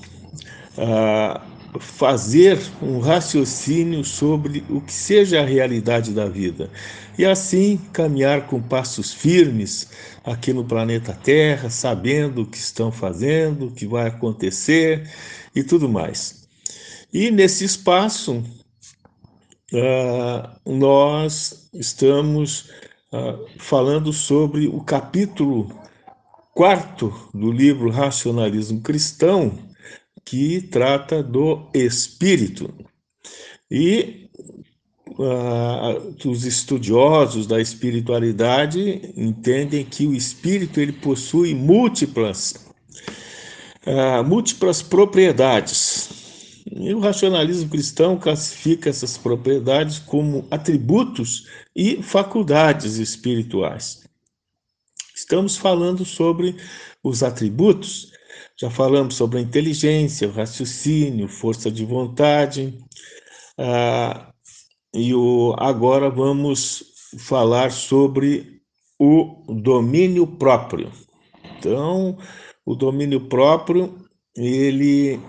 ah, 0.77 1.45
fazer 1.79 2.59
um 2.81 2.99
raciocínio 2.99 4.03
sobre 4.03 4.63
o 4.69 4.81
que 4.81 4.93
seja 4.93 5.41
a 5.41 5.45
realidade 5.45 6.11
da 6.11 6.27
vida 6.27 6.69
e 7.17 7.25
assim 7.25 7.77
caminhar 7.93 8.47
com 8.47 8.61
passos 8.61 9.13
firmes 9.13 9.87
aqui 10.23 10.53
no 10.53 10.65
planeta 10.65 11.13
Terra, 11.13 11.69
sabendo 11.69 12.41
o 12.41 12.45
que 12.45 12.57
estão 12.57 12.91
fazendo, 12.91 13.67
o 13.67 13.71
que 13.71 13.85
vai 13.85 14.07
acontecer 14.07 15.09
e 15.55 15.63
tudo 15.63 15.87
mais. 15.87 16.47
E 17.13 17.29
nesse 17.29 17.65
espaço, 17.65 18.43
uh, 19.73 20.49
nós 20.65 21.69
estamos 21.73 22.69
uh, 23.13 23.45
falando 23.57 24.13
sobre 24.13 24.67
o 24.67 24.81
capítulo 24.81 25.69
quarto 26.53 27.13
do 27.33 27.51
livro 27.51 27.89
Racionalismo 27.89 28.81
Cristão, 28.81 29.70
que 30.25 30.61
trata 30.61 31.21
do 31.21 31.69
espírito. 31.73 32.73
E 33.69 34.29
uh, 35.09 36.29
os 36.29 36.45
estudiosos 36.45 37.47
da 37.47 37.59
espiritualidade 37.59 39.13
entendem 39.15 39.85
que 39.85 40.05
o 40.05 40.13
espírito 40.13 40.79
ele 40.79 40.93
possui 40.93 41.53
múltiplas, 41.53 42.67
múltiplas 44.25 44.81
propriedades 44.81 46.21
e 46.65 46.93
o 46.93 46.99
racionalismo 46.99 47.69
cristão 47.69 48.17
classifica 48.17 48.89
essas 48.89 49.17
propriedades 49.17 49.99
como 49.99 50.47
atributos 50.51 51.47
e 51.75 52.01
faculdades 52.03 52.97
espirituais. 52.97 54.07
Estamos 55.15 55.57
falando 55.57 56.05
sobre 56.05 56.55
os 57.03 57.23
atributos, 57.23 58.10
já 58.61 58.69
falamos 58.69 59.15
sobre 59.15 59.39
a 59.39 59.41
inteligência, 59.41 60.27
o 60.27 60.31
raciocínio, 60.31 61.27
força 61.27 61.71
de 61.71 61.83
vontade, 61.83 62.77
ah, 63.57 64.31
e 64.93 65.15
o, 65.15 65.55
agora 65.57 66.11
vamos 66.11 66.83
falar 67.17 67.71
sobre 67.71 68.61
o 68.99 69.43
domínio 69.49 70.27
próprio. 70.27 70.91
Então, 71.57 72.19
o 72.63 72.75
domínio 72.75 73.21
próprio, 73.21 73.95
ele 74.35 75.19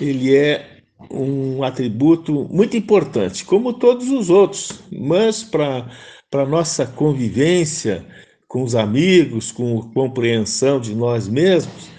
ele 0.00 0.34
é 0.34 0.78
um 1.10 1.62
atributo 1.62 2.48
muito 2.50 2.74
importante, 2.74 3.44
como 3.44 3.74
todos 3.74 4.08
os 4.08 4.30
outros, 4.30 4.80
mas 4.90 5.44
para 5.44 5.90
a 6.32 6.46
nossa 6.46 6.86
convivência 6.86 8.06
com 8.48 8.62
os 8.62 8.74
amigos, 8.74 9.52
com 9.52 9.92
compreensão 9.92 10.80
de 10.80 10.94
nós 10.94 11.28
mesmos, 11.28 11.91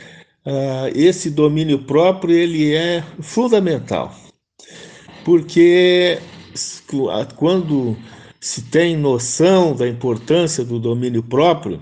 esse 0.94 1.30
domínio 1.30 1.80
próprio 1.84 2.36
ele 2.36 2.74
é 2.74 3.04
fundamental, 3.22 4.14
porque 5.24 6.20
quando 7.36 7.98
se 8.40 8.64
tem 8.64 8.98
noção 8.98 9.74
da 9.74 9.88
importância 9.88 10.66
do 10.66 10.80
domínio 10.80 11.24
próprio, 11.24 11.80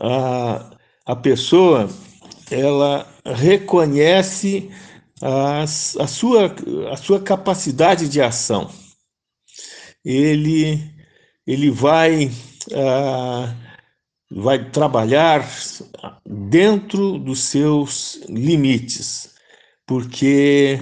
a, 0.00 0.76
a 1.04 1.14
pessoa 1.14 1.88
ela 2.50 3.06
reconhece 3.24 4.70
a, 5.20 5.62
a, 5.62 5.66
sua, 5.66 6.54
a 6.90 6.96
sua 6.96 7.20
capacidade 7.20 8.08
de 8.08 8.20
ação. 8.20 8.70
Ele, 10.04 10.80
ele 11.46 11.70
vai, 11.70 12.26
uh, 12.26 13.56
vai 14.34 14.70
trabalhar 14.70 15.46
dentro 16.26 17.18
dos 17.18 17.40
seus 17.40 18.20
limites, 18.28 19.30
porque 19.86 20.80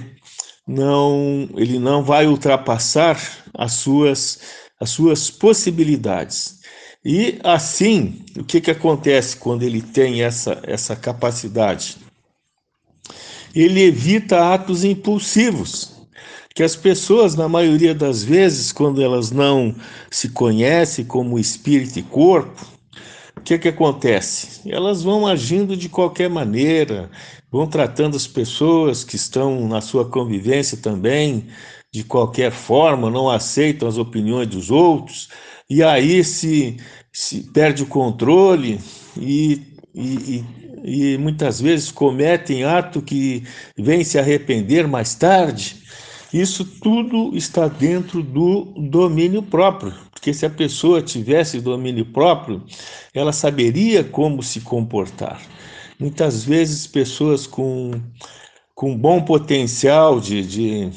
não, 0.67 1.49
ele 1.55 1.77
não 1.77 2.03
vai 2.03 2.27
ultrapassar 2.27 3.19
as 3.53 3.73
suas, 3.73 4.39
as 4.79 4.89
suas 4.89 5.29
possibilidades. 5.29 6.61
E 7.03 7.39
assim, 7.43 8.23
o 8.37 8.43
que, 8.43 8.61
que 8.61 8.71
acontece 8.71 9.35
quando 9.35 9.63
ele 9.63 9.81
tem 9.81 10.23
essa, 10.23 10.61
essa 10.63 10.95
capacidade? 10.95 11.97
Ele 13.53 13.81
evita 13.81 14.53
atos 14.53 14.83
impulsivos, 14.85 15.91
que 16.55 16.63
as 16.63 16.75
pessoas, 16.75 17.35
na 17.35 17.49
maioria 17.49 17.93
das 17.93 18.23
vezes, 18.23 18.71
quando 18.71 19.01
elas 19.01 19.31
não 19.31 19.75
se 20.09 20.29
conhecem 20.29 21.03
como 21.03 21.39
espírito 21.39 21.99
e 21.99 22.03
corpo, 22.03 22.71
o 23.37 23.41
que, 23.41 23.57
que 23.57 23.69
acontece? 23.69 24.69
Elas 24.69 25.03
vão 25.03 25.25
agindo 25.25 25.75
de 25.75 25.89
qualquer 25.89 26.29
maneira, 26.29 27.09
vão 27.51 27.65
tratando 27.65 28.15
as 28.15 28.27
pessoas 28.27 29.03
que 29.03 29.15
estão 29.15 29.67
na 29.67 29.81
sua 29.81 30.05
convivência 30.05 30.77
também 30.77 31.47
de 31.91 32.03
qualquer 32.03 32.51
forma, 32.51 33.09
não 33.09 33.29
aceitam 33.29 33.87
as 33.87 33.97
opiniões 33.97 34.47
dos 34.47 34.71
outros 34.71 35.29
e 35.69 35.81
aí 35.83 36.23
se, 36.23 36.77
se 37.11 37.43
perde 37.51 37.83
o 37.83 37.87
controle 37.87 38.79
e, 39.17 39.61
e, 39.93 40.43
e, 40.83 41.13
e 41.13 41.17
muitas 41.17 41.59
vezes 41.59 41.91
cometem 41.91 42.63
ato 42.63 43.01
que 43.01 43.43
vem 43.77 44.03
se 44.03 44.19
arrepender 44.19 44.87
mais 44.87 45.15
tarde. 45.15 45.81
Isso 46.33 46.63
tudo 46.63 47.35
está 47.35 47.67
dentro 47.67 48.23
do 48.23 48.65
domínio 48.89 49.43
próprio, 49.43 49.93
porque 50.21 50.35
se 50.35 50.45
a 50.45 50.51
pessoa 50.51 51.01
tivesse 51.01 51.59
domínio 51.59 52.05
próprio, 52.05 52.63
ela 53.11 53.33
saberia 53.33 54.03
como 54.03 54.43
se 54.43 54.61
comportar. 54.61 55.41
Muitas 55.99 56.43
vezes, 56.43 56.85
pessoas 56.85 57.47
com, 57.47 57.89
com 58.75 58.95
bom 58.95 59.23
potencial 59.23 60.19
de, 60.19 60.43
de 60.43 60.91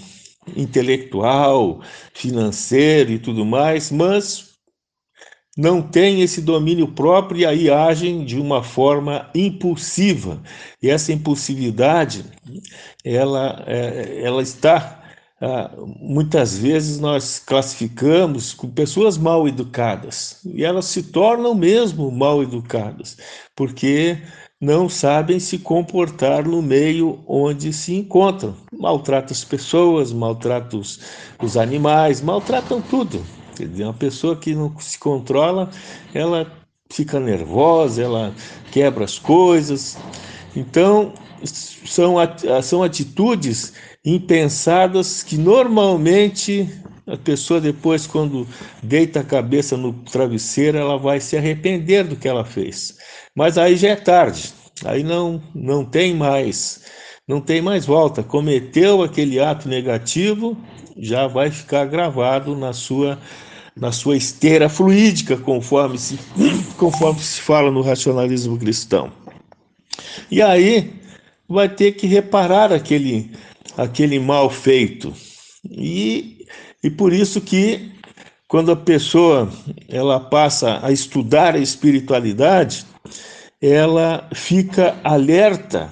intelectual, 0.55 1.81
financeiro 2.12 3.12
e 3.12 3.18
tudo 3.18 3.47
mais, 3.47 3.91
mas 3.91 4.51
não 5.57 5.81
têm 5.81 6.20
esse 6.20 6.43
domínio 6.43 6.89
próprio 6.89 7.41
e 7.41 7.47
aí 7.47 7.70
agem 7.70 8.27
de 8.27 8.39
uma 8.39 8.62
forma 8.62 9.31
impulsiva. 9.35 10.43
E 10.83 10.91
essa 10.91 11.14
impulsividade, 11.14 12.27
ela, 13.03 13.64
é, 13.66 14.20
ela 14.22 14.43
está 14.43 15.04
muitas 16.01 16.57
vezes 16.57 16.99
nós 16.99 17.39
classificamos 17.39 18.55
com 18.55 18.69
pessoas 18.69 19.19
mal 19.19 19.47
educadas 19.47 20.41
e 20.45 20.65
elas 20.65 20.87
se 20.87 21.03
tornam 21.03 21.55
mesmo 21.55 22.11
mal 22.11 22.43
educadas 22.43 23.17
porque 23.55 24.23
não 24.61 24.89
sabem 24.89 25.39
se 25.39 25.59
comportar 25.59 26.47
no 26.47 26.63
meio 26.63 27.23
onde 27.27 27.73
se 27.73 27.95
encontram. 27.95 28.57
Maltratam 28.73 29.33
as 29.33 29.45
pessoas, 29.45 30.13
maltratam 30.13 30.81
os, 30.81 31.01
os 31.43 31.57
animais, 31.57 32.23
maltratam 32.23 32.81
tudo. 32.81 33.23
Quer 33.57 33.69
dizer, 33.69 33.85
uma 33.85 33.93
pessoa 33.93 34.35
que 34.37 34.55
não 34.55 34.75
se 34.79 34.99
controla, 34.99 35.71
ela 36.15 36.51
fica 36.91 37.21
nervosa, 37.21 38.03
ela 38.03 38.35
quebra 38.73 39.05
as 39.05 39.19
coisas. 39.19 39.99
Então, 40.57 41.13
são, 41.45 42.15
são 42.63 42.83
atitudes 42.83 43.75
impensadas 44.05 45.23
que 45.23 45.39
normalmente 45.39 46.69
a 47.07 47.17
pessoa 47.17 47.61
depois, 47.61 48.07
quando 48.07 48.47
deita 48.83 49.21
a 49.21 49.25
cabeça 49.25 49.77
no 49.77 49.93
travesseiro, 49.93 50.79
ela 50.79 50.99
vai 50.99 51.21
se 51.21 51.37
arrepender 51.37 52.05
do 52.05 52.17
que 52.17 52.27
ela 52.27 52.45
fez. 52.45 52.97
Mas 53.35 53.59
aí 53.59 53.77
já 53.77 53.91
é 53.91 53.97
tarde, 53.97 54.53
aí 54.85 55.03
não, 55.03 55.43
não 55.55 55.85
tem 55.85 56.15
mais, 56.15 56.85
não 57.29 57.41
tem 57.41 57.61
mais 57.61 57.85
volta. 57.85 58.23
Cometeu 58.23 59.03
aquele 59.03 59.39
ato 59.39 59.69
negativo, 59.69 60.57
já 60.97 61.27
vai 61.27 61.51
ficar 61.51 61.85
gravado 61.87 62.57
na 62.57 62.73
sua 62.73 63.19
na 63.77 63.91
sua 63.91 64.17
esteira 64.17 64.69
fluídica, 64.69 65.37
conforme 65.37 65.99
se, 65.99 66.17
conforme 66.79 67.21
se 67.21 67.41
fala 67.41 67.73
no 67.73 67.83
racionalismo 67.83 68.57
cristão. 68.57 69.13
E 70.31 70.41
aí 70.41 70.93
vai 71.49 71.69
ter 71.69 71.93
que 71.93 72.07
reparar 72.07 72.73
aquele, 72.73 73.33
aquele 73.77 74.18
mal 74.18 74.51
feito. 74.51 75.12
E, 75.70 76.47
e 76.83 76.91
por 76.91 77.12
isso 77.12 77.41
que 77.41 77.93
quando 78.49 78.70
a 78.70 78.77
pessoa 78.77 79.51
ela 79.89 80.20
passa 80.20 80.85
a 80.85 80.93
estudar 80.93 81.55
a 81.55 81.59
espiritualidade, 81.59 82.87
ela 83.61 84.29
fica 84.35 85.01
alerta, 85.03 85.91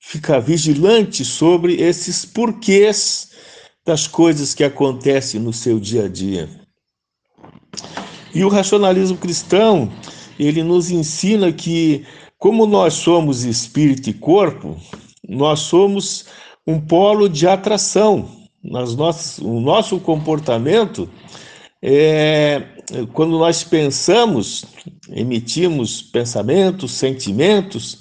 fica 0.00 0.40
vigilante 0.40 1.24
sobre 1.24 1.74
esses 1.74 2.24
porquês 2.24 3.30
das 3.84 4.06
coisas 4.06 4.54
que 4.54 4.64
acontecem 4.64 5.40
no 5.40 5.52
seu 5.52 5.78
dia 5.78 6.06
a 6.06 6.08
dia. 6.08 6.48
E 8.34 8.42
o 8.44 8.48
racionalismo 8.48 9.16
cristão, 9.16 9.92
ele 10.38 10.62
nos 10.62 10.90
ensina 10.90 11.52
que 11.52 12.04
como 12.38 12.66
nós 12.66 12.94
somos 12.94 13.44
espírito 13.44 14.10
e 14.10 14.14
corpo, 14.14 14.76
nós 15.28 15.60
somos 15.60 16.26
um 16.66 16.80
polo 16.80 17.28
de 17.28 17.46
atração. 17.46 18.28
Nas 18.62 18.96
nossas, 18.96 19.38
o 19.38 19.60
nosso 19.60 20.00
comportamento 20.00 21.08
é 21.82 22.62
quando 23.12 23.38
nós 23.38 23.64
pensamos, 23.64 24.64
emitimos 25.10 26.02
pensamentos, 26.02 26.92
sentimentos, 26.92 27.94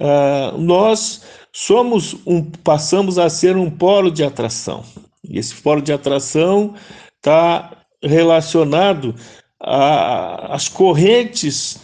uh, 0.00 0.58
nós 0.58 1.22
somos 1.52 2.16
um, 2.26 2.42
passamos 2.42 3.18
a 3.18 3.28
ser 3.28 3.56
um 3.56 3.70
polo 3.70 4.10
de 4.10 4.24
atração. 4.24 4.82
E 5.22 5.38
esse 5.38 5.54
polo 5.54 5.82
de 5.82 5.92
atração 5.92 6.74
está 7.16 7.70
relacionado 8.02 9.14
às 9.60 10.68
correntes 10.68 11.80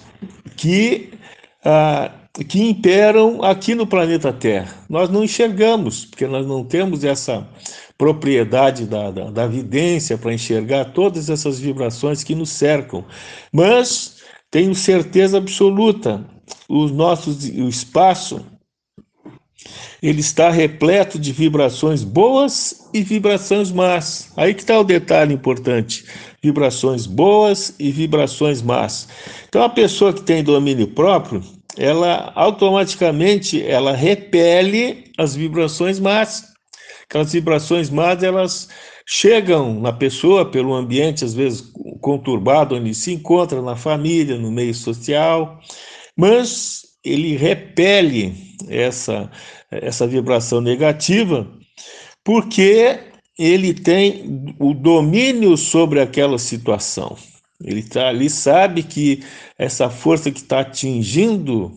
que 0.57 1.13
ah, 1.65 2.11
que 2.45 2.63
imperam 2.63 3.43
aqui 3.43 3.75
no 3.75 3.87
planeta 3.87 4.33
Terra. 4.33 4.75
Nós 4.89 5.09
não 5.09 5.25
enxergamos, 5.25 6.05
porque 6.05 6.27
nós 6.27 6.47
não 6.47 6.65
temos 6.65 7.05
essa 7.05 7.47
propriedade 7.99 8.87
da, 8.87 9.11
da, 9.11 9.31
da 9.31 9.47
vidência 9.47 10.17
para 10.17 10.33
enxergar 10.33 10.87
todas 10.87 11.29
essas 11.29 11.61
vibrações 11.61 12.25
que 12.25 12.35
nos 12.35 12.51
cercam. 12.51 13.05
Mas 13.53 14.17
tenho 14.51 14.75
certeza 14.75 15.37
absoluta, 15.37 16.25
o 16.69 16.87
nosso 16.89 17.31
o 17.31 17.69
espaço 17.69 18.45
ele 20.03 20.21
está 20.21 20.51
repleto 20.51 21.19
de 21.19 21.33
vibrações 21.33 22.03
boas 22.03 22.89
e 22.95 23.03
vibrações 23.03 23.71
más. 23.71 24.33
Aí 24.37 24.55
que 24.55 24.63
está 24.63 24.79
o 24.79 24.85
detalhe 24.85 25.35
importante: 25.35 26.05
vibrações 26.43 27.07
boas 27.07 27.75
e 27.79 27.91
vibrações 27.91 28.63
más. 28.63 29.09
Então, 29.49 29.63
a 29.63 29.69
pessoa 29.69 30.13
que 30.13 30.23
tem 30.23 30.43
domínio 30.43 30.89
próprio, 30.89 31.43
ela 31.77 32.33
automaticamente 32.35 33.65
ela 33.65 33.95
repele 33.95 35.05
as 35.19 35.35
vibrações 35.35 35.99
más. 35.99 36.51
Aquelas 37.05 37.33
vibrações 37.33 37.91
más, 37.91 38.23
elas 38.23 38.69
chegam 39.07 39.81
na 39.81 39.93
pessoa 39.93 40.49
pelo 40.49 40.75
ambiente, 40.75 41.25
às 41.25 41.35
vezes 41.35 41.73
conturbado, 42.01 42.77
onde 42.77 42.95
se 42.95 43.13
encontra, 43.13 43.61
na 43.61 43.77
família, 43.77 44.39
no 44.39 44.51
meio 44.51 44.75
social, 44.75 45.59
mas 46.17 46.83
ele 47.05 47.37
repele 47.37 48.35
essa, 48.69 49.31
essa 49.71 50.07
vibração 50.07 50.61
negativa 50.61 51.51
porque 52.25 53.01
ele 53.39 53.73
tem 53.73 54.55
o 54.59 54.75
domínio 54.75 55.57
sobre 55.57 56.01
aquela 56.01 56.39
situação. 56.39 57.17
Ele 57.63 57.83
tá 57.83 58.09
ali, 58.09 58.31
sabe 58.31 58.83
que 58.83 59.23
essa 59.59 59.91
força 59.91 60.31
que 60.31 60.41
está 60.41 60.61
atingindo, 60.61 61.73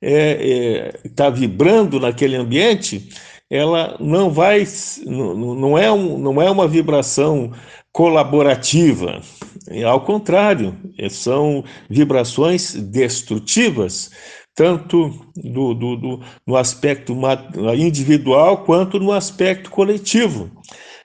está 0.00 0.02
é, 0.02 0.92
é, 1.04 1.08
tá 1.14 1.30
vibrando 1.30 2.00
naquele 2.00 2.36
ambiente, 2.36 3.08
ela 3.50 3.96
não 4.00 4.30
vai, 4.30 4.66
não, 5.04 5.54
não, 5.54 5.78
é 5.78 5.90
um, 5.92 6.18
não 6.18 6.40
é 6.40 6.50
uma 6.50 6.66
vibração 6.66 7.52
colaborativa, 7.92 9.22
ao 9.86 10.00
contrário, 10.02 10.76
são 11.10 11.64
vibrações 11.88 12.74
destrutivas, 12.74 14.10
tanto 14.54 15.10
do, 15.34 15.74
do, 15.74 15.96
do, 15.96 16.20
no 16.46 16.56
aspecto 16.56 17.16
individual 17.76 18.64
quanto 18.64 18.98
no 18.98 19.12
aspecto 19.12 19.70
coletivo. 19.70 20.50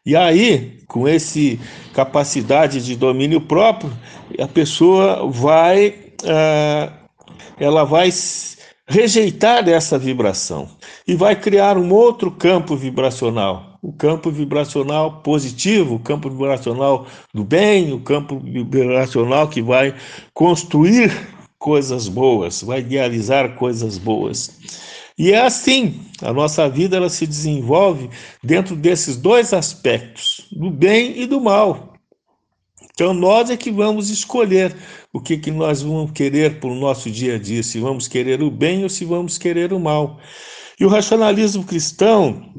E 0.04 0.16
aí, 0.16 0.80
com 0.88 1.08
esse 1.08 1.60
capacidade 1.94 2.84
de 2.84 2.96
domínio 2.96 3.40
próprio, 3.40 3.92
a 4.40 4.48
pessoa 4.48 5.30
vai, 5.30 5.90
uh, 6.24 6.92
ela 7.60 7.84
vai 7.84 8.10
rejeitar 8.88 9.70
essa 9.70 10.00
vibração 10.00 10.68
e 11.08 11.16
vai 11.16 11.36
criar 11.36 11.78
um 11.78 11.94
outro 11.94 12.32
campo 12.32 12.76
vibracional, 12.76 13.78
o 13.80 13.94
campo 13.94 14.32
vibracional 14.32 15.22
positivo, 15.22 15.96
o 15.96 16.00
campo 16.00 16.32
vibracional 16.32 17.06
do 17.32 17.44
bem, 17.44 17.94
o 17.94 18.00
campo 18.00 18.40
vibracional 18.40 19.48
que 19.50 19.62
vai 19.62 19.94
construir 20.34 21.12
coisas 21.60 22.08
boas, 22.08 22.64
vai 22.64 22.80
idealizar 22.80 23.56
coisas 23.56 24.00
boas. 24.00 24.91
E 25.22 25.34
é 25.34 25.40
assim, 25.40 26.00
a 26.24 26.34
nossa 26.34 26.68
vida 26.68 26.98
ela 26.98 27.08
se 27.08 27.28
desenvolve 27.28 28.10
dentro 28.44 28.76
desses 28.76 29.16
dois 29.16 29.54
aspectos, 29.54 30.48
do 30.52 30.72
bem 30.72 31.22
e 31.22 31.28
do 31.28 31.40
mal. 31.40 31.94
Então 32.92 33.14
nós 33.14 33.52
é 33.52 33.56
que 33.56 33.70
vamos 33.70 34.10
escolher 34.10 34.76
o 35.14 35.22
que, 35.22 35.38
que 35.38 35.52
nós 35.52 35.84
vamos 35.84 36.10
querer 36.10 36.60
para 36.60 36.72
o 36.72 36.74
nosso 36.74 37.12
dia 37.12 37.36
a 37.36 37.38
dia, 37.38 37.62
se 37.62 37.80
vamos 37.80 38.08
querer 38.08 38.42
o 38.42 38.50
bem 38.50 38.82
ou 38.82 38.90
se 38.90 39.06
vamos 39.06 39.38
querer 39.38 39.74
o 39.74 39.80
mal. 39.80 40.20
E 40.80 40.86
o 40.86 40.90
racionalismo 40.90 41.64
cristão, 41.66 42.52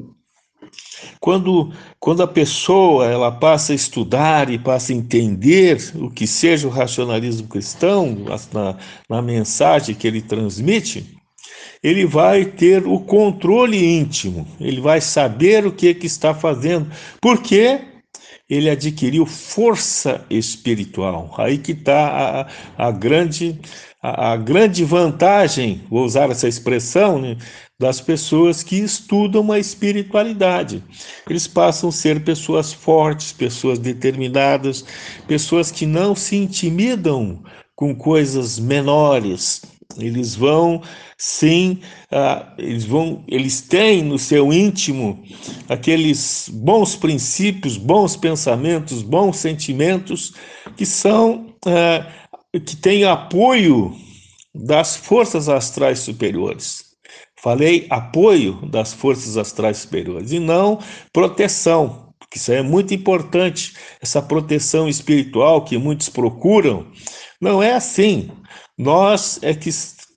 quando, 1.19 1.69
quando 1.99 2.23
a 2.23 2.27
pessoa 2.27 3.07
ela 3.07 3.29
passa 3.29 3.73
a 3.73 3.75
estudar 3.75 4.49
e 4.49 4.57
passa 4.57 4.93
a 4.93 4.95
entender 4.95 5.79
o 5.95 6.09
que 6.09 6.25
seja 6.25 6.65
o 6.65 6.71
racionalismo 6.71 7.45
cristão, 7.49 8.15
na, 8.53 8.77
na 9.09 9.21
mensagem 9.21 9.93
que 9.93 10.07
ele 10.07 10.21
transmite, 10.21 11.21
ele 11.83 12.05
vai 12.05 12.45
ter 12.45 12.87
o 12.87 12.99
controle 12.99 13.83
íntimo, 13.83 14.47
ele 14.59 14.79
vai 14.79 15.01
saber 15.01 15.65
o 15.65 15.71
que, 15.71 15.93
que 15.93 16.07
está 16.07 16.33
fazendo, 16.33 16.89
porque 17.21 17.81
ele 18.49 18.69
adquiriu 18.69 19.25
força 19.25 20.25
espiritual. 20.29 21.33
Aí 21.37 21.57
que 21.57 21.73
está 21.73 22.47
a, 22.77 22.87
a, 22.87 22.91
grande, 22.91 23.59
a, 24.01 24.33
a, 24.33 24.37
grande 24.37 24.85
vantagem, 24.85 25.81
vou 25.89 26.05
usar 26.05 26.29
essa 26.29 26.47
expressão, 26.47 27.19
né, 27.19 27.37
das 27.79 27.99
pessoas 27.99 28.63
que 28.63 28.77
estudam 28.77 29.51
a 29.51 29.59
espiritualidade. 29.59 30.83
Eles 31.29 31.47
passam 31.47 31.89
a 31.89 31.91
ser 31.91 32.23
pessoas 32.23 32.71
fortes, 32.71 33.33
pessoas 33.33 33.79
determinadas, 33.79 34.85
pessoas 35.27 35.71
que 35.71 35.85
não 35.85 36.15
se 36.15 36.35
intimidam 36.35 37.43
com 37.75 37.93
coisas 37.95 38.59
menores, 38.59 39.61
eles 39.97 40.35
vão 40.35 40.81
sim, 41.17 41.79
uh, 42.11 42.51
eles 42.57 42.85
vão, 42.85 43.23
eles 43.27 43.61
têm 43.61 44.03
no 44.03 44.17
seu 44.17 44.51
íntimo 44.51 45.23
aqueles 45.69 46.49
bons 46.51 46.95
princípios, 46.95 47.77
bons 47.77 48.15
pensamentos, 48.15 49.01
bons 49.01 49.37
sentimentos 49.37 50.33
que 50.75 50.85
são 50.85 51.53
uh, 51.65 52.59
que 52.59 52.75
têm 52.75 53.03
apoio 53.03 53.95
das 54.53 54.95
forças 54.95 55.49
astrais 55.49 55.99
superiores. 55.99 56.93
Falei 57.41 57.87
apoio 57.89 58.53
das 58.69 58.93
forças 58.93 59.35
astrais 59.37 59.77
superiores 59.77 60.31
e 60.31 60.39
não 60.39 60.79
proteção, 61.11 62.13
porque 62.19 62.37
isso 62.37 62.51
é 62.51 62.61
muito 62.61 62.93
importante, 62.93 63.73
essa 64.01 64.21
proteção 64.21 64.87
espiritual 64.87 65.65
que 65.65 65.77
muitos 65.77 66.07
procuram. 66.07 66.87
Não 67.41 67.61
é 67.61 67.73
assim. 67.73 68.29
Nós 68.77 69.39
é 69.41 69.53
que 69.53 69.69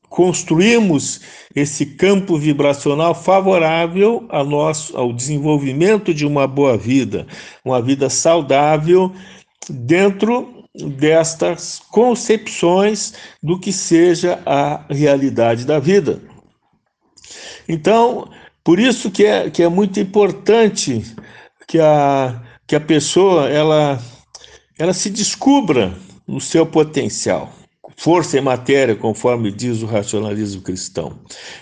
construímos 0.09 1.21
esse 1.55 1.85
campo 1.85 2.39
vibracional 2.39 3.15
favorável 3.15 4.27
a 4.31 4.43
nosso, 4.43 4.97
ao 4.97 5.13
desenvolvimento 5.13 6.15
de 6.15 6.25
uma 6.25 6.47
boa 6.47 6.77
vida, 6.77 7.27
uma 7.65 7.83
vida 7.83 8.09
saudável 8.09 9.13
dentro 9.69 10.65
destas 10.75 11.81
concepções 11.91 13.15
do 13.43 13.59
que 13.59 13.73
seja 13.73 14.41
a 14.47 14.85
realidade 14.89 15.65
da 15.65 15.79
vida. 15.79 16.21
Então, 17.69 18.31
por 18.63 18.79
isso 18.79 19.11
que 19.11 19.25
é, 19.25 19.51
que 19.51 19.63
é 19.63 19.69
muito 19.69 20.01
importante 20.01 21.03
que 21.67 21.79
a, 21.79 22.43
que 22.67 22.77
a 22.77 22.81
pessoa 22.81 23.49
ela, 23.49 23.99
ela 24.79 24.93
se 24.93 25.11
descubra 25.11 25.95
no 26.27 26.41
seu 26.41 26.65
potencial 26.67 27.53
força 27.97 28.37
e 28.37 28.41
matéria, 28.41 28.95
conforme 28.95 29.51
diz 29.51 29.83
o 29.83 29.87
racionalismo 29.87 30.61
cristão. 30.61 31.19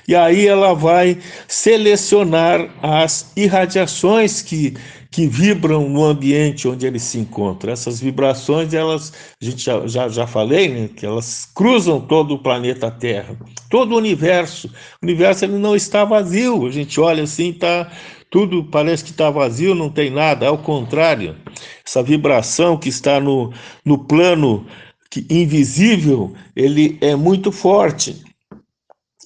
E 0.07 0.15
aí 0.15 0.47
ela 0.47 0.75
vai 0.75 1.19
selecionar 1.47 2.69
as 2.83 3.31
irradiações 3.37 4.43
que, 4.43 4.75
que 5.11 5.29
vibram 5.29 5.89
no 5.89 6.05
ambiente 6.05 6.67
onde 6.67 6.87
ele 6.87 6.99
se 6.99 7.19
encontra. 7.19 7.71
Essas 7.71 8.01
vibrações, 8.01 8.75
elas, 8.75 9.13
a 9.41 9.45
gente 9.45 9.65
já, 9.65 9.87
já, 9.87 10.09
já 10.09 10.27
falei, 10.27 10.69
né, 10.69 10.89
que 10.89 11.07
elas 11.07 11.49
cruzam 11.55 12.01
todo 12.01 12.35
o 12.35 12.43
planeta 12.43 12.91
Terra, 12.91 13.37
todo 13.71 13.93
o 13.93 13.99
universo. 13.99 14.69
O 15.01 15.07
universo 15.07 15.45
ele 15.45 15.57
não 15.57 15.77
está 15.77 16.05
vazio. 16.05 16.67
A 16.67 16.71
gente 16.71 17.01
olha 17.01 17.23
assim, 17.23 17.53
tá 17.53 17.91
tudo 18.29 18.65
parece 18.65 19.05
que 19.05 19.13
está 19.13 19.31
vazio, 19.31 19.77
não 19.77 19.89
tem 19.89 20.11
nada. 20.11 20.49
Ao 20.49 20.59
contrário, 20.59 21.37
essa 21.87 22.03
vibração 22.03 22.77
que 22.77 22.89
está 22.89 23.21
no, 23.21 23.53
no 23.85 23.97
plano 23.97 24.67
que, 25.15 25.25
invisível, 25.31 26.35
ele 26.57 26.99
é 27.01 27.15
muito 27.15 27.53
forte. 27.53 28.21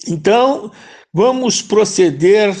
Então, 0.07 0.71
vamos 1.11 1.63
proceder 1.63 2.55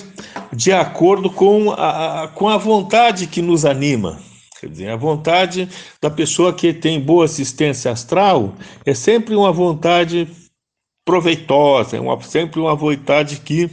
de 0.51 0.71
acordo 0.71 1.29
com 1.29 1.69
a, 1.71 2.31
com 2.33 2.49
a 2.49 2.57
vontade 2.57 3.27
que 3.27 3.39
nos 3.39 3.65
anima. 3.65 4.19
Quer 4.59 4.69
dizer, 4.69 4.89
a 4.89 4.95
vontade 4.95 5.69
da 6.01 6.09
pessoa 6.09 6.51
que 6.51 6.73
tem 6.73 6.99
boa 6.99 7.25
assistência 7.25 7.91
astral 7.91 8.55
é 8.83 8.95
sempre 8.95 9.35
uma 9.35 9.51
vontade 9.51 10.27
proveitosa, 11.05 11.97
é 11.97 11.99
uma, 11.99 12.19
sempre 12.23 12.59
uma 12.59 12.75
vontade 12.75 13.41
que 13.41 13.69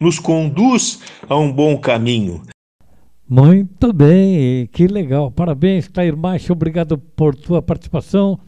nos 0.00 0.20
conduz 0.20 1.00
a 1.28 1.36
um 1.36 1.52
bom 1.52 1.76
caminho. 1.76 2.42
Muito 3.28 3.92
bem, 3.92 4.68
que 4.68 4.86
legal. 4.86 5.32
Parabéns, 5.32 5.88
Clair 5.88 6.16
Macho, 6.16 6.52
obrigado 6.52 6.96
por 6.96 7.34
tua 7.34 7.60
participação. 7.60 8.38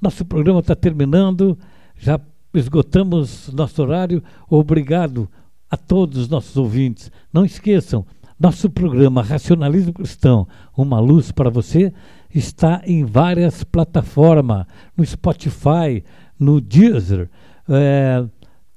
Nosso 0.00 0.24
programa 0.24 0.60
está 0.60 0.76
terminando, 0.76 1.58
já 1.96 2.20
esgotamos 2.54 3.52
nosso 3.52 3.82
horário. 3.82 4.22
Obrigado 4.48 5.28
a 5.68 5.76
todos 5.76 6.16
os 6.16 6.28
nossos 6.28 6.56
ouvintes. 6.56 7.10
Não 7.32 7.44
esqueçam, 7.44 8.06
nosso 8.38 8.70
programa 8.70 9.20
Racionalismo 9.20 9.92
Cristão, 9.92 10.46
uma 10.76 11.00
luz 11.00 11.32
para 11.32 11.50
você, 11.50 11.92
está 12.32 12.82
em 12.86 13.04
várias 13.04 13.64
plataformas, 13.64 14.64
no 14.96 15.04
Spotify, 15.04 16.04
no 16.38 16.60
Deezer, 16.60 17.28
é, 17.68 18.24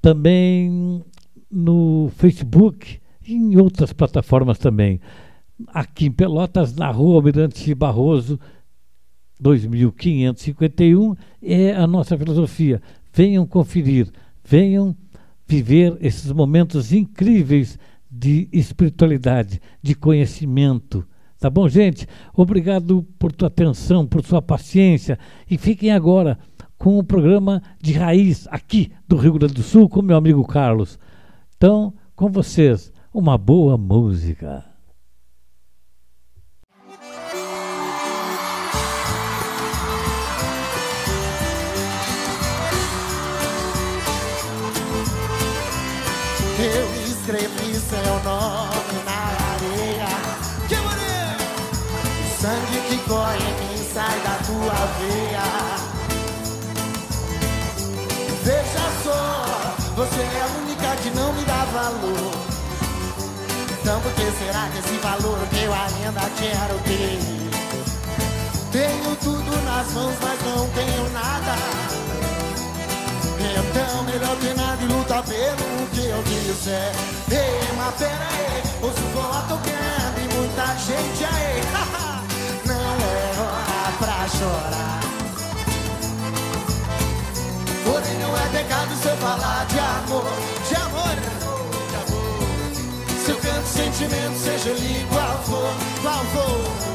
também 0.02 1.00
no 1.48 2.10
Facebook 2.16 2.98
e 3.24 3.34
em 3.34 3.56
outras 3.56 3.92
plataformas 3.92 4.58
também. 4.58 5.00
Aqui 5.68 6.06
em 6.06 6.12
Pelotas, 6.12 6.74
na 6.74 6.90
rua 6.90 7.16
Almirante 7.16 7.74
Barroso, 7.74 8.38
2551, 9.40 11.14
é 11.42 11.74
a 11.74 11.86
nossa 11.86 12.16
filosofia. 12.16 12.82
Venham 13.12 13.46
conferir, 13.46 14.10
venham 14.44 14.96
viver 15.46 15.96
esses 16.00 16.32
momentos 16.32 16.92
incríveis 16.92 17.78
de 18.10 18.48
espiritualidade, 18.52 19.60
de 19.82 19.94
conhecimento. 19.94 21.06
Tá 21.38 21.50
bom, 21.50 21.68
gente? 21.68 22.06
Obrigado 22.34 23.06
por 23.18 23.32
tua 23.32 23.48
atenção, 23.48 24.06
por 24.06 24.24
sua 24.24 24.40
paciência. 24.40 25.18
E 25.50 25.58
fiquem 25.58 25.90
agora 25.90 26.38
com 26.78 26.98
o 26.98 27.04
programa 27.04 27.62
de 27.80 27.92
raiz 27.92 28.46
aqui 28.50 28.92
do 29.06 29.16
Rio 29.16 29.34
Grande 29.34 29.54
do 29.54 29.62
Sul 29.62 29.88
com 29.88 30.00
meu 30.00 30.16
amigo 30.16 30.46
Carlos. 30.46 30.98
Então, 31.56 31.92
com 32.16 32.30
vocês, 32.30 32.92
uma 33.12 33.36
boa 33.36 33.76
música. 33.76 34.73
Eu 46.56 46.86
escrevi 47.04 47.74
seu 47.74 48.14
nome 48.22 49.02
na 49.04 49.20
areia. 49.54 50.06
Que 50.68 50.76
maneiro! 50.76 51.44
O 52.22 52.40
sangue 52.40 52.80
que 52.88 52.98
corre 53.08 53.38
em 53.38 53.54
mim 53.60 53.84
sai 53.92 54.20
da 54.20 54.38
tua 54.46 54.78
veia. 54.98 55.42
Veja 58.44 58.86
só, 59.02 59.74
você 59.96 60.20
é 60.20 60.42
a 60.42 60.46
única 60.62 60.96
que 61.02 61.10
não 61.10 61.32
me 61.32 61.44
dá 61.44 61.64
valor. 61.72 62.32
Então 63.80 64.00
por 64.00 64.12
que 64.12 64.30
será 64.38 64.68
que 64.68 64.78
esse 64.78 64.96
valor 64.98 65.38
que 65.50 65.62
eu 65.62 65.72
ainda 65.72 66.30
quero 66.38 66.78
ter? 66.84 67.18
Tenho 68.70 69.16
tudo 69.16 69.64
nas 69.64 69.90
mãos, 69.92 70.14
mas 70.22 70.40
não 70.42 70.68
tenho 70.70 71.10
nada. 71.12 72.03
Então 73.44 74.02
melhor 74.04 74.36
nada 74.56 74.82
e 74.82 74.86
lutar 74.86 75.22
pelo 75.22 75.86
que 75.92 76.06
eu 76.06 76.22
quiser. 76.22 76.92
Ei, 77.30 77.76
mas 77.76 77.94
pera 77.96 78.28
aí, 78.32 78.62
ouço 78.80 79.00
voa 79.12 79.44
tocando 79.48 80.18
e 80.18 80.34
muita 80.34 80.66
gente 80.78 81.24
aí. 81.24 81.60
Não 82.64 82.74
é 82.74 83.34
hora 83.38 83.92
pra 83.98 84.28
chorar. 84.28 85.00
Porém 87.84 88.18
não 88.18 88.34
é 88.34 88.48
pecado 88.48 88.96
se 88.96 89.08
eu 89.08 89.16
falar 89.18 89.66
de 89.66 89.78
amor 89.78 90.24
De 90.66 90.74
amor, 90.74 91.16
de 91.90 91.96
amor 91.96 93.22
Se 93.22 93.30
eu 93.30 93.36
canto 93.36 93.66
sentimento, 93.66 94.38
seja 94.38 94.70
ele 94.70 95.06
qual 95.10 95.38
for, 95.44 95.74
qual 96.00 96.24
for. 96.32 96.94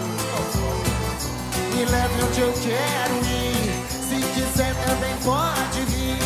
Me 1.75 1.85
leve 1.85 2.23
onde 2.23 2.41
eu 2.41 2.53
quero 2.53 3.25
ir 3.25 3.88
Se 4.19 4.25
quiser 4.33 4.75
também 4.85 5.15
pode 5.23 5.79
vir 5.85 6.19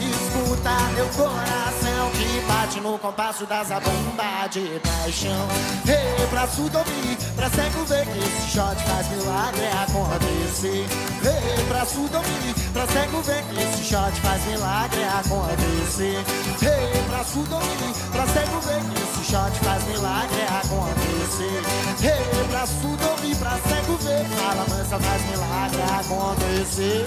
escutar 0.00 0.90
meu 0.94 1.06
coração 1.08 2.10
que 2.14 2.40
bate 2.48 2.80
no 2.80 2.98
compasso 2.98 3.44
das 3.44 3.68
zabumba 3.68 4.48
de 4.50 4.80
paixão. 4.80 5.46
Ei, 5.86 6.26
pra 6.28 6.48
surdo 6.48 6.78
ouvir, 6.78 7.18
pra 7.36 7.50
cego 7.50 7.84
ver 7.84 8.06
que 8.06 8.18
esse 8.18 8.50
shot 8.50 8.82
faz 8.84 9.08
milagre 9.10 9.66
acontecer. 9.66 10.86
Ei, 11.22 11.64
pra 11.68 11.84
surdo 11.84 12.16
ouvir, 12.16 12.54
pra 12.72 12.86
cego 12.86 13.20
ver 13.20 13.42
que 13.42 13.62
esse 13.62 13.84
shot 13.84 14.20
faz 14.22 14.42
milagre 14.46 15.04
acontecer. 15.04 16.24
Ei, 16.62 17.02
pra 17.10 17.24
surdo 17.24 17.56
ouvir, 17.56 17.94
pra 18.10 18.26
cego 18.26 18.60
ver 18.60 18.80
que 18.80 19.02
esse 19.02 19.30
shot 19.30 19.52
faz 19.62 19.84
milagre 19.84 20.42
acontecer. 20.44 20.53
Fala 24.94 25.00
mansa 25.00 25.00
faz 25.00 25.22
milagre 25.26 25.82
acontecer. 25.82 27.04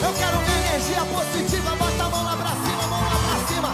Eu 0.00 0.12
quero 0.14 0.38
uma 0.38 0.52
energia 0.52 1.04
positiva, 1.04 1.70
bota 1.76 2.04
a 2.04 2.08
mão 2.08 2.24
lá 2.24 2.36
pra 2.36 2.50
cima, 2.50 2.86
mão 2.86 3.00
lá 3.00 3.18
pra 3.26 3.38
cima. 3.48 3.70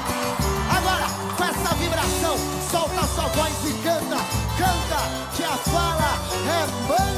Agora, 0.77 1.07
com 1.37 1.45
essa 1.45 1.75
vibração, 1.75 2.37
solta 2.71 3.07
sua 3.15 3.29
voz 3.29 3.53
e 3.65 3.73
canta, 3.83 4.17
canta, 4.57 5.01
que 5.37 5.45
a 5.45 5.57
fala 5.57 6.19
é 6.49 6.67
mansa. 6.89 7.15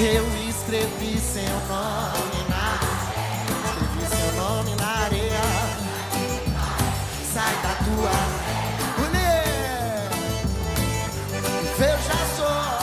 Eu 0.00 0.26
escrevi 0.48 1.18
seu 1.18 1.42
nome 1.68 2.37
Sai 7.38 7.54
da 7.62 7.70
tua 7.84 8.10
mulher. 8.98 10.10
Veja 11.78 12.18
só, 12.36 12.78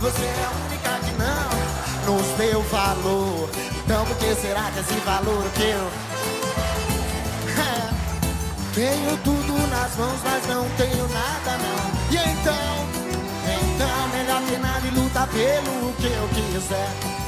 você 0.00 0.24
é 0.24 0.44
a 0.46 0.50
única 0.64 0.92
que 1.04 1.12
não 1.18 2.16
nos 2.16 2.26
deu 2.38 2.62
valor. 2.62 3.50
Então 3.84 4.06
por 4.06 4.16
que 4.16 4.34
será 4.36 4.70
que 4.70 4.80
esse 4.80 4.98
valor 5.00 5.44
que 5.54 5.62
eu 5.62 5.90
tenho 8.74 9.14
tudo 9.18 9.68
nas 9.68 9.94
mãos, 9.96 10.20
mas 10.24 10.46
não 10.46 10.66
tenho 10.78 11.06
nada 11.08 11.58
não. 11.58 11.90
E 12.10 12.16
então, 12.16 12.88
então 13.60 14.08
melhor 14.08 14.40
ter 14.48 14.58
nada 14.58 14.86
e 14.86 14.90
lutar 14.90 15.28
pelo 15.28 15.92
que 15.98 16.06
eu 16.06 16.28
quiser. 16.28 17.27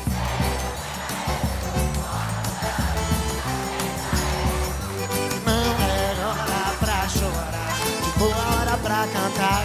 Cantar. 9.07 9.65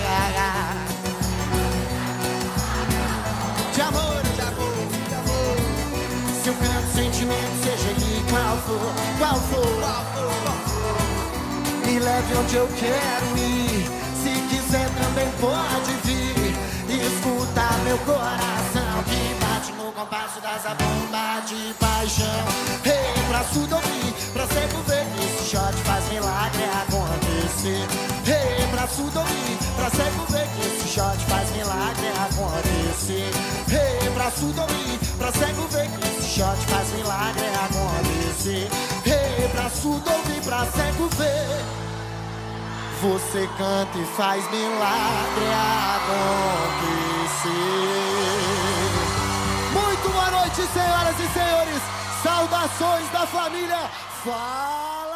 De 3.73 3.81
amor, 3.81 4.21
de 4.35 4.41
amor, 4.41 4.75
de 5.07 5.15
amor. 5.15 5.57
Se 6.41 6.49
eu 6.49 6.53
canto 6.55 6.87
sentimento, 6.95 7.63
seja 7.63 7.89
ele 7.89 8.23
qual 8.29 8.57
for, 8.57 8.93
qual 9.17 9.35
for, 9.35 9.65
qual 9.81 10.05
for, 10.13 10.31
qual 10.43 10.57
for. 10.65 11.87
Me 11.87 11.99
leve 11.99 12.35
onde 12.35 12.55
eu 12.55 12.67
quero 12.79 13.37
ir. 13.37 13.85
Se 14.23 14.31
quiser 14.49 14.89
também 15.01 15.29
pode 15.41 15.91
vir. 16.03 16.55
Escuta 16.87 17.77
meu 17.83 17.97
coração 17.99 19.03
que 19.05 19.44
bate 19.65 19.73
no 19.73 19.91
compasso 19.91 20.39
das 20.41 20.63
bomba 20.63 21.41
de 21.47 21.73
paixão. 21.79 22.25
Ei, 22.85 23.23
pra 23.27 23.43
surdo 23.45 23.75
ouvir, 23.75 24.13
pra 24.33 24.45
cego 24.47 24.81
ver 24.83 25.05
esse 25.23 25.49
shot 25.49 25.73
faz 25.83 26.07
milagre 26.09 26.63
acontecer. 26.63 27.87
Ei, 28.27 28.67
pra 28.67 28.87
surdo 28.87 29.19
ouvir, 29.19 29.57
pra 29.75 29.89
cego 29.89 30.25
ver 30.29 30.47
esse 30.65 30.87
shot 30.87 31.17
faz 31.27 31.51
milagre 31.55 32.07
acontecer. 32.09 33.31
Ei, 33.71 34.09
pra 34.11 34.29
surdo 34.31 34.61
ouvir, 34.61 34.99
pra 35.17 35.31
cego 35.31 35.67
ver 35.69 35.85
esse 35.85 36.39
shot 36.39 36.57
faz 36.67 36.91
milagre 36.93 37.47
acontecer. 37.65 38.69
Ei, 39.05 39.47
pra 39.49 39.69
surdo 39.69 40.11
ouvir, 40.11 40.41
pra 40.41 40.65
cego 40.65 41.09
ver. 41.17 41.65
Você 43.01 43.49
canta 43.57 43.97
e 43.97 44.05
faz 44.15 44.49
milagre 44.49 45.45
acontecer. 45.95 47.94
Noite, 50.57 50.71
senhoras 50.71 51.19
e 51.19 51.27
senhores. 51.33 51.81
Saudações 52.23 53.09
da 53.11 53.27
família. 53.27 53.89
Fala! 54.23 55.14